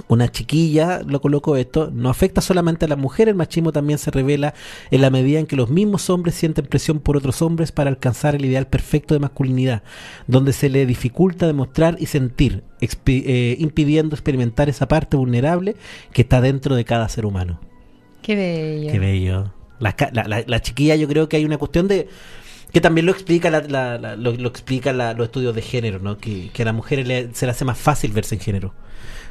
una 0.07 0.31
chiquilla, 0.31 1.01
lo 1.05 1.21
coloco 1.21 1.55
esto, 1.55 1.91
no 1.93 2.09
afecta 2.09 2.41
solamente 2.41 2.85
a 2.85 2.88
la 2.88 2.95
mujer, 2.95 3.29
el 3.29 3.35
machismo 3.35 3.71
también 3.71 3.99
se 3.99 4.12
revela 4.12 4.53
en 4.91 5.01
la 5.01 5.09
medida 5.09 5.39
en 5.39 5.45
que 5.45 5.55
los 5.55 5.69
mismos 5.69 6.09
hombres 6.09 6.35
sienten 6.35 6.65
presión 6.65 6.99
por 6.99 7.17
otros 7.17 7.41
hombres 7.41 7.71
para 7.71 7.89
alcanzar 7.89 8.35
el 8.35 8.45
ideal 8.45 8.67
perfecto 8.67 9.13
de 9.13 9.19
masculinidad, 9.19 9.83
donde 10.27 10.53
se 10.53 10.69
le 10.69 10.85
dificulta 10.85 11.47
demostrar 11.47 11.97
y 11.99 12.05
sentir, 12.05 12.63
eh, 12.81 13.55
impidiendo 13.59 14.15
experimentar 14.15 14.69
esa 14.69 14.88
parte 14.88 15.17
vulnerable 15.17 15.75
que 16.13 16.21
está 16.21 16.41
dentro 16.41 16.75
de 16.75 16.85
cada 16.85 17.09
ser 17.09 17.25
humano. 17.25 17.59
Qué 18.21 18.35
bello. 18.35 18.91
Qué 18.91 18.99
bello. 18.99 19.53
La, 19.79 20.59
chiquilla 20.62 20.95
yo 20.95 21.07
creo 21.07 21.29
que 21.29 21.38
hay 21.38 21.45
una 21.45 21.57
cuestión 21.57 21.88
de 21.88 22.09
que 22.73 22.81
también 22.81 23.05
lo 23.05 23.13
explica 23.13 23.49
lo, 23.49 24.47
explica 24.47 24.93
los 24.93 25.25
estudios 25.25 25.55
de 25.55 25.62
género, 25.62 25.99
¿no? 25.99 26.17
Que, 26.17 26.49
que 26.51 26.63
a 26.63 26.65
la 26.65 26.73
mujer 26.73 27.05
se 27.33 27.45
le 27.45 27.51
hace 27.51 27.65
más 27.65 27.77
fácil 27.77 28.12
verse 28.12 28.35
en 28.35 28.41
género 28.41 28.73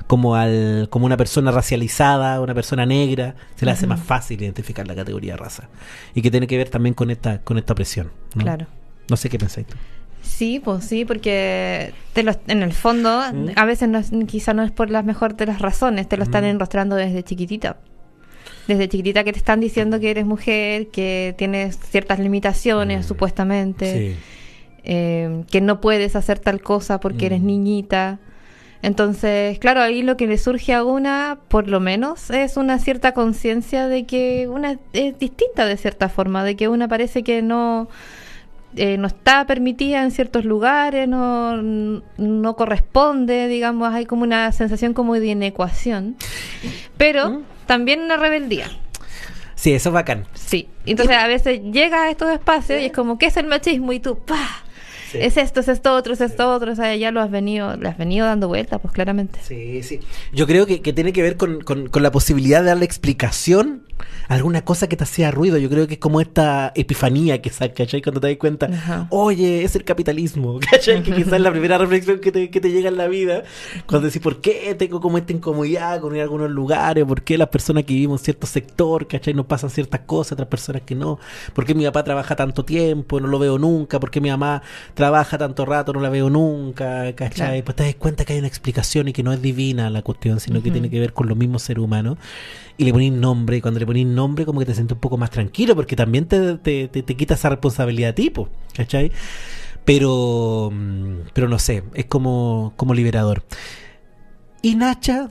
como 0.09 0.35
al 0.35 0.89
como 0.91 1.07
una 1.07 1.17
persona 1.17 1.53
racializada, 1.53 2.41
una 2.41 2.55
persona 2.55 2.85
negra, 2.87 3.37
se 3.55 3.67
le 3.67 3.71
hace 3.71 3.87
más 3.87 4.01
fácil 4.01 4.43
identificar 4.43 4.89
la 4.89 4.97
categoría 4.97 5.35
de 5.35 5.37
raza. 5.37 5.69
Y 6.15 6.23
que 6.23 6.31
tiene 6.33 6.49
que 6.49 6.57
ver 6.57 6.71
también 6.71 6.95
con 6.95 7.11
esta 7.11 7.43
con 7.43 7.59
esta 7.59 7.75
opresión. 7.75 8.11
Claro. 8.37 8.67
No 9.09 9.17
sé 9.17 9.29
qué 9.29 9.39
pensáis 9.39 9.67
tú. 9.67 9.77
Sí, 10.23 10.61
pues 10.65 10.85
sí, 10.85 11.05
porque 11.05 11.93
te 12.13 12.25
en 12.49 12.63
el 12.63 12.73
fondo 12.73 13.23
¿Mm? 13.33 13.51
a 13.55 13.65
veces 13.65 13.89
no 13.89 14.03
quizá 14.27 14.55
no 14.55 14.63
es 14.63 14.71
por 14.71 14.91
las 14.91 15.05
mejor 15.05 15.37
de 15.37 15.47
las 15.47 15.61
razones, 15.61 16.09
te 16.09 16.17
lo 16.17 16.25
están 16.25 16.45
¿Mm? 16.45 16.49
enrostrando 16.49 16.97
desde 16.97 17.23
chiquitita. 17.23 17.77
Desde 18.67 18.89
chiquitita 18.89 19.25
que 19.25 19.33
te 19.33 19.39
están 19.39 19.61
diciendo 19.61 20.01
que 20.01 20.11
eres 20.11 20.27
mujer, 20.27 20.89
que 20.89 21.35
tienes 21.39 21.79
ciertas 21.79 22.19
limitaciones 22.19 23.05
mm. 23.05 23.09
supuestamente, 23.09 24.17
eh, 24.85 25.45
que 25.51 25.61
no 25.61 25.81
puedes 25.81 26.17
hacer 26.17 26.39
tal 26.39 26.61
cosa 26.63 26.99
porque 26.99 27.27
eres 27.27 27.43
niñita. 27.43 28.19
Entonces, 28.83 29.59
claro, 29.59 29.81
ahí 29.81 30.03
lo 30.03 30.17
que 30.17 30.27
le 30.27 30.39
surge 30.39 30.73
a 30.73 30.85
una, 30.85 31.39
por 31.49 31.69
lo 31.69 31.81
menos, 31.81 32.31
es 32.31 32.57
una 32.57 32.79
cierta 32.79 33.13
conciencia 33.13 33.89
de 33.89 34.05
que 34.07 34.47
una 34.49 34.79
es 34.93 35.19
distinta 35.19 35.67
de 35.67 35.77
cierta 35.77 36.09
forma, 36.09 36.45
de 36.45 36.55
que 36.55 36.69
una 36.69 36.87
parece 36.87 37.25
que 37.25 37.43
no, 37.43 37.89
eh, 38.77 38.97
no 38.97 39.09
está 39.09 39.47
permitida 39.47 40.03
en 40.03 40.13
ciertos 40.13 40.45
lugares, 40.45 41.09
no, 41.09 41.57
no 41.57 42.57
corresponde, 42.57 43.49
digamos, 43.49 43.93
hay 43.93 44.07
como 44.07 44.23
una 44.23 44.53
sensación 44.53 44.95
como 44.95 45.15
de 45.15 45.27
inecuación, 45.27 46.17
pero 46.97 47.31
mm. 47.31 47.43
también 47.67 48.01
una 48.01 48.17
rebeldía. 48.17 48.67
Sí, 49.57 49.73
eso 49.73 49.89
es 49.89 49.93
bacán. 49.93 50.25
Sí, 50.35 50.69
entonces 50.87 51.17
a 51.17 51.27
veces 51.27 51.61
llega 51.73 52.05
a 52.05 52.11
estos 52.11 52.31
espacios 52.31 52.81
y 52.81 52.85
es 52.85 52.93
como, 52.93 53.19
¿qué 53.19 53.27
es 53.27 53.37
el 53.37 53.49
machismo? 53.49 53.93
Y 53.93 53.99
tú, 53.99 54.17
¡pah! 54.17 54.63
Es 55.15 55.37
esto, 55.37 55.61
es 55.61 55.69
esto 55.69 55.95
otro, 55.95 56.13
es 56.13 56.21
esto 56.21 56.53
otro, 56.53 56.73
o 56.73 56.75
sea, 56.75 56.95
ya 56.97 57.11
lo 57.11 57.21
has 57.21 57.31
venido, 57.31 57.77
lo 57.77 57.89
has 57.89 57.99
venido 57.99 58.27
dando 58.27 58.49
vuelta, 58.49 58.79
pues 58.79 58.93
claramente. 58.93 59.39
Sí, 59.43 59.83
sí. 59.83 60.01
Yo 60.33 60.47
creo 60.47 60.67
que, 60.67 60.83
que 60.83 60.93
tiene 60.93 61.13
que 61.13 61.23
ver 61.23 61.37
con, 61.37 61.61
con, 61.63 61.89
con, 61.89 62.03
la 62.03 62.11
posibilidad 62.11 62.61
de 62.61 62.69
darle 62.69 62.85
explicación 62.85 63.85
a 64.29 64.35
alguna 64.35 64.65
cosa 64.65 64.89
que 64.89 64.97
te 64.97 65.05
hacía 65.05 65.31
ruido. 65.31 65.59
Yo 65.59 65.69
creo 65.69 65.87
que 65.87 65.95
es 65.95 66.01
como 66.01 66.21
esta 66.21 66.73
epifanía 66.75 67.41
que 67.41 67.51
saca, 67.51 67.75
¿cachai? 67.75 68.03
Cuando 68.03 68.21
te 68.21 68.29
das 68.29 68.37
cuenta, 68.37 69.09
oye, 69.11 69.65
es 69.65 69.75
el 69.77 69.85
capitalismo, 69.85 70.61
¿cachai? 70.71 71.03
Que 71.03 71.13
quizás 71.13 71.35
es 71.35 71.41
la 71.41 71.51
primera 71.51 71.79
reflexión 71.79 72.21
que 72.21 72.33
te, 72.33 72.51
que 72.51 72.61
te 72.61 72.71
llega 72.71 72.89
en 72.89 72.97
la 72.97 73.09
vida. 73.09 73.43
Cuando 73.87 74.07
decís, 74.07 74.23
¿por 74.23 74.41
qué 74.41 74.75
tengo 74.79 75.01
como 75.01 75.19
esta 75.19 75.33
incomodidad 75.33 76.01
con 76.01 76.15
ir 76.15 76.21
a 76.21 76.25
algunos 76.25 76.51
lugares? 76.51 77.05
¿Por 77.05 77.23
qué 77.23 77.39
las 77.39 77.49
personas 77.49 77.85
que 77.85 77.95
vivimos 77.95 78.21
en 78.21 78.25
cierto 78.25 78.47
sector, 78.47 79.07
¿cachai? 79.07 79.35
Nos 79.35 79.47
pasan 79.47 79.71
ciertas 79.71 80.01
cosas, 80.01 80.33
otras 80.33 80.49
personas 80.49 80.83
que 80.83 80.95
no. 80.95 81.19
¿Por 81.55 81.65
qué 81.65 81.75
mi 81.75 81.85
papá 81.85 82.05
trabaja 82.05 82.37
tanto 82.37 82.65
tiempo, 82.65 83.21
no 83.21 83.29
lo 83.29 83.39
veo 83.39 83.59
nunca? 83.59 83.99
¿Por 83.99 84.11
qué 84.11 84.21
mi 84.21 84.31
mamá 84.31 84.63
trabaja 84.99 85.39
tanto 85.39 85.65
rato, 85.65 85.93
no 85.93 86.01
la 86.01 86.09
veo 86.09 86.29
nunca, 86.29 87.15
¿cachai? 87.15 87.63
Pues 87.63 87.77
te 87.77 87.85
das 87.85 87.95
cuenta 87.95 88.25
que 88.25 88.33
hay 88.33 88.41
una 88.41 88.49
explicación 88.49 89.07
y 89.07 89.13
que 89.13 89.23
no 89.23 89.33
es 89.33 89.41
divina 89.41 89.91
la 89.91 90.03
cuestión, 90.03 90.41
sino 90.41 90.61
que 90.61 90.73
tiene 90.73 90.91
que 90.91 90.99
ver 90.99 91.13
con 91.13 91.29
los 91.29 91.39
mismos 91.39 91.63
seres 91.63 91.85
humanos. 91.85 92.19
Y 92.77 92.85
le 92.85 92.93
ponís 92.93 93.13
nombre, 93.13 93.59
y 93.59 93.61
cuando 93.61 93.79
le 93.79 93.87
ponís 93.87 94.09
nombre, 94.09 94.45
como 94.45 94.59
que 94.59 94.67
te 94.67 94.75
sientes 94.75 94.97
un 94.97 95.01
poco 95.01 95.17
más 95.17 95.31
tranquilo, 95.31 95.77
porque 95.77 95.95
también 95.95 96.27
te, 96.27 96.59
te, 96.59 96.89
te, 96.89 97.17
quita 97.17 97.35
esa 97.35 97.49
responsabilidad 97.49 98.13
tipo, 98.13 98.49
¿cachai? 98.75 99.13
Pero, 99.85 100.73
mm, 100.73 101.29
pero 101.33 101.49
no 101.49 101.61
sé, 101.61 101.85
es 101.95 102.07
como, 102.07 102.73
como 102.75 102.93
liberador. 102.93 103.45
Y 104.63 104.75
Nacha, 104.75 105.31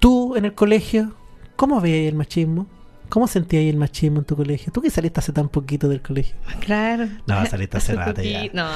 tú 0.00 0.34
en 0.34 0.44
el 0.44 0.54
colegio, 0.54 1.12
¿cómo 1.54 1.80
veías 1.80 2.08
el 2.08 2.16
machismo? 2.16 2.66
¿Cómo 3.08 3.28
sentías 3.28 3.64
el 3.64 3.76
machismo 3.76 4.18
en 4.18 4.24
tu 4.24 4.36
colegio? 4.36 4.72
¿Tú 4.72 4.82
que 4.82 4.90
saliste 4.90 5.20
hace 5.20 5.32
tan 5.32 5.48
poquito 5.48 5.88
del 5.88 6.00
colegio? 6.00 6.34
Claro. 6.60 7.08
No, 7.26 7.46
saliste 7.46 7.76
hace 7.76 7.94
rato 7.94 8.22
ya. 8.22 8.46
No. 8.52 8.68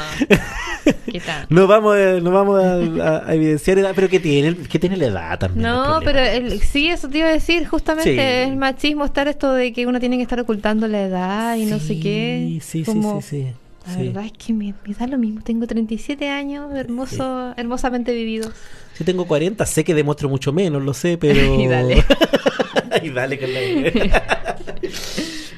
¿Qué 1.10 1.20
tal? 1.20 1.46
no 1.48 1.66
vamos, 1.66 1.96
a, 1.96 2.20
no 2.20 2.30
vamos 2.30 2.62
a, 2.62 3.34
evidenciar 3.34 3.78
edad, 3.78 3.92
pero 3.94 4.08
¿qué 4.08 4.20
tiene, 4.20 4.56
qué 4.56 4.78
tiene 4.78 4.96
la 4.96 5.06
edad 5.06 5.38
también? 5.38 5.62
No, 5.62 6.00
pero 6.04 6.20
sí, 6.60 6.88
eso 6.88 7.08
te 7.08 7.18
iba 7.18 7.28
a 7.28 7.32
decir, 7.32 7.66
justamente 7.66 8.44
el 8.44 8.56
machismo, 8.56 9.04
estar 9.04 9.28
esto 9.28 9.52
de 9.52 9.72
que 9.72 9.86
uno 9.86 10.00
tiene 10.00 10.16
que 10.16 10.22
estar 10.22 10.40
ocultando 10.40 10.86
la 10.88 11.02
edad 11.02 11.56
y 11.56 11.66
no 11.66 11.78
sé 11.78 11.98
qué. 11.98 12.58
Sí, 12.60 12.84
sí, 12.84 12.92
sí, 12.92 13.02
sí. 13.22 13.46
La 13.86 13.96
verdad 13.96 14.24
es 14.26 14.32
que 14.32 14.52
me, 14.52 14.74
da 14.98 15.06
lo 15.06 15.18
mismo. 15.18 15.40
Tengo 15.42 15.66
37 15.66 16.28
años, 16.28 16.72
hermoso, 16.74 17.54
hermosamente 17.56 18.12
vividos. 18.12 18.52
Yo 18.98 19.04
tengo 19.04 19.26
40, 19.26 19.64
sé 19.66 19.84
que 19.84 19.94
demuestro 19.94 20.28
mucho 20.28 20.52
menos, 20.52 20.82
lo 20.82 20.94
sé, 20.94 21.16
pero... 21.18 21.60
y 21.60 21.66
dale. 21.68 22.04
y 23.02 23.10
dale 23.10 23.38
con 23.38 23.48
la 23.52 23.60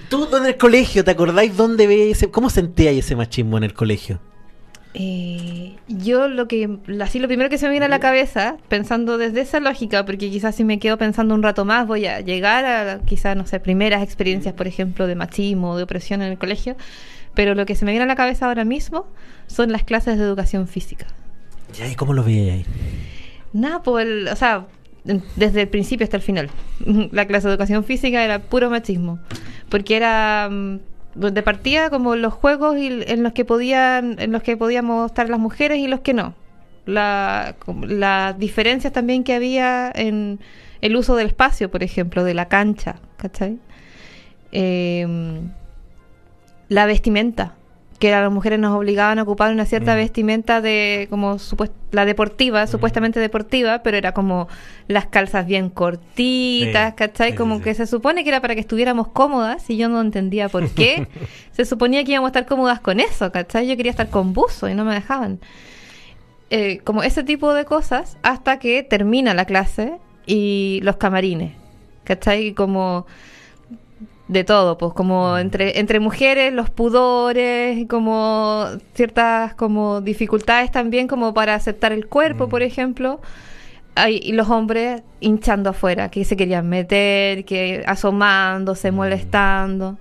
¿Tú 0.08 0.28
en 0.36 0.46
el 0.46 0.56
colegio, 0.58 1.04
te 1.04 1.12
acordáis 1.12 1.56
dónde 1.56 1.86
veías 1.86 2.18
ese... 2.18 2.30
¿Cómo 2.30 2.50
sentías 2.50 2.94
ese 2.94 3.16
machismo 3.16 3.56
en 3.56 3.64
el 3.64 3.72
colegio? 3.72 4.20
Eh, 4.94 5.76
yo 5.88 6.28
lo 6.28 6.46
que 6.48 6.68
así 7.00 7.18
lo 7.18 7.26
primero 7.26 7.48
que 7.48 7.56
se 7.56 7.64
me 7.64 7.70
viene 7.70 7.86
a 7.86 7.88
la 7.88 7.98
cabeza 7.98 8.58
pensando 8.68 9.16
desde 9.16 9.40
esa 9.40 9.58
lógica 9.58 10.04
porque 10.04 10.28
quizás 10.28 10.54
si 10.54 10.64
me 10.64 10.78
quedo 10.78 10.98
pensando 10.98 11.34
un 11.34 11.42
rato 11.42 11.64
más 11.64 11.86
voy 11.86 12.04
a 12.04 12.20
llegar 12.20 12.66
a 12.66 12.98
quizás 12.98 13.34
no 13.34 13.46
sé 13.46 13.58
primeras 13.58 14.02
experiencias 14.02 14.52
por 14.52 14.66
ejemplo 14.66 15.06
de 15.06 15.14
machismo 15.14 15.70
o 15.70 15.76
de 15.78 15.84
opresión 15.84 16.20
en 16.20 16.32
el 16.32 16.36
colegio 16.36 16.76
pero 17.32 17.54
lo 17.54 17.64
que 17.64 17.74
se 17.74 17.86
me 17.86 17.92
viene 17.92 18.04
a 18.04 18.06
la 18.06 18.16
cabeza 18.16 18.48
ahora 18.48 18.66
mismo 18.66 19.06
son 19.46 19.72
las 19.72 19.82
clases 19.82 20.18
de 20.18 20.24
educación 20.24 20.68
física 20.68 21.06
¿y 21.90 21.94
cómo 21.94 22.12
lo 22.12 22.22
veía 22.22 22.52
ahí? 22.52 22.66
nada 23.54 23.82
pues 23.82 24.30
o 24.30 24.36
sea 24.36 24.66
desde 25.04 25.62
el 25.62 25.68
principio 25.68 26.04
hasta 26.04 26.16
el 26.16 26.22
final. 26.22 26.50
La 27.12 27.26
clase 27.26 27.48
de 27.48 27.54
educación 27.54 27.84
física 27.84 28.24
era 28.24 28.38
puro 28.40 28.70
machismo, 28.70 29.18
porque 29.68 29.96
era 29.96 30.48
mm, 30.50 30.78
de 31.14 31.42
partida 31.42 31.90
como 31.90 32.16
los 32.16 32.32
juegos 32.32 32.76
en 32.78 33.22
los 33.22 33.32
que 33.32 33.44
podían 33.44 34.16
en 34.18 34.32
los 34.32 34.42
que 34.42 34.56
podíamos 34.56 35.10
estar 35.10 35.28
las 35.28 35.40
mujeres 35.40 35.78
y 35.78 35.88
los 35.88 36.00
que 36.00 36.14
no. 36.14 36.34
La, 36.84 37.54
las 37.82 38.38
diferencias 38.38 38.92
también 38.92 39.22
que 39.22 39.34
había 39.34 39.92
en 39.94 40.40
el 40.80 40.96
uso 40.96 41.14
del 41.14 41.28
espacio, 41.28 41.70
por 41.70 41.84
ejemplo, 41.84 42.24
de 42.24 42.34
la 42.34 42.48
cancha, 42.48 42.96
¿cachai? 43.16 43.58
Em, 44.50 45.50
la 46.68 46.86
vestimenta 46.86 47.54
que 48.02 48.10
las 48.10 48.32
mujeres 48.32 48.58
nos 48.58 48.76
obligaban 48.76 49.20
a 49.20 49.22
ocupar 49.22 49.52
una 49.52 49.64
cierta 49.64 49.94
mm. 49.94 49.96
vestimenta 49.96 50.60
de 50.60 51.06
como 51.08 51.36
la 51.92 52.04
deportiva, 52.04 52.64
mm. 52.64 52.66
supuestamente 52.66 53.20
deportiva, 53.20 53.84
pero 53.84 53.96
era 53.96 54.10
como 54.10 54.48
las 54.88 55.06
calzas 55.06 55.46
bien 55.46 55.70
cortitas, 55.70 56.94
¿cachai? 56.94 57.36
como 57.36 57.62
que 57.62 57.74
se 57.74 57.86
supone 57.86 58.24
que 58.24 58.30
era 58.30 58.40
para 58.40 58.56
que 58.56 58.60
estuviéramos 58.60 59.06
cómodas 59.06 59.70
y 59.70 59.76
yo 59.76 59.88
no 59.88 60.00
entendía 60.00 60.48
por 60.48 60.68
qué. 60.70 61.06
se 61.52 61.64
suponía 61.64 62.02
que 62.02 62.10
íbamos 62.10 62.26
a 62.26 62.30
estar 62.30 62.46
cómodas 62.46 62.80
con 62.80 62.98
eso, 62.98 63.30
¿cachai? 63.30 63.68
Yo 63.68 63.76
quería 63.76 63.90
estar 63.92 64.10
con 64.10 64.32
buzo 64.32 64.68
y 64.68 64.74
no 64.74 64.84
me 64.84 64.94
dejaban. 64.94 65.38
Eh, 66.50 66.80
como 66.82 67.04
ese 67.04 67.22
tipo 67.22 67.54
de 67.54 67.64
cosas 67.64 68.16
hasta 68.22 68.58
que 68.58 68.82
termina 68.82 69.32
la 69.32 69.44
clase 69.44 69.92
y 70.26 70.80
los 70.82 70.96
camarines, 70.96 71.52
¿cachai? 72.02 72.52
Como 72.52 73.06
de 74.28 74.44
todo, 74.44 74.78
pues 74.78 74.92
como 74.92 75.34
mm. 75.34 75.38
entre, 75.38 75.78
entre 75.80 76.00
mujeres, 76.00 76.52
los 76.52 76.70
pudores, 76.70 77.86
como 77.88 78.66
ciertas 78.94 79.54
como 79.54 80.00
dificultades 80.00 80.70
también 80.70 81.08
como 81.08 81.34
para 81.34 81.54
aceptar 81.54 81.92
el 81.92 82.06
cuerpo, 82.06 82.48
por 82.48 82.62
mm. 82.62 82.64
ejemplo. 82.64 83.20
y 84.08 84.32
los 84.32 84.48
hombres 84.48 85.02
hinchando 85.20 85.70
afuera, 85.70 86.10
que 86.10 86.24
se 86.24 86.36
querían 86.36 86.68
meter, 86.68 87.44
que 87.44 87.84
asomándose, 87.86 88.90
mm. 88.90 88.94
molestando. 88.94 89.98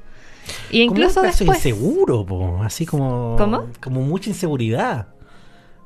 Y 0.72 0.82
incluso 0.82 1.22
después... 1.22 1.58
inseguro, 1.58 2.26
así 2.64 2.86
como... 2.86 3.36
¿Cómo? 3.38 3.68
Como 3.80 4.02
mucha 4.02 4.30
inseguridad 4.30 5.08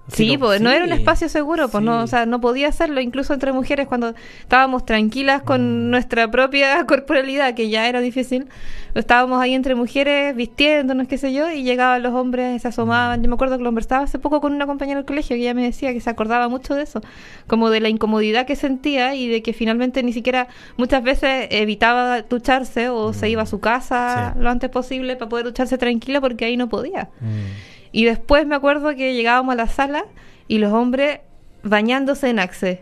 sí, 0.07 0.37
pues 0.37 0.61
no 0.61 0.69
era 0.69 0.85
un 0.85 0.91
espacio 0.91 1.29
seguro, 1.29 1.69
pues 1.69 1.83
no, 1.83 2.03
o 2.03 2.07
sea, 2.07 2.25
no 2.25 2.39
podía 2.41 2.67
hacerlo 2.67 3.01
incluso 3.01 3.33
entre 3.33 3.51
mujeres 3.51 3.87
cuando 3.87 4.13
estábamos 4.41 4.85
tranquilas 4.85 5.41
con 5.41 5.87
mm. 5.87 5.89
nuestra 5.89 6.29
propia 6.29 6.85
corporalidad, 6.87 7.53
que 7.53 7.69
ya 7.69 7.87
era 7.87 8.01
difícil. 8.01 8.47
Estábamos 8.93 9.41
ahí 9.41 9.53
entre 9.53 9.75
mujeres 9.75 10.35
vistiéndonos, 10.35 11.07
qué 11.07 11.17
sé 11.17 11.33
yo, 11.33 11.51
y 11.51 11.63
llegaban 11.63 12.01
los 12.01 12.13
hombres, 12.13 12.61
se 12.61 12.67
asomaban. 12.69 13.21
Yo 13.21 13.29
me 13.29 13.35
acuerdo 13.35 13.57
que 13.57 13.63
lo 13.63 13.67
conversaba 13.67 14.05
hace 14.05 14.19
poco 14.19 14.39
con 14.39 14.53
una 14.53 14.65
compañera 14.65 14.99
del 14.99 15.05
colegio 15.05 15.35
que 15.35 15.41
ella 15.41 15.53
me 15.53 15.63
decía 15.63 15.91
que 15.91 15.99
se 15.99 16.09
acordaba 16.09 16.47
mucho 16.47 16.75
de 16.75 16.83
eso, 16.83 17.01
como 17.47 17.69
de 17.69 17.81
la 17.81 17.89
incomodidad 17.89 18.45
que 18.45 18.55
sentía 18.55 19.15
y 19.15 19.27
de 19.27 19.43
que 19.43 19.51
finalmente 19.51 20.01
ni 20.01 20.13
siquiera 20.13 20.47
muchas 20.77 21.03
veces 21.03 21.47
evitaba 21.51 22.21
ducharse 22.21 22.87
o 22.89 23.11
se 23.11 23.29
iba 23.29 23.41
a 23.41 23.45
su 23.45 23.59
casa 23.59 24.33
lo 24.39 24.49
antes 24.49 24.69
posible 24.69 25.15
para 25.15 25.29
poder 25.29 25.45
ducharse 25.45 25.77
tranquila 25.77 26.21
porque 26.21 26.45
ahí 26.45 26.57
no 26.57 26.69
podía. 26.69 27.09
Mm. 27.19 27.74
Y 27.91 28.05
después 28.05 28.45
me 28.45 28.55
acuerdo 28.55 28.95
que 28.95 29.13
llegábamos 29.13 29.53
a 29.53 29.55
la 29.55 29.67
sala 29.67 30.05
y 30.47 30.57
los 30.57 30.73
hombres 30.73 31.19
bañándose 31.63 32.29
en 32.29 32.39
Axe. 32.39 32.81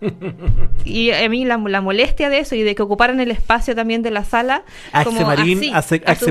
y 0.84 1.10
a 1.10 1.28
mí 1.28 1.44
la, 1.44 1.58
molestia 1.58 2.30
de 2.30 2.38
eso 2.38 2.54
y 2.54 2.62
de 2.62 2.74
que 2.74 2.82
ocuparan 2.82 3.20
el 3.20 3.30
espacio 3.30 3.74
también 3.74 4.02
de 4.02 4.10
la 4.10 4.24
sala 4.24 4.64
como 5.04 5.20
Marín, 5.22 5.74
así, 5.74 6.00
a 6.06 6.14
sus 6.14 6.30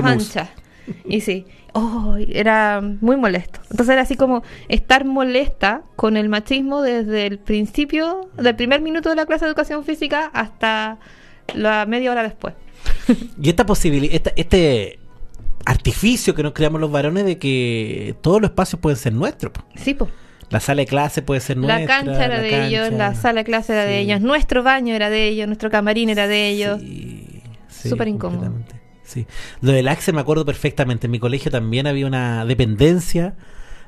Y 1.04 1.20
sí, 1.20 1.46
oh, 1.72 2.16
era 2.28 2.80
muy 3.00 3.16
molesto. 3.16 3.60
Entonces 3.70 3.92
era 3.92 4.02
así 4.02 4.16
como 4.16 4.42
estar 4.68 5.04
molesta 5.04 5.82
con 5.96 6.16
el 6.16 6.28
machismo 6.28 6.82
desde 6.82 7.26
el 7.26 7.38
principio, 7.38 8.28
del 8.36 8.56
primer 8.56 8.80
minuto 8.80 9.08
de 9.08 9.16
la 9.16 9.26
clase 9.26 9.44
de 9.44 9.50
educación 9.50 9.84
física 9.84 10.30
hasta 10.32 10.98
la 11.54 11.86
media 11.86 12.10
hora 12.10 12.22
después. 12.22 12.54
y 13.40 13.48
esta 13.48 13.66
posibilidad, 13.66 14.32
este 14.36 14.99
artificio 15.66 16.34
que 16.34 16.42
nos 16.42 16.52
creamos 16.52 16.80
los 16.80 16.90
varones 16.90 17.24
de 17.24 17.38
que 17.38 18.14
todos 18.20 18.40
los 18.40 18.50
espacios 18.50 18.80
pueden 18.80 18.96
ser 18.96 19.12
nuestros. 19.12 19.52
Sí, 19.76 19.94
pues. 19.94 20.10
La 20.50 20.58
sala 20.58 20.80
de 20.80 20.86
clase 20.86 21.22
puede 21.22 21.40
ser 21.40 21.56
nuestra. 21.56 21.78
La 21.78 21.86
cancha 21.86 22.24
era 22.24 22.40
de 22.40 22.66
ellos, 22.66 22.92
la 22.92 23.14
sala 23.14 23.40
de 23.40 23.44
clase 23.44 23.72
era 23.72 23.84
de 23.84 24.00
ellos, 24.00 24.20
nuestro 24.20 24.64
baño 24.64 24.94
era 24.94 25.08
de 25.08 25.28
ellos, 25.28 25.46
nuestro 25.46 25.70
camarín 25.70 26.08
era 26.08 26.26
de 26.26 26.48
ellos. 26.48 26.80
Sí, 26.80 27.88
Súper 27.88 28.08
incómodo. 28.08 28.52
Sí. 29.04 29.26
Lo 29.60 29.72
del 29.72 29.88
Axel 29.88 30.14
me 30.14 30.20
acuerdo 30.20 30.44
perfectamente. 30.44 31.06
En 31.06 31.12
mi 31.12 31.20
colegio 31.20 31.50
también 31.50 31.86
había 31.86 32.06
una 32.06 32.44
dependencia 32.44 33.34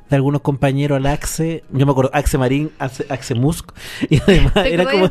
de 0.08 0.16
algunos 0.16 0.42
compañeros 0.42 0.96
al 0.96 1.06
Axe. 1.06 1.64
Yo 1.72 1.86
me 1.86 1.92
acuerdo, 1.92 2.10
Axe 2.12 2.38
Marín, 2.38 2.70
Axe, 2.78 3.34
Musk. 3.34 3.72
Y 4.10 4.20
además 4.20 4.66
era 4.66 4.84
como. 4.84 5.10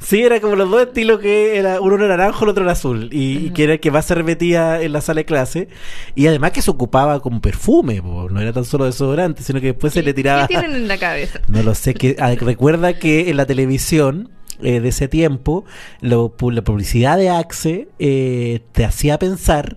Sí, 0.00 0.22
era 0.22 0.40
como 0.40 0.56
los 0.56 0.70
dos 0.70 0.82
estilos 0.82 1.20
que 1.20 1.56
era 1.56 1.80
uno 1.80 1.96
era 1.96 2.08
naranjo, 2.08 2.44
el 2.44 2.50
otro 2.50 2.64
era 2.64 2.72
azul. 2.72 3.08
Y, 3.12 3.50
que 3.50 3.64
era 3.64 3.74
el 3.74 3.80
que 3.80 3.90
más 3.90 4.06
se 4.06 4.14
repetía 4.14 4.82
en 4.82 4.92
la 4.92 5.00
sala 5.00 5.20
de 5.20 5.24
clase. 5.24 5.68
Y 6.14 6.26
además 6.26 6.52
que 6.52 6.62
se 6.62 6.70
ocupaba 6.70 7.20
como 7.20 7.40
perfume, 7.40 8.00
no 8.02 8.40
era 8.40 8.52
tan 8.52 8.64
solo 8.64 8.84
desodorante, 8.84 9.42
sino 9.42 9.60
que 9.60 9.68
después 9.68 9.92
se 9.92 10.02
le 10.02 10.14
tiraba. 10.14 10.48
¿Qué 10.48 10.58
tienen 10.58 10.74
en 10.74 10.88
la 10.88 10.98
cabeza? 10.98 11.40
No 11.48 11.62
lo 11.62 11.74
sé. 11.74 11.94
Que, 11.94 12.16
ah, 12.18 12.34
recuerda 12.34 12.94
que 12.94 13.30
en 13.30 13.36
la 13.36 13.46
televisión. 13.46 14.30
Eh, 14.64 14.78
de 14.78 14.90
ese 14.90 15.08
tiempo, 15.08 15.64
la 16.00 16.28
publicidad 16.28 17.16
de 17.16 17.30
Axe 17.30 17.88
eh, 17.98 18.60
te 18.70 18.84
hacía 18.84 19.18
pensar 19.18 19.76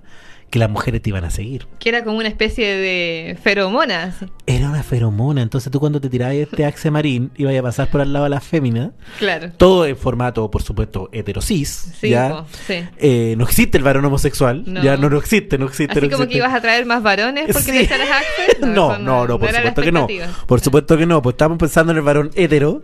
que 0.55 0.59
las 0.59 0.69
mujeres 0.69 1.01
te 1.01 1.09
iban 1.09 1.25
a 1.25 1.31
seguir. 1.31 1.67
Que 1.79 1.89
era 1.89 2.05
como 2.05 2.17
una 2.17 2.29
especie 2.29 2.77
de 2.77 3.37
feromona. 3.43 4.15
Era 4.45 4.69
una 4.69 4.83
feromona. 4.83 5.41
Entonces 5.41 5.69
tú 5.69 5.81
cuando 5.81 5.99
te 5.99 6.07
tirabas 6.07 6.35
este 6.35 6.63
axe 6.63 6.89
marín 6.89 7.29
ibas 7.35 7.53
a 7.57 7.61
pasar 7.61 7.89
por 7.89 7.99
al 7.99 8.13
lado 8.13 8.23
de 8.23 8.29
la 8.29 8.39
fémina. 8.39 8.93
Claro. 9.19 9.51
Todo 9.57 9.85
en 9.85 9.97
formato, 9.97 10.49
por 10.49 10.63
supuesto, 10.63 11.09
heterosis. 11.11 11.91
Sí, 11.99 12.11
¿ya? 12.11 12.45
Eh, 12.69 13.35
no 13.37 13.43
existe 13.43 13.77
el 13.77 13.83
varón 13.83 14.05
homosexual. 14.05 14.63
Ya 14.81 14.95
no, 14.95 15.09
no 15.09 15.17
existe, 15.17 15.57
no 15.57 15.65
existe. 15.65 15.99
Así 15.99 16.09
como 16.09 16.25
que 16.25 16.37
ibas 16.37 16.53
a 16.53 16.61
traer 16.61 16.85
más 16.85 17.03
varones 17.03 17.47
porque 17.47 17.59
sí. 17.59 17.71
necesitas 17.71 18.07
axe. 18.09 18.65
No, 18.65 18.97
no, 18.97 19.27
no, 19.27 19.37
por 19.37 19.51
supuesto 19.51 19.81
que 19.81 19.91
no. 19.91 20.07
Por 20.47 20.61
supuesto 20.61 20.97
que 20.97 21.05
no. 21.05 21.21
Pues 21.21 21.33
estábamos 21.33 21.57
pensando 21.59 21.91
en 21.91 21.97
el 21.97 22.03
varón 22.03 22.31
hetero. 22.33 22.81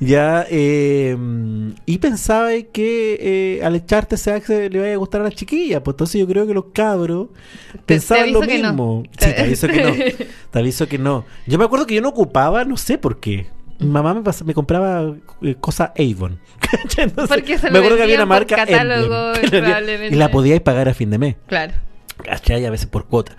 Ya. 0.00 0.44
Eh, 0.50 1.16
y 1.86 1.98
pensaba 1.98 2.48
que 2.72 3.60
eh, 3.60 3.64
al 3.64 3.76
echarte 3.76 4.16
ese 4.16 4.32
axe 4.32 4.68
le 4.70 4.78
iba 4.78 4.92
a 4.92 4.96
gustar 4.96 5.20
a 5.20 5.24
las 5.24 5.36
chiquillas. 5.36 5.82
Pues 5.82 5.94
entonces 5.94 6.20
yo 6.20 6.26
creo 6.26 6.48
que 6.48 6.54
los 6.54 6.64
cabros 6.72 7.11
pensaba 7.86 8.26
lo 8.26 8.42
mismo. 8.42 9.04
Sí, 9.18 9.30
te 9.34 9.42
aviso 9.42 9.68
que 9.68 9.82
no. 9.82 9.92
Te 10.50 10.58
aviso 10.58 10.88
que 10.88 10.98
no. 10.98 11.24
Yo 11.46 11.58
me 11.58 11.64
acuerdo 11.64 11.86
que 11.86 11.94
yo 11.94 12.02
no 12.02 12.08
ocupaba, 12.08 12.64
no 12.64 12.76
sé 12.76 12.98
por 12.98 13.20
qué. 13.20 13.46
Mi 13.78 13.88
mamá 13.88 14.14
me, 14.14 14.22
me 14.44 14.54
compraba 14.54 15.14
eh, 15.42 15.56
cosas 15.60 15.90
Avon. 15.98 16.38
Porque 17.28 17.58
se 17.58 17.70
me 17.70 17.78
acuerdo 17.78 17.96
que 17.96 18.02
había 18.04 18.16
una 18.16 18.26
marca 18.26 18.56
catálogo, 18.56 19.32
y 20.10 20.14
la 20.14 20.30
podíais 20.30 20.60
pagar 20.60 20.88
a 20.88 20.94
fin 20.94 21.10
de 21.10 21.18
mes. 21.18 21.36
Claro. 21.46 21.74
¿Cachai? 22.22 22.64
A 22.64 22.70
veces 22.70 22.86
por 22.86 23.06
cuota. 23.06 23.36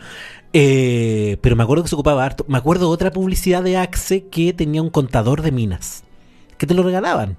Eh, 0.51 1.37
pero 1.41 1.55
me 1.55 1.63
acuerdo 1.63 1.83
que 1.83 1.89
se 1.89 1.95
ocupaba 1.95 2.25
harto. 2.25 2.45
Me 2.47 2.57
acuerdo 2.57 2.89
otra 2.89 3.11
publicidad 3.11 3.63
de 3.63 3.77
Axe 3.77 4.27
que 4.27 4.53
tenía 4.53 4.81
un 4.81 4.89
contador 4.89 5.41
de 5.41 5.51
minas. 5.51 6.03
Que 6.57 6.67
te 6.67 6.73
lo 6.73 6.83
regalaban 6.83 7.37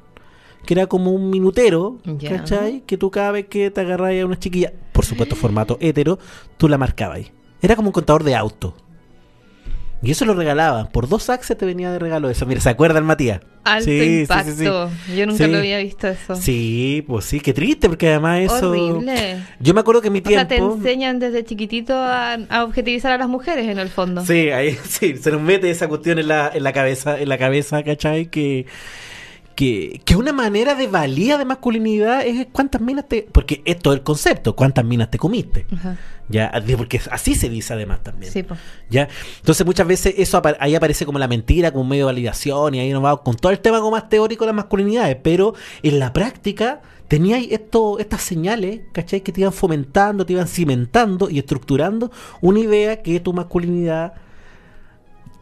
que 0.64 0.74
era 0.74 0.86
como 0.86 1.12
un 1.12 1.30
minutero, 1.30 1.98
¿cachai? 2.28 2.82
Que 2.86 2.96
tú 2.96 3.10
cada 3.10 3.30
vez 3.30 3.46
que 3.46 3.70
te 3.70 3.80
agarrabas 3.80 4.20
a 4.20 4.26
una 4.26 4.38
chiquilla, 4.38 4.72
por 4.92 5.04
supuesto 5.04 5.36
formato 5.36 5.78
hetero, 5.80 6.18
tú 6.56 6.68
la 6.68 6.78
marcabas 6.78 7.18
ahí. 7.18 7.32
Era 7.62 7.76
como 7.76 7.88
un 7.88 7.92
contador 7.92 8.24
de 8.24 8.34
auto. 8.34 8.74
Y 10.04 10.10
eso 10.10 10.26
lo 10.26 10.34
regalaban. 10.34 10.88
Por 10.88 11.08
dos 11.08 11.30
axes 11.30 11.56
te 11.56 11.64
venía 11.64 11.90
de 11.90 11.98
regalo 11.98 12.28
eso. 12.28 12.44
Mira, 12.44 12.60
¿se 12.60 12.68
acuerdan, 12.68 13.06
Matías? 13.06 13.40
Alto 13.64 13.86
sí, 13.86 14.20
impacto. 14.20 14.90
Yo 15.16 15.26
nunca 15.26 15.46
lo 15.46 15.56
había 15.56 15.78
visto 15.78 16.08
eso. 16.08 16.36
Sí, 16.36 17.02
pues 17.06 17.24
sí, 17.24 17.40
qué 17.40 17.54
triste, 17.54 17.88
porque 17.88 18.08
además 18.08 18.40
eso. 18.40 18.70
Horrible. 18.70 19.38
Yo 19.60 19.72
me 19.72 19.80
acuerdo 19.80 20.02
que 20.02 20.10
mi 20.10 20.20
tiempo. 20.20 20.44
O 20.44 20.48
sea, 20.48 20.48
te 20.48 20.56
enseñan 20.56 21.18
desde 21.18 21.42
chiquitito 21.42 21.94
a, 21.96 22.36
objetivizar 22.64 23.12
a 23.12 23.18
las 23.18 23.28
mujeres 23.28 23.66
en 23.66 23.78
el 23.78 23.88
fondo. 23.88 24.22
Sí, 24.26 24.50
ahí 24.50 24.76
sí, 24.84 25.16
se 25.16 25.30
nos 25.30 25.40
mete 25.40 25.70
esa 25.70 25.88
cuestión 25.88 26.18
en 26.18 26.28
la, 26.28 26.50
en 26.52 26.62
la 26.62 26.74
cabeza, 26.74 27.18
en 27.18 27.30
la 27.30 27.38
cabeza, 27.38 27.82
¿cachai? 27.82 28.26
Que 28.26 28.66
que, 29.55 30.00
que, 30.05 30.16
una 30.16 30.32
manera 30.32 30.74
de 30.74 30.86
valía 30.86 31.38
de 31.38 31.44
masculinidad 31.44 32.26
es 32.26 32.46
cuántas 32.52 32.80
minas 32.80 33.09
te... 33.09 33.26
Porque 33.30 33.62
es 33.64 33.78
todo 33.78 33.94
el 33.94 34.02
concepto, 34.02 34.57
cuántas 34.57 34.84
minas 34.84 35.11
te 35.11 35.18
comiste. 35.18 35.66
Ya, 36.28 36.50
porque 36.76 37.00
así 37.11 37.34
se 37.34 37.48
dice 37.48 37.74
además 37.74 38.02
también. 38.02 38.32
Sí, 38.32 38.44
ya. 38.88 39.09
Entonces 39.38 39.66
muchas 39.66 39.86
veces 39.86 40.14
eso 40.16 40.40
ahí 40.59 40.74
aparece 40.74 41.05
como 41.05 41.18
la 41.18 41.28
mentira, 41.28 41.70
como 41.70 41.82
un 41.82 41.88
medio 41.88 42.07
de 42.07 42.12
validación 42.12 42.74
y 42.74 42.80
ahí 42.80 42.90
nos 42.92 43.02
vamos 43.02 43.20
con 43.20 43.36
todo 43.36 43.52
el 43.52 43.59
tema 43.59 43.78
como 43.78 43.92
más 43.92 44.09
teórico 44.09 44.44
de 44.44 44.48
las 44.48 44.57
masculinidades, 44.57 45.16
pero 45.22 45.55
en 45.82 45.98
la 45.98 46.12
práctica 46.12 46.80
tenía 47.09 47.38
esto, 47.38 47.98
estas 47.98 48.22
señales, 48.22 48.80
¿cachai? 48.92 49.20
Que 49.20 49.32
te 49.32 49.42
iban 49.42 49.52
fomentando, 49.52 50.24
te 50.24 50.32
iban 50.32 50.48
cimentando 50.48 51.28
y 51.28 51.38
estructurando 51.38 52.11
una 52.40 52.61
idea 52.61 53.02
que 53.02 53.20
tu 53.20 53.32
masculinidad 53.32 54.14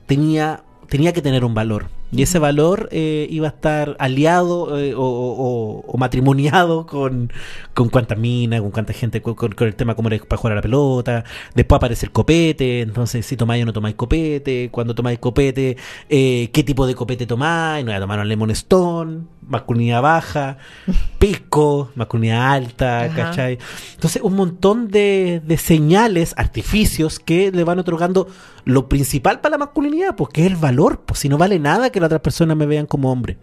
tenía, 0.07 0.65
tenía 0.89 1.13
que 1.13 1.23
tener 1.23 1.45
un 1.45 1.55
valor. 1.55 2.02
Y 2.15 2.21
ese 2.21 2.39
valor 2.39 2.91
eh, 2.93 3.27
iba 3.31 3.47
a 3.47 3.51
estar 3.51 3.97
aliado 3.99 4.79
eh, 4.79 4.93
o, 4.95 5.97
matrimoniado 5.97 6.87
con, 6.87 7.33
con 7.73 7.89
cuánta 7.89 8.17
mina, 8.17 8.61
con 8.61 8.71
cuánta 8.71 8.93
gente, 8.93 9.23
con, 9.23 9.35
el 9.59 9.75
tema 9.75 9.95
cómo 9.95 10.09
era 10.09 10.23
para 10.23 10.37
jugar 10.37 10.53
a 10.53 10.57
la 10.57 10.63
pelota. 10.63 11.25
Después 11.55 11.79
aparece 11.79 12.07
el 12.07 12.13
copete, 12.13 12.83
entonces 12.83 13.25
si 13.25 13.37
tomáis 13.37 13.63
o 13.63 13.67
no 13.67 13.73
tomáis 13.73 13.95
copete, 13.95 14.69
cuando 14.71 14.95
tomáis 14.95 15.19
copete, 15.21 15.79
eh, 16.11 16.51
qué 16.53 16.63
tipo 16.63 16.87
de 16.87 16.95
copete 16.95 17.27
tomáis, 17.27 17.83
no 17.83 17.93
voy 17.93 17.97
a 17.97 18.01
tomar 18.01 18.21
un 18.21 18.29
Lemon 18.29 18.51
Stone, 18.51 19.23
masculinidad 19.49 20.03
baja, 20.03 20.59
pisco, 21.19 21.93
masculinidad 21.95 22.53
alta, 22.53 23.11
¿cachai? 23.17 23.59
Entonces 23.95 24.21
un 24.23 24.37
montón 24.37 24.89
de, 24.89 25.41
de 25.43 25.57
señales, 25.57 26.35
artificios 26.37 27.19
que 27.19 27.51
le 27.51 27.65
van 27.65 27.79
otorgando 27.79 28.29
lo 28.65 28.89
principal 28.89 29.41
para 29.41 29.53
la 29.53 29.59
masculinidad, 29.59 30.15
pues 30.15 30.31
que 30.31 30.43
es 30.43 30.53
el 30.53 30.57
valor, 30.57 31.01
pues 31.07 31.21
si 31.21 31.29
no 31.29 31.39
vale 31.39 31.59
nada 31.59 31.91
que 31.91 32.02
las 32.03 32.09
otras 32.09 32.21
personas 32.23 32.57
me 32.57 32.67
vean 32.67 32.87
como 32.87 33.11
hombre. 33.11 33.37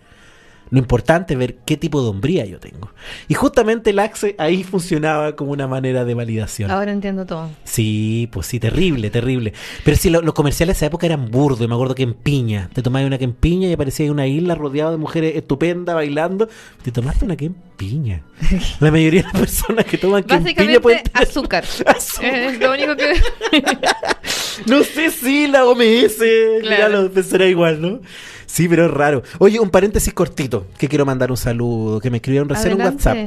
Lo 0.72 0.78
importante 0.78 1.34
es 1.34 1.40
ver 1.40 1.56
qué 1.66 1.78
tipo 1.78 2.02
de 2.04 2.10
hombría 2.10 2.46
yo 2.46 2.60
tengo. 2.60 2.92
Y 3.28 3.34
justamente 3.34 3.90
el 3.90 4.00
Axe 4.00 4.36
ahí 4.38 4.64
funcionaba 4.70 5.36
como 5.36 5.52
una 5.52 5.68
manera 5.68 6.06
de 6.06 6.14
validación. 6.14 6.70
Ahora 6.70 6.92
entiendo 6.92 7.26
todo. 7.26 7.50
Sí, 7.64 8.30
pues 8.32 8.48
sí, 8.48 8.60
terrible, 8.60 9.10
terrible. 9.10 9.54
Pero 9.84 9.98
sí, 9.98 10.10
los 10.10 10.34
comerciales 10.34 10.76
de 10.76 10.78
esa 10.78 10.86
época 10.86 11.08
eran 11.08 11.32
burdos. 11.32 11.68
Me 11.68 11.74
acuerdo 11.74 11.96
que 11.96 12.04
en 12.04 12.14
Piña. 12.14 12.70
Te 12.74 12.84
tomabas 12.84 13.08
una 13.08 13.18
que 13.18 13.24
en 13.24 13.34
Piña 13.34 13.68
y 13.68 13.74
aparecía 13.74 14.12
una 14.12 14.28
isla 14.28 14.54
rodeada 14.54 14.92
de 14.92 14.98
mujeres 14.98 15.36
estupendas 15.36 15.96
bailando. 15.96 16.48
Te 16.84 16.92
tomaste 16.92 17.26
una 17.26 17.36
que 17.36 17.46
en 17.46 17.56
Piña. 17.76 18.22
La 18.80 18.92
mayoría 18.92 19.22
de 19.24 19.28
las 19.28 19.40
personas 19.40 19.86
que 19.86 19.98
toman 19.98 20.24
que 20.24 20.36
en 20.36 20.44
Piña 20.44 20.80
pueden 20.80 21.02
azúcar. 21.14 21.64
azúcar. 21.64 22.36
Es 22.40 22.60
lo 22.60 22.72
único 22.74 22.96
que... 22.96 23.14
no 24.68 24.84
sé 24.84 25.10
si 25.10 25.48
la 25.48 25.66
OMS 25.66 26.18
claro. 26.62 27.04
lo 27.04 27.12
pensará 27.12 27.48
igual, 27.48 27.82
¿no? 27.82 28.02
Sí, 28.50 28.68
pero 28.68 28.88
es 28.88 28.92
raro. 28.92 29.22
Oye, 29.38 29.60
un 29.60 29.70
paréntesis 29.70 30.12
cortito, 30.12 30.66
que 30.80 30.88
quiero 30.88 31.06
mandar 31.06 31.30
un 31.30 31.38
saludo, 31.38 32.02
que 32.02 32.10
me 32.10 32.18
escribieron 32.18 32.50
recién 32.50 32.74
en 32.74 32.82
WhatsApp. 32.82 33.18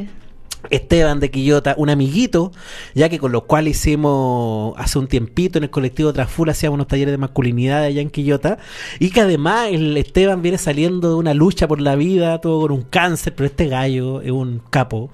Esteban 0.70 1.20
de 1.20 1.30
Quillota, 1.30 1.74
un 1.76 1.90
amiguito, 1.90 2.52
ya 2.94 3.08
que 3.08 3.18
con 3.18 3.32
lo 3.32 3.46
cual 3.46 3.68
hicimos 3.68 4.74
hace 4.76 4.98
un 4.98 5.06
tiempito 5.06 5.58
en 5.58 5.64
el 5.64 5.70
colectivo 5.70 6.12
Trasful, 6.12 6.48
hacíamos 6.50 6.74
unos 6.74 6.88
talleres 6.88 7.12
de 7.12 7.18
masculinidad 7.18 7.84
allá 7.84 8.00
en 8.00 8.10
Quillota, 8.10 8.58
y 8.98 9.10
que 9.10 9.20
además 9.20 9.68
el 9.70 9.96
Esteban 9.96 10.42
viene 10.42 10.58
saliendo 10.58 11.08
de 11.10 11.14
una 11.14 11.34
lucha 11.34 11.68
por 11.68 11.80
la 11.80 11.96
vida, 11.96 12.40
todo 12.40 12.60
con 12.60 12.72
un 12.72 12.82
cáncer, 12.82 13.34
pero 13.34 13.46
este 13.46 13.68
gallo 13.68 14.20
es 14.22 14.30
un 14.30 14.60
capo, 14.70 15.10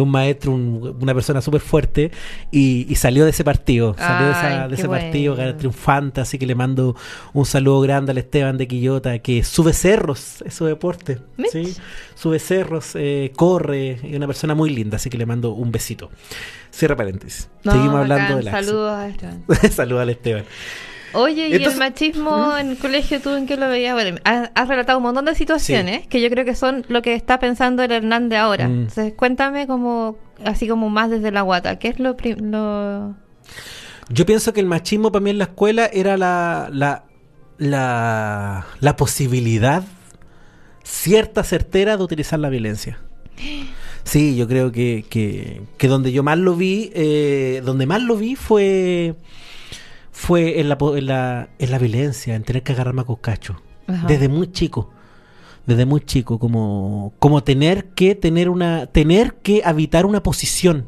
es 0.00 0.02
un 0.02 0.10
maestro, 0.10 0.52
una 0.52 1.14
persona 1.14 1.40
súper 1.40 1.60
fuerte, 1.60 2.10
y, 2.50 2.94
salió 2.96 3.24
de 3.24 3.30
ese 3.30 3.44
partido, 3.44 3.94
salió 3.98 4.68
de, 4.68 4.74
ese 4.74 4.88
partido 4.88 5.36
triunfante, 5.56 6.20
así 6.20 6.38
que 6.38 6.46
le 6.46 6.54
mando 6.54 6.96
un 7.32 7.44
saludo 7.44 7.80
grande 7.80 8.12
al 8.12 8.18
Esteban 8.18 8.56
de 8.56 8.66
Quillota, 8.66 9.18
que 9.18 9.44
sube 9.44 9.72
cerros, 9.72 10.42
es 10.42 10.54
su 10.54 10.64
deporte, 10.64 11.18
¿sí? 11.50 11.74
sube 12.14 12.38
cerros, 12.38 12.92
eh, 12.94 13.32
corre, 13.36 13.92
es 14.02 14.16
una 14.16 14.26
persona 14.26 14.54
muy 14.54 14.70
linda, 14.70 14.96
así 14.96 15.10
que 15.10 15.18
le 15.18 15.26
mando 15.26 15.50
un 15.52 15.70
besito. 15.70 16.10
Cierra 16.70 16.96
paréntesis. 16.96 17.48
Seguimos 17.62 17.96
hablando 17.96 18.36
de 18.36 18.42
la... 18.42 18.50
Saludos 18.52 18.92
a 18.92 19.08
Esteban. 19.08 19.44
Saludos 19.70 20.02
al 20.02 20.10
Esteban. 20.10 20.44
Oye, 21.12 21.48
¿y 21.48 21.54
el 21.54 21.76
machismo 21.76 22.56
en 22.56 22.70
el 22.70 22.78
colegio 22.78 23.20
tú 23.20 23.30
en 23.30 23.46
qué 23.46 23.56
lo 23.56 23.68
veías? 23.68 23.94
Bueno, 23.94 24.18
has, 24.24 24.68
relatado 24.68 24.98
un 24.98 25.04
montón 25.04 25.24
de 25.24 25.34
situaciones 25.34 26.06
que 26.06 26.20
yo 26.20 26.28
creo 26.30 26.44
que 26.44 26.54
son 26.54 26.84
lo 26.88 27.02
que 27.02 27.14
está 27.14 27.38
pensando 27.38 27.82
el 27.82 27.92
Hernández 27.92 28.38
ahora. 28.38 28.68
Mm. 28.68 28.72
Entonces, 28.72 29.14
cuéntame 29.14 29.66
como, 29.66 30.18
así 30.44 30.68
como 30.68 30.90
más 30.90 31.10
desde 31.10 31.30
la 31.30 31.42
guata, 31.42 31.78
¿qué 31.78 31.88
es 31.88 31.98
lo... 31.98 32.16
lo... 32.40 33.14
Yo 34.08 34.26
pienso 34.26 34.52
que 34.52 34.60
el 34.60 34.66
machismo 34.66 35.10
para 35.10 35.22
mí 35.22 35.30
en 35.30 35.38
la 35.38 35.44
escuela 35.44 35.86
era 35.92 36.16
la, 36.16 36.68
la, 36.72 37.04
la, 37.58 38.66
la 38.80 38.96
posibilidad 38.96 39.82
cierta 40.84 41.42
certera 41.42 41.96
de 41.96 42.04
utilizar 42.04 42.38
la 42.38 42.48
violencia. 42.48 42.98
Sí, 44.06 44.36
yo 44.36 44.46
creo 44.46 44.70
que, 44.70 45.04
que, 45.10 45.88
donde 45.88 46.12
yo 46.12 46.22
más 46.22 46.38
lo 46.38 46.54
vi, 46.54 46.92
eh, 46.94 47.60
donde 47.64 47.86
más 47.86 48.00
lo 48.00 48.16
vi 48.16 48.36
fue 48.36 49.16
fue 50.16 50.60
en 50.60 50.70
la, 50.70 50.78
en 50.80 51.06
la, 51.06 51.50
en 51.58 51.70
la 51.70 51.78
violencia, 51.78 52.34
en 52.34 52.42
tener 52.42 52.62
que 52.62 52.72
agarrarme 52.72 53.02
a 53.02 53.04
coscacho. 53.04 53.60
Desde 54.08 54.30
muy 54.30 54.50
chico. 54.50 54.90
Desde 55.66 55.84
muy 55.84 56.00
chico, 56.00 56.38
como, 56.38 57.12
como 57.18 57.44
tener 57.44 57.88
que 57.90 58.14
tener 58.14 58.48
una, 58.48 58.86
tener 58.86 59.34
que 59.34 59.60
habitar 59.62 60.06
una 60.06 60.22
posición. 60.22 60.86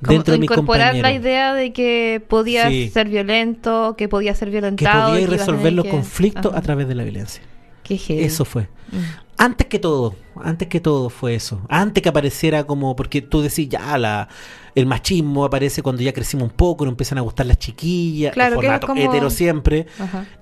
Dentro 0.00 0.32
de 0.32 0.38
mi 0.38 0.46
incorporar 0.46 0.94
la 0.94 1.12
idea 1.12 1.52
de 1.52 1.74
que 1.74 2.22
podía 2.26 2.70
ser 2.90 3.10
violento, 3.10 3.96
que 3.98 4.08
podía 4.08 4.34
ser 4.34 4.48
violentado. 4.48 5.12
Que 5.12 5.20
podía 5.20 5.36
resolver 5.36 5.72
los 5.74 5.84
conflictos 5.84 6.54
a 6.54 6.62
través 6.62 6.88
de 6.88 6.94
la 6.94 7.02
violencia. 7.02 7.42
Eso 7.90 8.44
fue. 8.44 8.68
Mm. 8.92 9.28
Antes 9.40 9.68
que 9.68 9.78
todo, 9.78 10.16
antes 10.42 10.66
que 10.66 10.80
todo 10.80 11.10
fue 11.10 11.36
eso. 11.36 11.62
Antes 11.68 12.02
que 12.02 12.08
apareciera 12.08 12.64
como, 12.64 12.96
porque 12.96 13.22
tú 13.22 13.40
decís, 13.40 13.68
ya, 13.68 13.96
la, 13.96 14.28
el 14.74 14.86
machismo 14.86 15.44
aparece 15.44 15.80
cuando 15.80 16.02
ya 16.02 16.12
crecimos 16.12 16.50
un 16.50 16.56
poco, 16.56 16.84
nos 16.84 16.92
empiezan 16.92 17.18
a 17.18 17.20
gustar 17.20 17.46
las 17.46 17.58
chiquillas, 17.58 18.32
claro, 18.32 18.60
el 18.60 18.66
formato 18.66 18.92
hetero 18.96 19.30
siempre. 19.30 19.86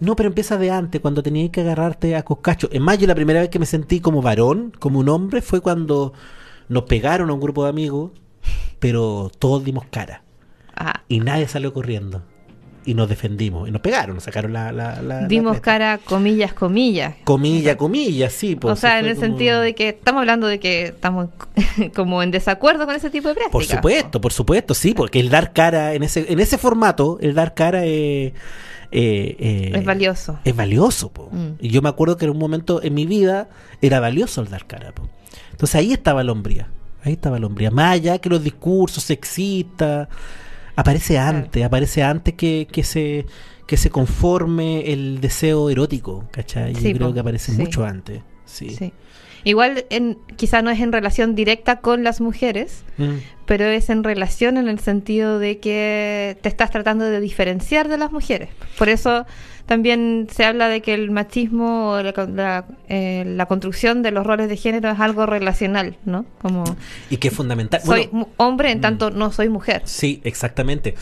No, 0.00 0.16
pero 0.16 0.28
empieza 0.28 0.56
de 0.56 0.70
antes, 0.70 1.02
cuando 1.02 1.22
tenías 1.22 1.50
que 1.50 1.60
agarrarte 1.60 2.16
a 2.16 2.24
coscacho. 2.24 2.70
En 2.72 2.82
mayo, 2.82 3.06
la 3.06 3.14
primera 3.14 3.40
vez 3.40 3.50
que 3.50 3.58
me 3.58 3.66
sentí 3.66 4.00
como 4.00 4.22
varón, 4.22 4.72
como 4.78 5.00
un 5.00 5.10
hombre, 5.10 5.42
fue 5.42 5.60
cuando 5.60 6.14
nos 6.68 6.84
pegaron 6.84 7.28
a 7.28 7.34
un 7.34 7.40
grupo 7.40 7.64
de 7.64 7.70
amigos, 7.70 8.12
pero 8.78 9.30
todos 9.38 9.62
dimos 9.62 9.84
cara. 9.90 10.22
Ah. 10.74 11.02
Y 11.08 11.20
nadie 11.20 11.48
salió 11.48 11.74
corriendo 11.74 12.22
y 12.86 12.94
nos 12.94 13.08
defendimos. 13.08 13.68
Y 13.68 13.72
nos 13.72 13.82
pegaron, 13.82 14.14
nos 14.14 14.24
sacaron 14.24 14.52
la... 14.52 14.72
la, 14.72 15.26
Dimos 15.26 15.60
cara, 15.60 15.98
comillas, 15.98 16.54
comillas. 16.54 17.16
Comilla, 17.24 17.76
comillas, 17.76 18.32
sí. 18.32 18.54
Pues, 18.54 18.72
o 18.72 18.76
sea, 18.76 19.00
en 19.00 19.06
el 19.06 19.18
sentido 19.18 19.60
de 19.60 19.74
que 19.74 19.90
estamos 19.90 20.20
hablando 20.20 20.46
de 20.46 20.60
que 20.60 20.84
estamos 20.86 21.28
como 21.94 22.22
en 22.22 22.30
desacuerdo 22.30 22.86
con 22.86 22.94
ese 22.94 23.10
tipo 23.10 23.28
de 23.28 23.34
prácticas. 23.34 23.52
Por 23.52 23.64
supuesto, 23.64 24.20
por 24.20 24.32
supuesto, 24.32 24.72
sí, 24.72 24.94
porque 24.94 25.18
el 25.18 25.28
dar 25.28 25.52
cara 25.52 25.94
en 25.94 26.04
ese, 26.04 26.32
en 26.32 26.38
ese 26.38 26.56
formato, 26.56 27.18
el 27.20 27.34
dar 27.34 27.54
cara 27.54 27.84
es... 27.84 28.32
Eh, 28.92 29.36
eh, 29.40 29.72
es 29.74 29.84
valioso. 29.84 30.38
Es 30.44 30.54
valioso. 30.54 31.10
Mm. 31.32 31.46
Y 31.58 31.70
yo 31.70 31.82
me 31.82 31.88
acuerdo 31.88 32.16
que 32.16 32.24
en 32.24 32.30
un 32.30 32.38
momento 32.38 32.80
en 32.84 32.94
mi 32.94 33.04
vida 33.04 33.48
era 33.82 33.98
valioso 33.98 34.40
el 34.40 34.48
dar 34.48 34.64
cara. 34.66 34.94
Entonces 35.50 35.74
ahí 35.74 35.92
estaba 35.92 36.22
la 36.22 36.30
hombría. 36.30 36.68
Ahí 37.02 37.14
estaba 37.14 37.40
la 37.40 37.46
hombría. 37.46 37.72
Más 37.72 37.94
allá 37.94 38.18
que 38.18 38.28
los 38.28 38.44
discursos 38.44 39.02
sexistas, 39.02 40.08
aparece 40.76 41.18
antes, 41.18 41.64
aparece 41.64 42.02
antes 42.02 42.34
que, 42.34 42.68
que 42.70 42.84
se 42.84 43.26
que 43.66 43.76
se 43.76 43.90
conforme 43.90 44.92
el 44.92 45.20
deseo 45.20 45.68
erótico, 45.70 46.24
¿cachai? 46.30 46.72
Yo 46.74 46.92
creo 46.92 47.12
que 47.12 47.20
aparece 47.20 47.52
mucho 47.52 47.84
antes. 47.84 48.22
Sí. 48.44 48.92
Igual 49.42 49.86
en, 49.90 50.18
quizá 50.36 50.62
no 50.62 50.70
es 50.70 50.80
en 50.80 50.92
relación 50.92 51.34
directa 51.34 51.80
con 51.80 52.04
las 52.04 52.20
mujeres, 52.20 52.84
mm. 52.96 53.35
Pero 53.46 53.64
es 53.64 53.88
en 53.90 54.04
relación 54.04 54.56
en 54.56 54.68
el 54.68 54.80
sentido 54.80 55.38
de 55.38 55.58
que 55.58 56.36
te 56.42 56.48
estás 56.48 56.70
tratando 56.70 57.04
de 57.04 57.20
diferenciar 57.20 57.88
de 57.88 57.96
las 57.96 58.12
mujeres. 58.12 58.50
Por 58.76 58.88
eso 58.88 59.24
también 59.66 60.28
se 60.32 60.44
habla 60.44 60.68
de 60.68 60.80
que 60.80 60.94
el 60.94 61.10
machismo 61.10 61.90
o 61.90 62.02
la, 62.02 62.64
eh, 62.88 63.24
la, 63.26 63.46
construcción 63.46 64.02
de 64.02 64.12
los 64.12 64.24
roles 64.24 64.48
de 64.48 64.56
género 64.56 64.90
es 64.90 65.00
algo 65.00 65.26
relacional, 65.26 65.96
¿no? 66.04 66.24
Como 66.40 66.64
y 67.10 67.16
que 67.16 67.28
es 67.28 67.34
fundamental. 67.34 67.80
Soy 67.84 68.08
hombre 68.36 68.70
en 68.70 68.78
mm. 68.78 68.80
tanto 68.80 69.10
no 69.10 69.32
soy 69.32 69.48
mujer. 69.48 69.82
Sí, 69.84 70.20
exactamente. 70.22 70.94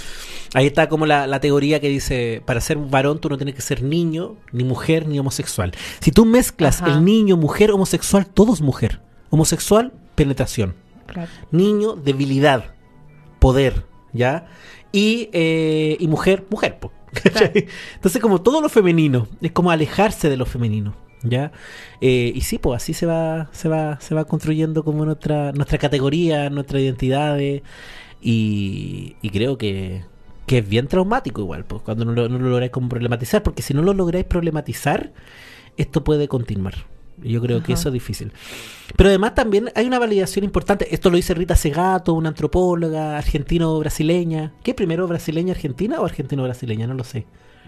Ahí 0.54 0.66
está 0.66 0.88
como 0.88 1.04
la, 1.04 1.40
teoría 1.40 1.78
que 1.80 1.88
dice, 1.88 2.42
para 2.46 2.60
ser 2.60 2.78
varón 2.78 3.20
tú 3.20 3.28
no 3.28 3.36
tienes 3.36 3.54
que 3.54 3.62
ser 3.62 3.82
niño, 3.82 4.36
ni 4.50 4.64
mujer, 4.64 5.06
ni 5.06 5.18
homosexual. 5.18 5.72
Si 6.00 6.10
tú 6.10 6.24
mezclas 6.24 6.82
el 6.86 7.04
niño, 7.04 7.36
mujer, 7.36 7.70
homosexual, 7.70 8.26
todo 8.26 8.54
es 8.54 8.62
mujer. 8.62 9.00
Homosexual, 9.28 9.92
penetración. 10.14 10.74
Niño, 11.50 11.94
debilidad, 11.94 12.74
poder, 13.38 13.84
¿ya? 14.12 14.46
Y, 14.92 15.28
eh, 15.32 15.96
y 15.98 16.08
mujer, 16.08 16.46
mujer, 16.50 16.78
pues. 16.80 16.92
Entonces, 17.94 18.20
como 18.20 18.42
todo 18.42 18.60
lo 18.60 18.68
femenino, 18.68 19.28
es 19.40 19.52
como 19.52 19.70
alejarse 19.70 20.28
de 20.28 20.36
lo 20.36 20.46
femenino. 20.46 20.94
¿Ya? 21.22 21.52
Eh, 22.02 22.32
y 22.34 22.42
sí, 22.42 22.58
pues 22.58 22.82
así 22.82 22.92
se 22.92 23.06
va, 23.06 23.48
se 23.52 23.66
va, 23.68 23.98
se 23.98 24.14
va 24.14 24.26
construyendo 24.26 24.84
como 24.84 25.06
nuestra, 25.06 25.52
nuestra 25.52 25.78
categoría, 25.78 26.50
nuestra 26.50 26.80
identidad. 26.80 27.38
Y, 28.20 29.16
creo 29.32 29.56
que, 29.56 30.04
es 30.46 30.68
bien 30.68 30.86
traumático 30.86 31.40
igual, 31.40 31.64
pues, 31.64 31.82
cuando 31.82 32.04
no 32.04 32.12
lo, 32.12 32.28
no 32.28 32.38
lo 32.38 32.50
lográis 32.50 32.70
como 32.72 32.90
problematizar, 32.90 33.42
porque 33.42 33.62
si 33.62 33.72
no 33.72 33.82
lo 33.82 33.94
lográis 33.94 34.26
problematizar, 34.26 35.12
esto 35.78 36.04
puede 36.04 36.28
continuar. 36.28 36.74
Yo 37.22 37.40
creo 37.40 37.62
que 37.62 37.74
eso 37.74 37.88
es 37.88 37.92
difícil. 37.92 38.32
Pero 38.96 39.08
además 39.08 39.34
también 39.34 39.70
hay 39.74 39.86
una 39.86 39.98
validación 39.98 40.44
importante. 40.44 40.94
Esto 40.94 41.10
lo 41.10 41.16
dice 41.16 41.34
Rita 41.34 41.56
Segato, 41.56 42.14
una 42.14 42.30
antropóloga 42.30 43.16
argentino-brasileña. 43.18 44.52
¿Qué 44.62 44.74
primero, 44.74 45.06
brasileña-argentina 45.06 46.00
o 46.00 46.04
argentino-brasileña? 46.04 46.86
No 46.86 46.94
lo 46.94 47.04
sé. 47.04 47.26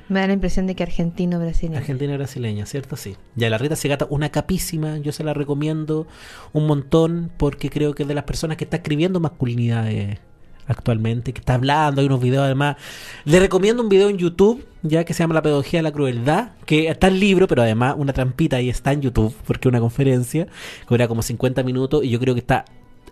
Me 0.08 0.20
da 0.20 0.28
la 0.28 0.34
impresión 0.34 0.66
de 0.66 0.76
que 0.76 0.84
argentino-brasileña. 0.84 1.78
Argentino-brasileña, 1.78 2.66
¿cierto? 2.66 2.96
Sí. 2.96 3.16
Ya 3.34 3.50
la 3.50 3.58
Rita 3.58 3.74
Segato, 3.74 4.06
una 4.10 4.30
capísima. 4.30 4.98
Yo 4.98 5.12
se 5.12 5.24
la 5.24 5.34
recomiendo 5.34 6.06
un 6.52 6.66
montón 6.66 7.30
porque 7.36 7.70
creo 7.70 7.94
que 7.94 8.04
es 8.04 8.08
de 8.08 8.14
las 8.14 8.24
personas 8.24 8.56
que 8.56 8.64
está 8.64 8.76
escribiendo 8.76 9.18
masculinidades 9.18 10.18
actualmente, 10.66 11.32
que 11.32 11.40
está 11.40 11.54
hablando, 11.54 12.00
hay 12.00 12.06
unos 12.06 12.20
videos 12.20 12.44
además. 12.44 12.76
Le 13.24 13.40
recomiendo 13.40 13.82
un 13.82 13.88
video 13.88 14.08
en 14.08 14.18
YouTube, 14.18 14.66
ya 14.82 15.04
que 15.04 15.14
se 15.14 15.22
llama 15.22 15.34
La 15.34 15.42
pedagogía 15.42 15.78
de 15.80 15.82
la 15.84 15.92
crueldad, 15.92 16.50
que 16.64 16.88
está 16.88 17.08
en 17.08 17.20
libro, 17.20 17.46
pero 17.46 17.62
además 17.62 17.94
una 17.98 18.12
trampita 18.12 18.60
y 18.60 18.70
está 18.70 18.92
en 18.92 19.02
YouTube, 19.02 19.34
porque 19.46 19.68
es 19.68 19.70
una 19.70 19.80
conferencia, 19.80 20.46
que 20.46 20.88
dura 20.88 21.08
como 21.08 21.22
50 21.22 21.62
minutos, 21.62 22.04
y 22.04 22.10
yo 22.10 22.20
creo 22.20 22.34
que 22.34 22.40
está 22.40 22.64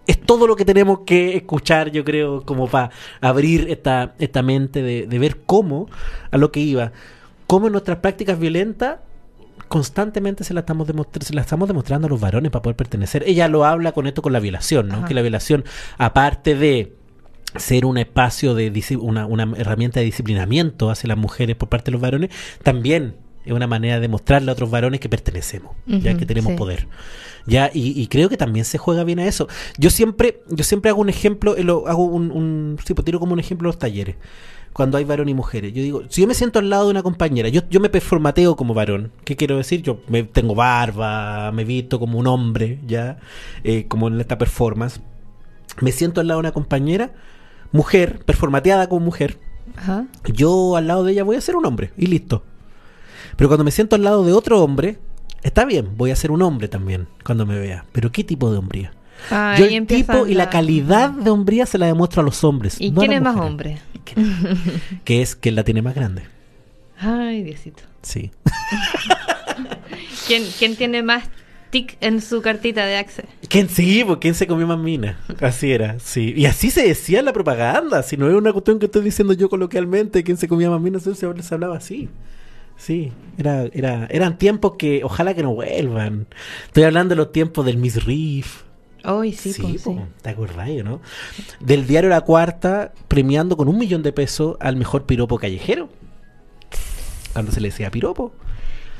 es 0.06 0.20
todo 0.20 0.46
lo 0.46 0.54
que 0.54 0.66
tenemos 0.66 1.00
que 1.06 1.34
escuchar, 1.34 1.90
yo 1.90 2.04
creo, 2.04 2.42
como 2.42 2.68
para 2.68 2.90
abrir 3.22 3.70
esta, 3.70 4.14
esta 4.18 4.42
mente 4.42 4.82
de, 4.82 5.06
de, 5.06 5.18
ver 5.18 5.38
cómo, 5.46 5.88
a 6.30 6.36
lo 6.36 6.52
que 6.52 6.60
iba, 6.60 6.92
cómo 7.46 7.68
en 7.68 7.72
nuestras 7.72 7.98
prácticas 7.98 8.38
violentas 8.38 8.98
constantemente 9.68 10.44
se 10.44 10.54
la 10.54 10.60
estamos 10.60 10.86
demostrando, 10.86 11.26
se 11.26 11.34
la 11.34 11.40
estamos 11.40 11.68
demostrando 11.68 12.06
a 12.06 12.10
los 12.10 12.20
varones 12.20 12.50
para 12.50 12.62
poder 12.62 12.76
pertenecer. 12.76 13.24
Ella 13.26 13.48
lo 13.48 13.64
habla 13.64 13.92
con 13.92 14.06
esto 14.06 14.22
con 14.22 14.32
la 14.32 14.40
violación, 14.40 14.88
¿no? 14.88 15.04
Que 15.04 15.14
la 15.14 15.22
violación, 15.22 15.64
aparte 15.98 16.54
de 16.54 16.94
ser 17.56 17.86
un 17.86 17.98
espacio 17.98 18.54
de 18.54 18.72
una, 19.00 19.26
una 19.26 19.52
herramienta 19.56 20.00
de 20.00 20.06
disciplinamiento 20.06 20.90
hacia 20.90 21.08
las 21.08 21.18
mujeres 21.18 21.56
por 21.56 21.68
parte 21.68 21.86
de 21.86 21.92
los 21.92 22.00
varones, 22.00 22.30
también 22.62 23.14
es 23.44 23.52
una 23.52 23.66
manera 23.66 24.00
de 24.00 24.08
mostrarle 24.08 24.50
a 24.50 24.54
otros 24.54 24.70
varones 24.70 25.00
que 25.00 25.08
pertenecemos, 25.08 25.72
ya 25.86 26.16
que 26.16 26.24
tenemos 26.26 26.54
poder. 26.54 26.86
Ya, 27.46 27.70
y, 27.74 28.06
creo 28.06 28.30
que 28.30 28.38
también 28.38 28.64
se 28.64 28.78
juega 28.78 29.04
bien 29.04 29.18
a 29.18 29.26
eso. 29.26 29.48
Yo 29.76 29.90
siempre, 29.90 30.40
yo 30.48 30.64
siempre 30.64 30.90
hago 30.90 31.00
un 31.02 31.10
ejemplo, 31.10 31.56
eh, 31.56 31.62
lo, 31.62 31.86
hago 31.88 32.04
un, 32.04 32.30
un 32.30 32.78
tipo, 32.82 33.04
tiro 33.04 33.20
como 33.20 33.34
un 33.34 33.40
ejemplo 33.40 33.68
los 33.68 33.78
talleres. 33.78 34.16
Cuando 34.72 34.98
hay 34.98 35.04
varón 35.04 35.28
y 35.28 35.34
mujeres. 35.34 35.72
Yo 35.72 35.82
digo, 35.82 36.02
si 36.08 36.22
yo 36.22 36.26
me 36.26 36.34
siento 36.34 36.58
al 36.58 36.68
lado 36.68 36.86
de 36.86 36.90
una 36.90 37.02
compañera, 37.02 37.48
yo, 37.48 37.60
yo 37.70 37.80
me 37.80 37.90
performateo 37.90 38.56
como 38.56 38.72
varón. 38.72 39.12
¿Qué 39.24 39.36
quiero 39.36 39.58
decir? 39.58 39.82
Yo 39.82 40.00
me 40.08 40.24
tengo 40.24 40.54
barba, 40.54 41.52
me 41.52 41.64
visto 41.64 42.00
como 42.00 42.18
un 42.18 42.26
hombre, 42.26 42.80
ya, 42.86 43.18
eh, 43.62 43.86
como 43.86 44.08
en 44.08 44.20
esta 44.20 44.38
performance. 44.38 45.00
Me 45.80 45.92
siento 45.92 46.20
al 46.20 46.28
lado 46.28 46.38
de 46.38 46.46
una 46.46 46.52
compañera 46.52 47.12
mujer, 47.74 48.20
performateada 48.24 48.88
como 48.88 49.04
mujer, 49.04 49.36
yo 50.32 50.76
al 50.76 50.86
lado 50.86 51.02
de 51.04 51.12
ella 51.12 51.24
voy 51.24 51.34
a 51.36 51.40
ser 51.40 51.56
un 51.56 51.66
hombre 51.66 51.92
y 51.96 52.06
listo. 52.06 52.44
Pero 53.36 53.48
cuando 53.48 53.64
me 53.64 53.72
siento 53.72 53.96
al 53.96 54.04
lado 54.04 54.24
de 54.24 54.32
otro 54.32 54.62
hombre, 54.62 54.98
está 55.42 55.64
bien, 55.64 55.96
voy 55.96 56.12
a 56.12 56.16
ser 56.16 56.30
un 56.30 56.40
hombre 56.42 56.68
también 56.68 57.08
cuando 57.24 57.44
me 57.46 57.58
vea. 57.58 57.84
Pero 57.90 58.12
¿qué 58.12 58.22
tipo 58.22 58.52
de 58.52 58.58
hombría? 58.58 58.92
Ah, 59.28 59.56
Yo 59.58 59.64
el 59.64 59.86
tipo 59.86 60.26
y 60.28 60.34
la 60.34 60.50
calidad 60.50 61.10
de 61.10 61.30
hombría 61.30 61.66
se 61.66 61.78
la 61.78 61.86
demuestro 61.86 62.22
a 62.22 62.24
los 62.24 62.44
hombres. 62.44 62.76
¿Y 62.80 62.92
quién 62.92 63.12
es 63.12 63.20
más 63.20 63.36
hombre? 63.36 63.78
que 65.04 65.22
es 65.22 65.34
que 65.34 65.50
la 65.50 65.64
tiene 65.64 65.82
más 65.82 65.96
grande. 65.96 66.22
Ay, 66.96 67.42
Diosito. 67.42 67.82
Sí. 68.02 68.30
¿Quién, 70.28 70.44
¿Quién 70.58 70.76
tiene 70.76 71.02
más 71.02 71.24
tic 71.74 71.96
en 72.00 72.20
su 72.20 72.40
cartita 72.40 72.86
de 72.86 72.96
Access? 72.96 73.26
¿Quién 73.48 73.68
sí? 73.68 74.04
¿Quién 74.20 74.34
se 74.34 74.46
comió 74.46 74.64
más 74.64 74.78
mina? 74.78 75.18
Así 75.40 75.72
era, 75.72 75.98
sí. 75.98 76.32
Y 76.36 76.46
así 76.46 76.70
se 76.70 76.86
decía 76.86 77.18
en 77.18 77.24
la 77.24 77.32
propaganda. 77.32 78.04
Si 78.04 78.16
no 78.16 78.28
es 78.28 78.34
una 78.36 78.52
cuestión 78.52 78.78
que 78.78 78.86
estoy 78.86 79.02
diciendo 79.02 79.32
yo 79.32 79.48
coloquialmente, 79.48 80.22
¿quién 80.22 80.36
se 80.36 80.46
comía 80.46 80.70
más 80.70 80.80
mina? 80.80 81.00
Se, 81.00 81.16
se 81.16 81.26
hablaba 81.26 81.76
así. 81.76 82.08
Sí, 82.76 83.10
era, 83.38 83.64
era, 83.72 84.06
eran 84.06 84.38
tiempos 84.38 84.74
que 84.78 85.02
ojalá 85.02 85.34
que 85.34 85.42
no 85.42 85.52
vuelvan. 85.52 86.28
Estoy 86.66 86.84
hablando 86.84 87.10
de 87.10 87.16
los 87.16 87.32
tiempos 87.32 87.66
del 87.66 87.76
Miss 87.76 88.04
Reef. 88.04 88.62
Hoy 89.04 89.32
sí, 89.32 89.52
sí, 89.52 89.76
sí. 89.76 89.96
¿Te 90.22 90.82
no? 90.84 91.00
Del 91.58 91.88
diario 91.88 92.08
La 92.08 92.20
Cuarta, 92.20 92.92
premiando 93.08 93.56
con 93.56 93.66
un 93.66 93.78
millón 93.78 94.04
de 94.04 94.12
pesos 94.12 94.56
al 94.60 94.76
mejor 94.76 95.06
piropo 95.06 95.38
callejero. 95.38 95.88
Cuando 97.32 97.50
se 97.50 97.60
le 97.60 97.70
decía 97.70 97.90
piropo. 97.90 98.32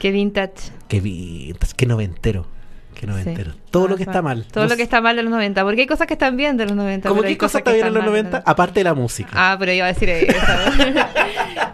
Qué 0.01 0.11
vintage. 0.11 0.73
Qué 0.89 1.01
vintage, 1.01 1.75
qué 1.77 1.87
noventero. 1.87 2.47
Qué 2.95 3.07
noventero. 3.07 3.53
Todo 3.71 3.89
lo 3.89 3.97
que 3.97 4.05
está 4.05 4.23
mal. 4.23 4.47
Todo 4.51 4.67
lo 4.67 4.77
que 4.77 4.83
está 4.83 5.01
mal 5.01 5.17
de 5.17 5.23
los 5.23 5.31
90. 5.33 5.63
Porque 5.65 5.83
hay 5.83 5.87
cosas 5.87 6.07
que 6.07 6.15
están 6.15 6.37
bien 6.37 6.57
de 6.57 6.67
los 6.67 6.77
90. 6.77 7.09
¿Cómo 7.09 7.23
qué 7.23 7.37
cosas 7.37 7.61
está 7.61 7.73
bien 7.73 7.87
de 7.87 7.91
los 7.91 8.05
90? 8.05 8.43
Aparte 8.47 8.81
de 8.81 8.85
la 8.85 8.95
música. 8.95 9.31
Ah, 9.33 9.57
pero 9.59 9.73
iba 9.73 9.87
a 9.87 9.93
decir 9.93 10.09
eso. 10.09 10.33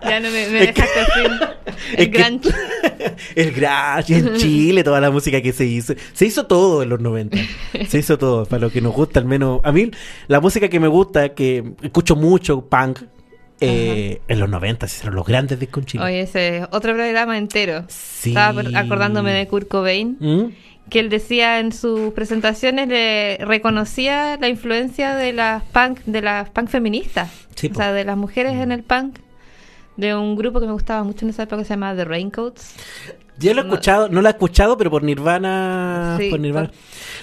ya 0.02 0.20
no 0.20 0.30
me, 0.30 0.48
me 0.48 0.66
dejaste 0.66 1.00
así. 1.00 1.20
El 1.96 2.10
grunge. 2.10 2.50
el 3.34 3.52
grunge 3.52 4.16
en 4.16 4.36
Chile, 4.36 4.84
toda 4.84 5.00
la 5.00 5.10
música 5.10 5.40
que 5.40 5.52
se 5.52 5.64
hizo. 5.64 5.94
Se 6.12 6.26
hizo 6.26 6.46
todo 6.46 6.82
en 6.82 6.88
los 6.88 7.00
90. 7.00 7.36
Se 7.88 7.98
hizo 7.98 8.18
todo. 8.18 8.46
Para 8.46 8.60
lo 8.60 8.70
que 8.70 8.80
nos 8.80 8.94
gusta, 8.94 9.20
al 9.20 9.26
menos. 9.26 9.60
A 9.64 9.72
mí, 9.72 9.90
la 10.28 10.40
música 10.40 10.68
que 10.68 10.80
me 10.80 10.88
gusta, 10.88 11.30
que 11.30 11.72
escucho 11.82 12.16
mucho, 12.16 12.62
punk, 12.62 13.00
eh, 13.60 14.22
en 14.26 14.40
los 14.40 14.48
90 14.48 14.86
hicieron 14.86 15.14
los 15.14 15.26
grandes 15.26 15.58
discos 15.58 15.82
en 15.82 15.86
Chile. 15.86 16.04
Oye, 16.04 16.20
ese 16.22 16.66
otro 16.70 16.94
programa 16.94 17.36
entero. 17.36 17.84
Sí. 17.88 18.30
Estaba 18.30 18.62
acordándome 18.74 19.32
de 19.32 19.46
Kurt 19.48 19.68
Cobain. 19.68 20.16
¿Mm? 20.18 20.44
Que 20.91 21.01
él 21.01 21.09
decía 21.09 21.61
en 21.61 21.72
sus 21.72 22.12
presentaciones, 22.12 22.88
le 22.88 23.38
reconocía 23.38 24.36
la 24.38 24.49
influencia 24.49 25.14
de 25.14 25.32
las 25.32 25.62
punk, 25.62 26.01
de 26.05 26.20
las 26.20 26.51
punk 26.51 26.68
feministas. 26.68 27.30
o 27.70 27.74
sea, 27.74 27.93
de 27.93 28.05
las 28.05 28.16
mujeres 28.16 28.55
en 28.55 28.72
el 28.72 28.82
punk. 28.82 29.18
De 29.97 30.14
un 30.14 30.36
grupo 30.36 30.61
que 30.61 30.66
me 30.66 30.72
gustaba 30.72 31.03
mucho 31.05 31.24
en 31.24 31.30
esa 31.30 31.45
época 31.45 31.59
que 31.59 31.64
se 31.64 31.74
llamaba 31.74 31.97
The 31.97 32.05
Raincoats. 32.05 32.74
Yo 33.38 33.55
lo 33.55 33.62
he 33.62 33.64
escuchado, 33.64 34.09
no 34.09 34.20
lo 34.20 34.28
he 34.28 34.32
escuchado, 34.32 34.76
pero 34.76 34.91
por 34.91 35.03
Nirvana. 35.03 36.18
por 36.30 36.41
Nirvana. 36.41 36.70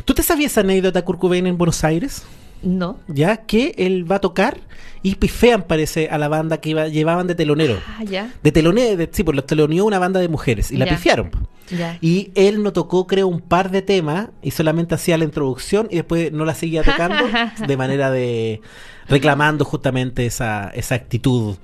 ¿Tú 0.05 0.13
te 0.13 0.23
sabías 0.23 0.51
esa 0.51 0.61
anécdota 0.61 1.03
Kurt 1.03 1.19
Cobain 1.19 1.45
en 1.45 1.57
Buenos 1.57 1.83
Aires? 1.83 2.25
No. 2.61 2.99
Ya 3.07 3.37
que 3.45 3.73
él 3.77 4.09
va 4.09 4.17
a 4.17 4.19
tocar 4.19 4.59
y 5.03 5.15
pifean, 5.15 5.63
parece, 5.63 6.09
a 6.09 6.17
la 6.17 6.27
banda 6.27 6.57
que 6.57 6.69
iba, 6.69 6.87
llevaban 6.87 7.27
de 7.27 7.35
telonero. 7.35 7.79
Ah, 7.87 8.03
ya. 8.03 8.33
De 8.43 8.51
telonero, 8.51 9.07
sí, 9.11 9.23
pues 9.23 9.35
los 9.35 9.45
teloneó 9.45 9.85
una 9.85 9.99
banda 9.99 10.19
de 10.19 10.27
mujeres 10.27 10.71
y 10.71 10.77
la 10.77 10.85
pifiaron. 10.85 11.31
Ya. 11.69 11.97
Y 12.01 12.31
él 12.35 12.63
no 12.63 12.73
tocó, 12.73 13.07
creo, 13.07 13.27
un 13.27 13.41
par 13.41 13.71
de 13.71 13.81
temas 13.81 14.29
y 14.41 14.51
solamente 14.51 14.95
hacía 14.95 15.17
la 15.17 15.25
introducción 15.25 15.87
y 15.91 15.97
después 15.97 16.31
no 16.31 16.45
la 16.45 16.53
seguía 16.53 16.83
tocando 16.83 17.25
de 17.67 17.77
manera 17.77 18.09
de 18.09 18.61
reclamando 19.07 19.65
justamente 19.65 20.25
esa, 20.25 20.69
esa 20.69 20.95
actitud 20.95 21.57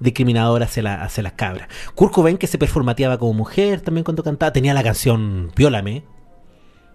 discriminadora 0.00 0.66
hacia, 0.66 0.82
la, 0.82 1.02
hacia 1.02 1.22
las 1.22 1.32
cabras. 1.32 1.68
Kurt 1.94 2.12
Cobain, 2.12 2.36
que 2.36 2.46
se 2.46 2.58
performateaba 2.58 3.18
como 3.18 3.32
mujer 3.32 3.80
también 3.80 4.04
cuando 4.04 4.22
cantaba, 4.22 4.52
tenía 4.52 4.74
la 4.74 4.82
canción 4.82 5.50
Viólame 5.56 6.04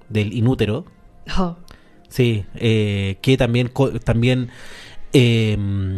del 0.10 0.34
Inútero. 0.34 0.86
Oh. 1.38 1.56
Sí, 2.10 2.46
eh, 2.56 3.18
que 3.22 3.38
también, 3.38 3.72
también 4.04 4.50
eh, 5.14 5.58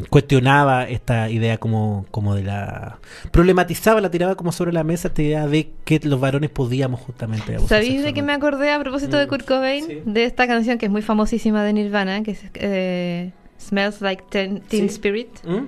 cuestionaba 0.10 0.88
esta 0.88 1.30
idea 1.30 1.58
como, 1.58 2.06
como 2.12 2.36
de 2.36 2.44
la... 2.44 3.00
problematizaba, 3.32 4.00
la 4.00 4.10
tiraba 4.10 4.36
como 4.36 4.52
sobre 4.52 4.72
la 4.72 4.84
mesa 4.84 5.10
esta 5.10 5.22
idea 5.22 5.48
de 5.48 5.72
que 5.84 6.00
los 6.04 6.20
varones 6.20 6.50
podíamos 6.50 7.02
justamente... 7.02 7.60
¿Sabéis 7.68 8.04
de 8.04 8.14
qué 8.14 8.22
me 8.22 8.34
acordé 8.34 8.72
a 8.72 8.80
propósito 8.80 9.18
de 9.18 9.26
mm. 9.26 9.30
Kurt 9.30 9.46
Cobain? 9.46 10.14
De 10.14 10.24
esta 10.24 10.48
canción 10.48 10.78
que 10.78 10.86
es 10.86 10.92
muy 10.92 11.02
famosísima 11.02 11.64
de 11.64 11.74
Nirvana, 11.74 12.24
que 12.24 12.32
es 12.32 12.42
eh, 12.54 13.32
Smells 13.60 14.02
Like 14.02 14.24
Teen, 14.30 14.62
Spirit. 14.86 15.30
¿Mm? 15.46 15.66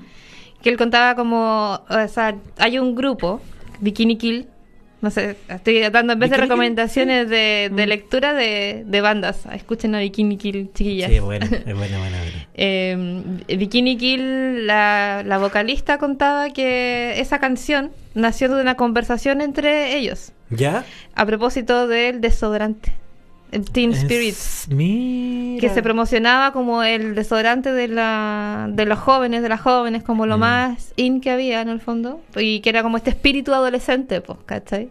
Que 0.62 0.70
él 0.70 0.78
contaba 0.78 1.16
como, 1.16 1.82
o 1.90 2.08
sea, 2.08 2.38
hay 2.58 2.80
un 2.80 2.96
grupo, 2.96 3.42
Bikini 3.82 4.18
Kill, 4.18 4.48
no 5.04 5.12
sé, 5.12 5.36
estoy 5.50 5.82
dando 5.90 6.14
en 6.14 6.20
vez 6.20 6.30
de 6.30 6.38
recomendaciones 6.38 7.30
de, 7.30 7.70
mm. 7.70 7.76
lectura 7.76 8.34
de, 8.34 9.02
bandas. 9.02 9.46
Escuchen 9.54 9.94
a 9.96 10.00
Bikini 10.00 10.38
Kill, 10.38 10.72
chiquillas. 10.74 11.12
Sí, 11.12 11.20
bueno, 11.20 11.46
es 11.46 11.76
buena, 11.76 12.00
buena. 12.00 12.18
eh, 12.54 13.22
Bikini 13.58 13.98
Kill, 13.98 14.66
la, 14.66 15.22
la 15.26 15.38
vocalista 15.40 15.98
contaba 15.98 16.52
que 16.52 17.20
esa 17.20 17.40
canción 17.40 17.92
nació 18.14 18.56
de 18.56 18.62
una 18.62 18.76
conversación 18.76 19.42
entre 19.42 19.98
ellos. 19.98 20.32
¿Ya? 20.50 20.86
A 21.16 21.26
propósito 21.26 21.86
del 21.88 22.22
desodorante. 22.22 22.94
Teen 23.62 23.92
Spirit. 23.92 24.36
Que 25.60 25.70
se 25.74 25.82
promocionaba 25.84 26.52
como 26.52 26.84
el 26.84 27.16
desodorante 27.16 27.72
de, 27.72 27.88
la, 27.88 28.68
de 28.70 28.86
los 28.86 29.00
jóvenes, 29.00 29.44
de 29.44 29.50
las 29.50 29.62
jóvenes, 29.62 30.04
como 30.04 30.26
lo 30.26 30.38
mm. 30.38 30.40
más 30.40 30.94
in 30.96 31.22
que 31.22 31.32
había 31.32 31.62
en 31.62 31.70
el 31.70 31.80
fondo. 31.80 32.22
Y 32.36 32.62
que 32.62 32.70
era 32.70 32.84
como 32.84 32.98
este 32.98 33.12
espíritu 33.12 33.54
adolescente, 33.54 34.22
pues, 34.22 34.40
¿cachai? 34.46 34.90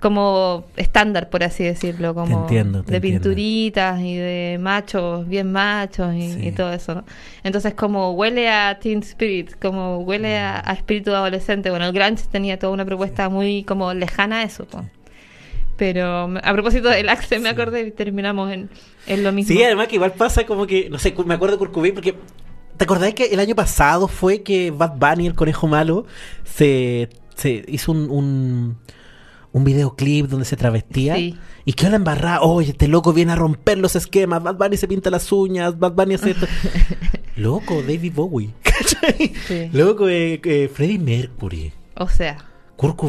Como 0.00 0.64
estándar, 0.76 1.30
por 1.30 1.42
así 1.42 1.64
decirlo, 1.64 2.14
como 2.14 2.46
de 2.48 3.00
pinturitas 3.00 3.98
y 4.00 4.16
de 4.16 4.58
machos, 4.60 5.26
bien 5.26 5.50
machos 5.50 6.14
y, 6.14 6.52
todo 6.52 6.72
eso, 6.72 6.96
¿no? 6.96 7.04
Entonces, 7.44 7.72
como 7.74 8.12
huele 8.12 8.50
a 8.50 8.78
Teen 8.78 8.98
Spirit, 8.98 9.52
como 9.60 9.98
huele 10.00 10.36
a, 10.36 10.60
espíritu 10.72 11.14
adolescente. 11.14 11.70
Bueno, 11.70 11.86
el 11.86 11.92
Grunge 11.92 12.24
tenía 12.30 12.58
toda 12.58 12.74
una 12.74 12.84
propuesta 12.84 13.30
muy 13.30 13.64
como 13.64 13.94
lejana 13.94 14.40
a 14.40 14.42
eso, 14.42 14.66
pues. 14.66 14.84
Pero 15.76 16.34
a 16.42 16.52
propósito 16.52 16.88
del 16.88 17.08
Axe, 17.08 17.38
me 17.38 17.48
acordé 17.48 17.88
y 17.88 17.90
terminamos 17.90 18.50
en, 18.52 19.22
lo 19.22 19.32
mismo. 19.32 19.54
Sí, 19.54 19.62
además 19.62 19.88
que 19.88 19.96
igual 19.96 20.12
pasa 20.12 20.46
como 20.46 20.66
que, 20.66 20.88
no 20.88 20.98
sé, 20.98 21.14
me 21.24 21.34
acuerdo 21.34 21.56
de 21.56 21.58
Kurt 21.58 21.72
porque 21.94 22.14
¿te 22.76 22.84
acordás 22.84 23.12
que 23.14 23.26
el 23.26 23.40
año 23.40 23.54
pasado 23.54 24.08
fue 24.08 24.42
que 24.42 24.70
Bad 24.70 24.96
Bunny, 24.96 25.26
el 25.26 25.34
conejo 25.34 25.66
malo, 25.66 26.06
se, 26.44 27.10
se 27.34 27.64
hizo 27.68 27.92
un, 27.92 28.78
un, 29.52 29.64
videoclip 29.64 30.26
donde 30.26 30.46
se 30.46 30.56
travestía? 30.56 31.18
Y 31.18 31.72
que 31.72 31.90
la 31.90 31.96
embarrada, 31.96 32.40
oye, 32.40 32.70
este 32.70 32.88
loco 32.88 33.12
viene 33.12 33.32
a 33.32 33.36
romper 33.36 33.76
los 33.76 33.96
esquemas, 33.96 34.42
Bad 34.42 34.56
Bunny 34.56 34.76
se 34.78 34.88
pinta 34.88 35.10
las 35.10 35.30
uñas, 35.30 35.78
Bad 35.78 35.92
Bunny 35.92 36.14
hace 36.14 36.30
esto. 36.30 36.46
loco, 37.36 37.82
David 37.82 38.12
Bowie. 38.14 38.50
Loco, 39.72 40.08
eh, 40.08 40.40
eh, 40.44 40.70
Freddie 40.72 40.98
Mercury. 40.98 41.72
O 41.94 42.08
sea. 42.08 42.36
Kurt 42.76 43.00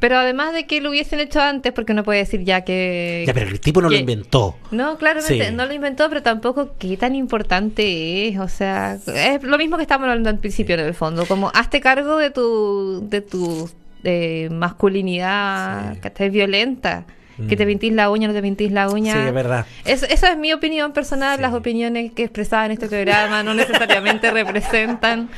Pero 0.00 0.16
además 0.16 0.54
de 0.54 0.66
que 0.66 0.80
lo 0.80 0.88
hubiesen 0.90 1.20
hecho 1.20 1.40
antes, 1.40 1.72
porque 1.72 1.92
no 1.92 2.02
puede 2.02 2.20
decir 2.20 2.44
ya 2.44 2.62
que... 2.62 3.24
Ya, 3.26 3.34
pero 3.34 3.50
el 3.50 3.60
tipo 3.60 3.82
no 3.82 3.90
lo 3.90 3.96
inventó. 3.96 4.56
No, 4.70 4.96
claramente, 4.96 5.52
no 5.52 5.66
lo 5.66 5.74
inventó, 5.74 6.08
pero 6.08 6.22
tampoco 6.22 6.74
qué 6.78 6.96
tan 6.96 7.14
importante 7.14 8.28
es. 8.28 8.38
O 8.38 8.48
sea, 8.48 8.94
es 8.94 9.42
lo 9.42 9.58
mismo 9.58 9.76
que 9.76 9.82
estábamos 9.82 10.08
hablando 10.08 10.30
al 10.30 10.38
principio, 10.38 10.76
en 10.76 10.80
el 10.80 10.94
fondo. 10.94 11.26
Como, 11.26 11.50
hazte 11.54 11.80
cargo 11.80 12.16
de 12.16 12.30
tu, 12.30 13.06
de 13.08 13.20
tu 13.20 13.70
de 14.02 14.48
masculinidad 14.50 15.98
que 15.98 16.08
estés 16.08 16.32
violenta 16.32 17.04
que 17.48 17.56
te 17.56 17.64
mm. 17.64 17.68
pintís 17.68 17.92
la 17.92 18.10
uña, 18.10 18.28
no 18.28 18.34
te 18.34 18.42
pintís 18.42 18.72
la 18.72 18.88
uña. 18.88 19.14
Sí, 19.14 19.18
es 19.20 19.34
verdad. 19.34 19.66
Eso, 19.84 20.06
esa 20.06 20.32
es 20.32 20.38
mi 20.38 20.52
opinión 20.52 20.92
personal. 20.92 21.40
Las 21.40 21.54
opiniones 21.54 22.12
que 22.12 22.24
expresaba 22.24 22.66
en 22.66 22.72
este 22.72 22.88
programa 22.88 23.42
no 23.42 23.54
necesariamente 23.54 24.30
representan 24.32 25.28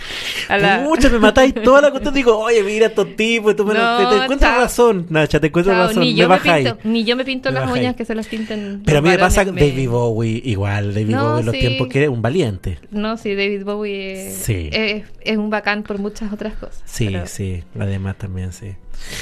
a 0.49 0.59
la. 0.59 0.79
Mucha, 0.79 1.09
me 1.09 1.19
matáis 1.19 1.55
toda 1.55 1.81
la 1.81 1.91
cuestión. 1.91 2.15
Digo, 2.15 2.39
oye, 2.39 2.63
mira 2.63 2.87
estos 2.87 3.17
tipos, 3.17 3.57
tú 3.57 3.65
me 3.65 3.75
no, 3.75 4.09
te, 4.09 4.17
encuentras 4.25 4.57
razón, 4.57 5.07
Nacha, 5.11 5.41
te 5.41 5.49
encuentro 5.49 5.75
razón. 5.75 6.03
Ni 6.03 6.15
yo 6.15 6.29
me, 6.29 6.39
pinto, 6.39 6.79
ni 6.85 7.05
yo 7.05 7.17
me 7.17 7.25
pinto 7.25 7.51
las 7.51 7.71
uñas 7.71 7.97
que 7.97 8.05
se 8.05 8.15
las 8.15 8.27
pinten. 8.27 8.83
Pero 8.85 8.99
a 8.99 9.03
mí 9.03 9.09
me 9.09 9.19
pasa 9.19 9.45
David 9.45 9.89
Bowie 9.89 10.43
igual. 10.45 10.95
David 10.95 11.17
Bowie 11.17 11.41
en 11.41 11.47
los 11.47 11.55
tiempos 11.55 11.89
que 11.89 12.03
era 12.03 12.11
un 12.11 12.23
valiente. 12.23 12.79
No, 12.91 13.17
sí, 13.17 13.35
David 13.35 13.65
Bowie 13.65 14.29
es, 14.29 14.49
es, 14.49 15.37
un 15.37 15.51
bacán 15.51 15.83
por 15.83 15.99
muchas 15.99 16.33
otras 16.33 16.55
cosas. 16.55 16.83
Sí, 16.85 17.15
sí, 17.27 17.63
además 17.79 18.17
también, 18.17 18.53
sí. 18.53 18.75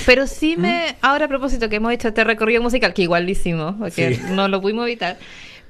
Pero 0.06 0.26
sí 0.26 0.56
me, 0.56 0.96
ahora 1.00 1.26
a 1.26 1.28
propósito 1.28 1.68
que 1.68 1.76
hemos 1.76 1.92
hecho 1.92 2.08
este 2.08 2.24
recorrido 2.24 2.62
musical, 2.62 2.94
que 2.94 3.02
igual 3.02 3.24
lo 3.24 3.30
hicimos, 3.30 3.74
porque 3.78 4.18
no 4.30 4.48
lo 4.48 4.60
pudimos 4.60 4.86
evitar, 4.86 5.18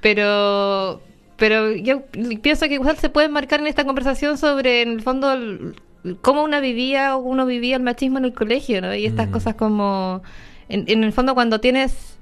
pero, 0.00 1.02
pero 1.36 1.72
yo 1.72 2.02
pienso 2.42 2.68
que 2.68 2.74
igual 2.74 2.96
se 2.98 3.08
puede 3.08 3.28
marcar 3.28 3.60
en 3.60 3.66
esta 3.66 3.84
conversación 3.84 4.38
sobre, 4.38 4.82
en 4.82 4.90
el 4.90 5.02
fondo, 5.02 5.34
cómo 6.20 6.42
una 6.42 6.60
vivía 6.60 7.16
o 7.16 7.20
uno 7.20 7.46
vivía 7.46 7.76
el 7.76 7.82
machismo 7.82 8.18
en 8.18 8.24
el 8.24 8.34
colegio, 8.34 8.80
¿no? 8.80 8.94
Y 8.94 9.06
estas 9.06 9.28
mm. 9.28 9.32
cosas 9.32 9.54
como, 9.54 10.22
en, 10.68 10.84
en 10.88 11.04
el 11.04 11.12
fondo, 11.12 11.34
cuando 11.34 11.60
tienes 11.60 12.18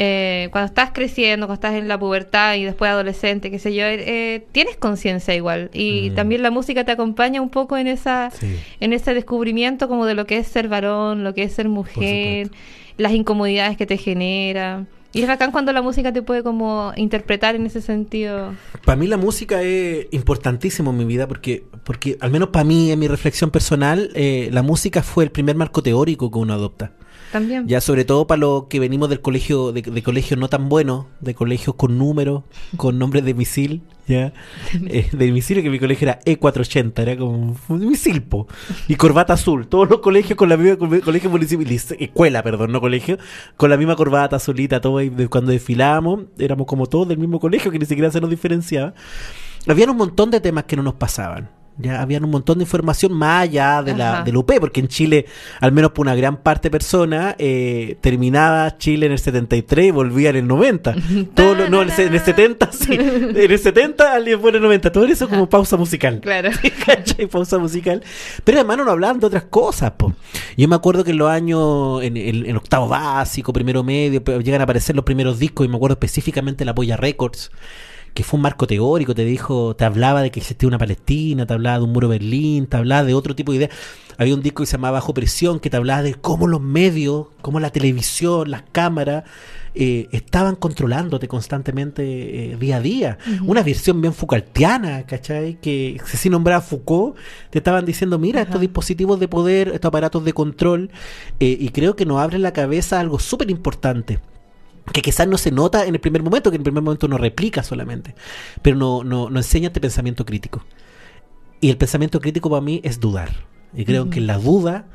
eh, 0.00 0.48
cuando 0.52 0.66
estás 0.66 0.92
creciendo, 0.92 1.48
cuando 1.48 1.54
estás 1.66 1.74
en 1.74 1.88
la 1.88 1.98
pubertad 1.98 2.54
y 2.54 2.62
después 2.62 2.88
adolescente, 2.88 3.50
qué 3.50 3.58
sé 3.58 3.74
yo, 3.74 3.82
eh, 3.84 4.46
tienes 4.52 4.76
conciencia 4.76 5.34
igual. 5.34 5.70
Y 5.72 6.10
mm. 6.10 6.14
también 6.14 6.42
la 6.42 6.52
música 6.52 6.84
te 6.84 6.92
acompaña 6.92 7.42
un 7.42 7.50
poco 7.50 7.76
en 7.76 7.88
esa 7.88 8.30
en 8.78 8.92
ese 8.92 9.12
descubrimiento 9.12 9.88
como 9.88 10.06
de 10.06 10.14
lo 10.14 10.24
que 10.24 10.38
es 10.38 10.46
ser 10.46 10.68
varón, 10.68 11.24
lo 11.24 11.34
que 11.34 11.42
es 11.42 11.52
ser 11.52 11.68
mujer, 11.68 12.48
las 12.96 13.12
incomodidades 13.12 13.76
que 13.76 13.86
te 13.86 13.96
genera. 13.96 14.86
Y 15.12 15.22
es 15.22 15.26
bacán 15.26 15.50
cuando 15.50 15.72
la 15.72 15.82
música 15.82 16.12
te 16.12 16.22
puede 16.22 16.44
como 16.44 16.92
interpretar 16.94 17.56
en 17.56 17.66
ese 17.66 17.80
sentido. 17.80 18.54
Para 18.84 18.94
mí 18.94 19.08
la 19.08 19.16
música 19.16 19.62
es 19.62 20.06
importantísimo 20.12 20.92
en 20.92 20.98
mi 20.98 21.04
vida 21.06 21.26
porque, 21.26 21.64
porque 21.82 22.16
al 22.20 22.30
menos 22.30 22.50
para 22.50 22.64
mí, 22.64 22.92
en 22.92 23.00
mi 23.00 23.08
reflexión 23.08 23.50
personal, 23.50 24.10
eh, 24.14 24.48
la 24.52 24.62
música 24.62 25.02
fue 25.02 25.24
el 25.24 25.32
primer 25.32 25.56
marco 25.56 25.82
teórico 25.82 26.30
que 26.30 26.38
uno 26.38 26.52
adopta. 26.54 26.92
También. 27.32 27.66
Ya 27.68 27.80
sobre 27.80 28.04
todo 28.04 28.26
para 28.26 28.40
los 28.40 28.64
que 28.64 28.80
venimos 28.80 29.08
del 29.08 29.20
colegio, 29.20 29.72
de, 29.72 29.82
de 29.82 30.02
colegios 30.02 30.38
no 30.38 30.48
tan 30.48 30.68
buenos, 30.68 31.06
de 31.20 31.34
colegios 31.34 31.76
con 31.76 31.98
números, 31.98 32.44
con 32.76 32.98
nombres 32.98 33.24
de 33.24 33.34
misil, 33.34 33.82
ya. 34.08 34.32
Eh, 34.88 35.08
de 35.12 35.32
misil, 35.32 35.62
que 35.62 35.70
mi 35.70 35.78
colegio 35.78 36.08
era 36.08 36.20
E480, 36.20 36.98
era 37.00 37.16
como 37.16 37.56
un 37.68 37.88
misil, 37.88 38.24
Y 38.88 38.96
corbata 38.96 39.34
azul. 39.34 39.66
Todos 39.68 39.88
los 39.88 40.00
colegios 40.00 40.36
con 40.36 40.48
la 40.48 40.56
misma, 40.56 40.76
colegio 41.00 41.30
municipal, 41.30 41.66
escuela, 41.98 42.42
perdón, 42.42 42.72
no 42.72 42.80
colegio, 42.80 43.18
con 43.56 43.70
la 43.70 43.76
misma 43.76 43.96
corbata 43.96 44.36
azulita, 44.36 44.80
todo 44.80 45.00
cuando 45.28 45.52
desfilábamos, 45.52 46.24
éramos 46.38 46.66
como 46.66 46.86
todos 46.86 47.08
del 47.08 47.18
mismo 47.18 47.38
colegio, 47.38 47.70
que 47.70 47.78
ni 47.78 47.86
siquiera 47.86 48.10
se 48.10 48.20
nos 48.20 48.30
diferenciaba. 48.30 48.94
Había 49.66 49.90
un 49.90 49.96
montón 49.96 50.30
de 50.30 50.40
temas 50.40 50.64
que 50.64 50.76
no 50.76 50.82
nos 50.82 50.94
pasaban. 50.94 51.50
Ya 51.78 52.02
habían 52.02 52.24
un 52.24 52.30
montón 52.30 52.58
de 52.58 52.64
información 52.64 53.12
más 53.12 53.42
allá 53.42 53.82
de 53.82 53.94
la, 53.94 54.22
del 54.22 54.36
UP, 54.36 54.50
porque 54.58 54.80
en 54.80 54.88
Chile, 54.88 55.26
al 55.60 55.72
menos 55.72 55.92
por 55.92 56.06
una 56.06 56.14
gran 56.14 56.38
parte 56.38 56.68
de 56.68 56.70
personas, 56.72 57.36
eh, 57.38 57.96
terminaba 58.00 58.76
Chile 58.78 59.06
en 59.06 59.12
el 59.12 59.18
73 59.18 59.86
y 59.86 59.90
volvía 59.92 60.30
en 60.30 60.36
el 60.36 60.46
90. 60.46 60.96
Todo 61.34 61.68
no, 61.68 61.82
en 61.82 61.90
el, 61.90 62.20
70, 62.20 62.72
sí. 62.72 62.94
En 62.94 63.36
el 63.36 63.58
70 63.58 64.12
alguien 64.12 64.40
fue 64.40 64.50
en 64.50 64.56
el 64.56 64.62
90. 64.62 64.90
Todo 64.90 65.04
eso 65.04 65.28
como 65.28 65.48
pausa 65.48 65.76
musical. 65.76 66.20
Claro. 66.20 66.50
pausa 67.30 67.58
musical. 67.58 68.02
Pero 68.44 68.58
además 68.58 68.78
no 68.78 68.90
hablaban 68.90 69.20
de 69.20 69.26
otras 69.26 69.44
cosas. 69.44 69.92
Po. 69.92 70.12
Yo 70.56 70.68
me 70.68 70.74
acuerdo 70.74 71.04
que 71.04 71.12
en 71.12 71.18
los 71.18 71.30
años, 71.30 72.02
en 72.02 72.16
el 72.16 72.56
octavo 72.56 72.88
básico, 72.88 73.52
primero 73.52 73.84
medio, 73.84 74.20
llegan 74.40 74.60
a 74.60 74.64
aparecer 74.64 74.96
los 74.96 75.04
primeros 75.04 75.38
discos, 75.38 75.66
y 75.66 75.68
me 75.68 75.76
acuerdo 75.76 75.94
específicamente 75.94 76.64
la 76.64 76.74
Polla 76.74 76.96
Records 76.96 77.50
que 78.18 78.24
fue 78.24 78.36
un 78.36 78.42
marco 78.42 78.66
teórico, 78.66 79.14
te 79.14 79.24
dijo, 79.24 79.76
te 79.76 79.84
hablaba 79.84 80.22
de 80.22 80.32
que 80.32 80.40
existía 80.40 80.66
una 80.66 80.76
Palestina, 80.76 81.46
te 81.46 81.54
hablaba 81.54 81.78
de 81.78 81.84
un 81.84 81.92
muro 81.92 82.08
de 82.08 82.18
Berlín, 82.18 82.66
te 82.66 82.76
hablaba 82.76 83.04
de 83.04 83.14
otro 83.14 83.36
tipo 83.36 83.52
de 83.52 83.58
ideas. 83.58 83.70
Había 84.16 84.34
un 84.34 84.42
disco 84.42 84.64
que 84.64 84.66
se 84.66 84.72
llamaba 84.72 84.98
Bajo 84.98 85.14
Presión, 85.14 85.60
que 85.60 85.70
te 85.70 85.76
hablaba 85.76 86.02
de 86.02 86.16
cómo 86.16 86.48
los 86.48 86.60
medios, 86.60 87.28
cómo 87.42 87.60
la 87.60 87.70
televisión, 87.70 88.50
las 88.50 88.64
cámaras, 88.72 89.22
eh, 89.76 90.08
estaban 90.10 90.56
controlándote 90.56 91.28
constantemente 91.28 92.54
eh, 92.54 92.56
día 92.56 92.78
a 92.78 92.80
día. 92.80 93.18
Una 93.46 93.62
versión 93.62 94.00
bien 94.00 94.12
Foucaultiana, 94.12 95.06
¿cachai? 95.06 95.60
Que 95.60 96.00
si 96.04 96.28
nombraba 96.28 96.60
Foucault, 96.60 97.16
te 97.50 97.58
estaban 97.58 97.84
diciendo, 97.84 98.18
mira, 98.18 98.42
estos 98.42 98.60
dispositivos 98.60 99.20
de 99.20 99.28
poder, 99.28 99.68
estos 99.68 99.90
aparatos 99.90 100.24
de 100.24 100.32
control, 100.32 100.90
eh, 101.38 101.56
y 101.60 101.68
creo 101.68 101.94
que 101.94 102.04
nos 102.04 102.18
abren 102.18 102.42
la 102.42 102.52
cabeza 102.52 102.98
algo 102.98 103.20
súper 103.20 103.48
importante 103.48 104.18
que 104.92 105.02
quizás 105.02 105.28
no 105.28 105.38
se 105.38 105.50
nota 105.50 105.86
en 105.86 105.94
el 105.94 106.00
primer 106.00 106.22
momento, 106.22 106.50
que 106.50 106.56
en 106.56 106.60
el 106.60 106.64
primer 106.64 106.82
momento 106.82 107.08
no 107.08 107.18
replica 107.18 107.62
solamente, 107.62 108.14
pero 108.62 108.76
no, 108.76 109.04
no, 109.04 109.30
no 109.30 109.38
enseña 109.38 109.68
este 109.68 109.80
pensamiento 109.80 110.24
crítico. 110.24 110.64
Y 111.60 111.70
el 111.70 111.76
pensamiento 111.76 112.20
crítico 112.20 112.50
para 112.50 112.62
mí 112.62 112.80
es 112.84 113.00
dudar. 113.00 113.46
Y 113.74 113.84
creo 113.84 114.08
que 114.08 114.20
en 114.20 114.26
la 114.26 114.38
duda 114.38 114.86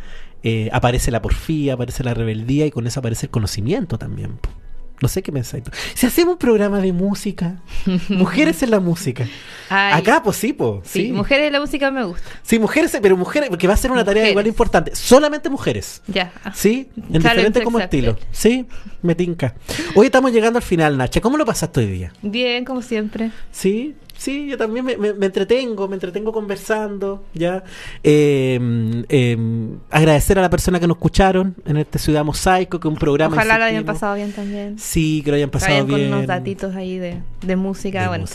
eh, 0.44 0.70
aparece 0.74 1.12
la 1.12 1.22
porfía, 1.22 1.74
aparece 1.74 2.04
la 2.04 2.14
rebeldía 2.14 2.66
y 2.66 2.72
con 2.72 2.88
eso 2.88 3.00
aparece 3.00 3.28
el 3.28 3.30
conocimiento 3.32 3.98
también. 3.98 4.40
No 5.04 5.10
sé 5.10 5.22
qué 5.22 5.34
pensáis. 5.34 5.66
Si 5.96 6.06
hacemos 6.06 6.36
un 6.36 6.40
programa 6.40 6.80
de 6.80 6.94
música, 6.94 7.58
mujeres 8.08 8.64
en 8.64 8.72
la 8.72 8.80
música. 8.80 9.28
Acá, 9.68 10.24
pues 10.24 10.38
sí, 10.38 10.54
pues. 10.54 10.88
Sí, 10.88 11.12
mujeres 11.12 11.48
en 11.48 11.52
la 11.52 11.60
música 11.60 11.92
me 11.92 12.06
gusta. 12.06 12.26
Sí, 12.42 12.58
mujeres, 12.58 12.98
pero 13.02 13.18
mujeres, 13.18 13.50
porque 13.50 13.68
va 13.68 13.74
a 13.74 13.78
ser 13.78 13.92
una 13.92 14.06
tarea 14.06 14.30
igual 14.30 14.48
importante. 14.48 14.96
Solamente 14.96 15.50
mujeres. 15.50 16.02
Ya. 16.08 16.32
Sí, 16.54 16.88
en 16.96 17.22
diferente 17.22 17.64
como 17.64 17.82
estilo. 17.82 18.18
Sí, 18.32 18.66
me 19.02 19.14
tinca. 19.14 19.56
Hoy 19.94 20.06
estamos 20.06 20.32
llegando 20.32 20.58
al 20.58 20.64
final, 20.64 20.98
Nacha. 20.98 21.20
¿Cómo 21.20 21.36
lo 21.36 21.46
pasaste 21.46 21.82
hoy 21.82 21.88
día? 21.88 22.14
Bien, 22.22 22.64
como 22.64 22.82
siempre. 22.82 23.32
Sí, 23.52 23.96
Sí, 24.24 24.48
yo 24.48 24.58
también 24.58 24.86
me, 24.86 25.26
entretengo, 25.26 25.90
me 25.90 25.96
entretengo 25.96 26.32
conversando, 26.32 27.26
¿ya? 27.34 27.62
Em, 28.04 29.04
em, 29.10 29.80
agradecer 29.92 30.40
a 30.40 30.42
la 30.42 30.50
persona 30.50 30.80
que 30.80 30.88
nos 30.88 30.96
escucharon 30.96 31.58
en 31.66 31.76
este 31.76 32.00
Ciudad 32.00 32.24
Mosaico, 32.24 32.80
que 32.80 32.88
es 32.88 32.94
un 32.94 32.98
programa... 32.98 33.36
Ojalá 33.36 33.58
lo 33.58 33.66
hayan 33.66 33.84
pasado 33.84 34.16
bien 34.16 34.32
también. 34.32 34.80
Sí, 34.80 35.24
que 35.26 35.32
lo 35.32 35.36
hayan 35.36 35.50
pasado 35.50 35.86
bien. 35.86 35.90
con 35.90 36.14
unos 36.20 36.26
datitos 36.26 36.74
ahí 36.74 37.00
de, 37.00 37.56
música, 37.58 38.08
bueno, 38.08 38.26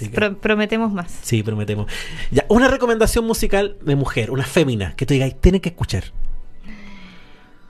prometemos 0.42 0.92
más. 0.92 1.10
Sí, 1.22 1.42
prometemos. 1.42 1.90
Ya, 2.30 2.44
una 2.50 2.68
recomendación 2.68 3.26
musical 3.26 3.78
de 3.80 3.96
mujer, 3.96 4.30
una 4.30 4.44
fémina, 4.44 4.94
que 4.94 5.06
tú 5.06 5.14
digas, 5.14 5.36
tienen 5.40 5.62
que 5.62 5.70
escuchar. 5.70 6.04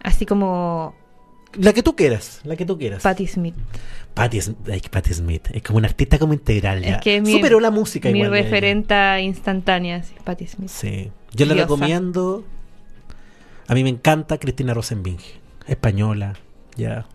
Así 0.02 0.26
como... 0.26 0.96
La 1.54 1.72
que 1.72 1.82
tú 1.82 1.96
quieras, 1.96 2.40
la 2.44 2.56
que 2.56 2.66
tú 2.66 2.78
quieras. 2.78 3.02
Patti 3.02 3.26
Smith. 3.26 3.54
Patti, 4.14 4.40
Smith 4.40 5.48
es 5.52 5.62
como 5.62 5.78
una 5.78 5.86
artista 5.86 6.18
como 6.18 6.32
integral 6.32 6.82
ya. 6.82 7.00
Superó 7.24 7.60
la 7.60 7.70
música 7.70 8.10
mi 8.10 8.24
referenta 8.24 9.20
instantánea, 9.20 10.02
sí, 10.02 10.14
Patti 10.24 10.46
Smith. 10.46 10.68
Sí. 10.68 11.10
Yo 11.32 11.46
le 11.46 11.54
recomiendo. 11.54 12.44
A 13.68 13.74
mí 13.74 13.84
me 13.84 13.90
encanta 13.90 14.38
Cristina 14.38 14.74
Rosenbinge, 14.74 15.40
española, 15.66 16.34
ya. 16.76 17.06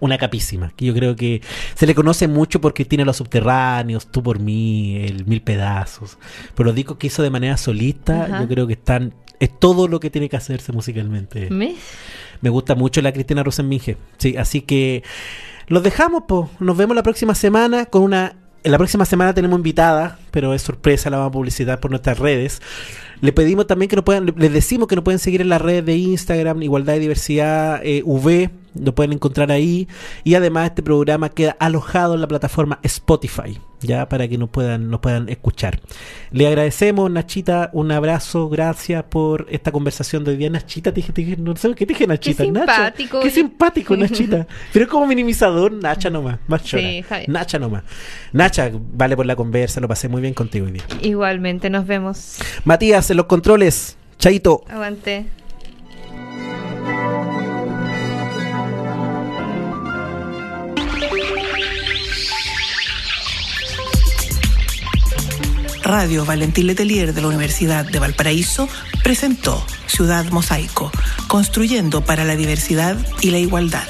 Una 0.00 0.18
capísima, 0.18 0.72
que 0.76 0.86
yo 0.86 0.94
creo 0.94 1.14
que 1.14 1.42
se 1.74 1.86
le 1.86 1.94
conoce 1.94 2.26
mucho 2.26 2.60
porque 2.60 2.84
tiene 2.84 3.04
Los 3.04 3.18
Subterráneos, 3.18 4.10
Tú 4.10 4.22
por 4.22 4.38
mí, 4.38 4.96
El 5.04 5.26
Mil 5.26 5.42
Pedazos. 5.42 6.16
Pero 6.54 6.68
los 6.68 6.74
discos 6.74 6.96
que 6.96 7.08
hizo 7.08 7.22
de 7.22 7.30
manera 7.30 7.56
solista, 7.56 8.40
yo 8.40 8.48
creo 8.48 8.66
que 8.66 8.74
están. 8.74 9.14
Es 9.38 9.58
todo 9.58 9.88
lo 9.88 10.00
que 10.00 10.10
tiene 10.10 10.28
que 10.28 10.36
hacerse 10.36 10.72
musicalmente. 10.72 11.48
¿Me? 11.50 11.74
Me 12.40 12.50
gusta 12.50 12.74
mucho 12.74 13.02
la 13.02 13.12
Cristina 13.12 13.42
Rosenbinge. 13.42 13.96
Sí, 14.18 14.36
así 14.36 14.62
que 14.62 15.02
los 15.66 15.82
dejamos, 15.82 16.24
pues. 16.26 16.48
Nos 16.58 16.76
vemos 16.76 16.96
la 16.96 17.02
próxima 17.02 17.34
semana 17.34 17.86
con 17.86 18.02
una. 18.02 18.36
La 18.62 18.76
próxima 18.76 19.06
semana 19.06 19.32
tenemos 19.32 19.56
invitada, 19.56 20.18
pero 20.30 20.52
es 20.52 20.60
sorpresa, 20.60 21.08
la 21.08 21.16
vamos 21.16 21.30
a 21.30 21.32
publicitar 21.32 21.80
por 21.80 21.90
nuestras 21.90 22.18
redes. 22.18 22.60
Le 23.22 23.32
pedimos 23.32 23.66
también 23.66 23.88
que 23.88 23.96
nos 23.96 24.04
puedan, 24.04 24.34
les 24.36 24.52
decimos 24.52 24.86
que 24.86 24.96
nos 24.96 25.04
pueden 25.04 25.18
seguir 25.18 25.40
en 25.40 25.48
las 25.48 25.62
redes 25.62 25.86
de 25.86 25.96
Instagram, 25.96 26.62
Igualdad 26.62 26.96
y 26.96 26.98
Diversidad 26.98 27.80
eh, 27.82 28.02
V, 28.04 28.50
lo 28.74 28.94
pueden 28.94 29.12
encontrar 29.12 29.50
ahí. 29.50 29.88
Y 30.24 30.34
además 30.34 30.70
este 30.70 30.82
programa 30.82 31.28
queda 31.30 31.56
alojado 31.58 32.14
en 32.14 32.20
la 32.20 32.28
plataforma 32.28 32.78
Spotify, 32.82 33.58
ya 33.80 34.08
para 34.08 34.28
que 34.28 34.38
nos 34.38 34.48
puedan, 34.50 34.90
nos 34.90 35.00
puedan 35.00 35.28
escuchar. 35.28 35.80
Le 36.30 36.46
agradecemos, 36.46 37.10
Nachita, 37.10 37.70
un 37.72 37.92
abrazo, 37.92 38.48
gracias 38.48 39.04
por 39.04 39.46
esta 39.50 39.72
conversación 39.72 40.24
de 40.24 40.32
hoy 40.32 40.36
día. 40.36 40.50
Nachita, 40.50 40.92
te 40.92 41.00
dije, 41.00 41.36
no 41.36 41.56
sé 41.56 41.74
qué 41.74 41.86
te 41.86 41.92
dije, 41.94 42.06
Nachita. 42.06 42.44
Qué 42.44 42.50
simpático. 42.50 43.20
Qué 43.20 43.30
simpático, 43.30 43.96
Nachita. 43.98 44.46
Pero 44.72 44.84
es 44.84 44.90
como 44.90 45.06
minimizador, 45.06 45.72
Nacha 45.72 46.10
nomás, 46.10 46.38
más. 46.46 46.62
Sí, 46.62 47.04
Nacha 47.28 47.58
nomás. 47.58 47.84
Nacha, 48.32 48.70
vale 48.72 49.16
por 49.16 49.26
la 49.26 49.36
conversa, 49.36 49.80
lo 49.80 49.88
pasé 49.88 50.08
muy 50.08 50.22
bien 50.22 50.34
contigo 50.34 50.66
hoy 50.66 50.72
día. 50.72 50.84
Igualmente, 51.02 51.70
nos 51.70 51.86
vemos. 51.86 52.38
Matías, 52.64 53.10
en 53.10 53.16
los 53.16 53.26
controles. 53.26 53.96
Chaito. 54.18 54.62
Aguante. 54.68 55.39
Radio 65.90 66.24
Valentín 66.24 66.68
Letelier 66.68 67.12
de 67.12 67.20
la 67.20 67.26
Universidad 67.26 67.84
de 67.84 67.98
Valparaíso 67.98 68.68
presentó 69.02 69.66
Ciudad 69.88 70.24
Mosaico, 70.30 70.92
construyendo 71.26 72.04
para 72.04 72.24
la 72.24 72.36
diversidad 72.36 72.96
y 73.20 73.32
la 73.32 73.38
igualdad. 73.38 73.88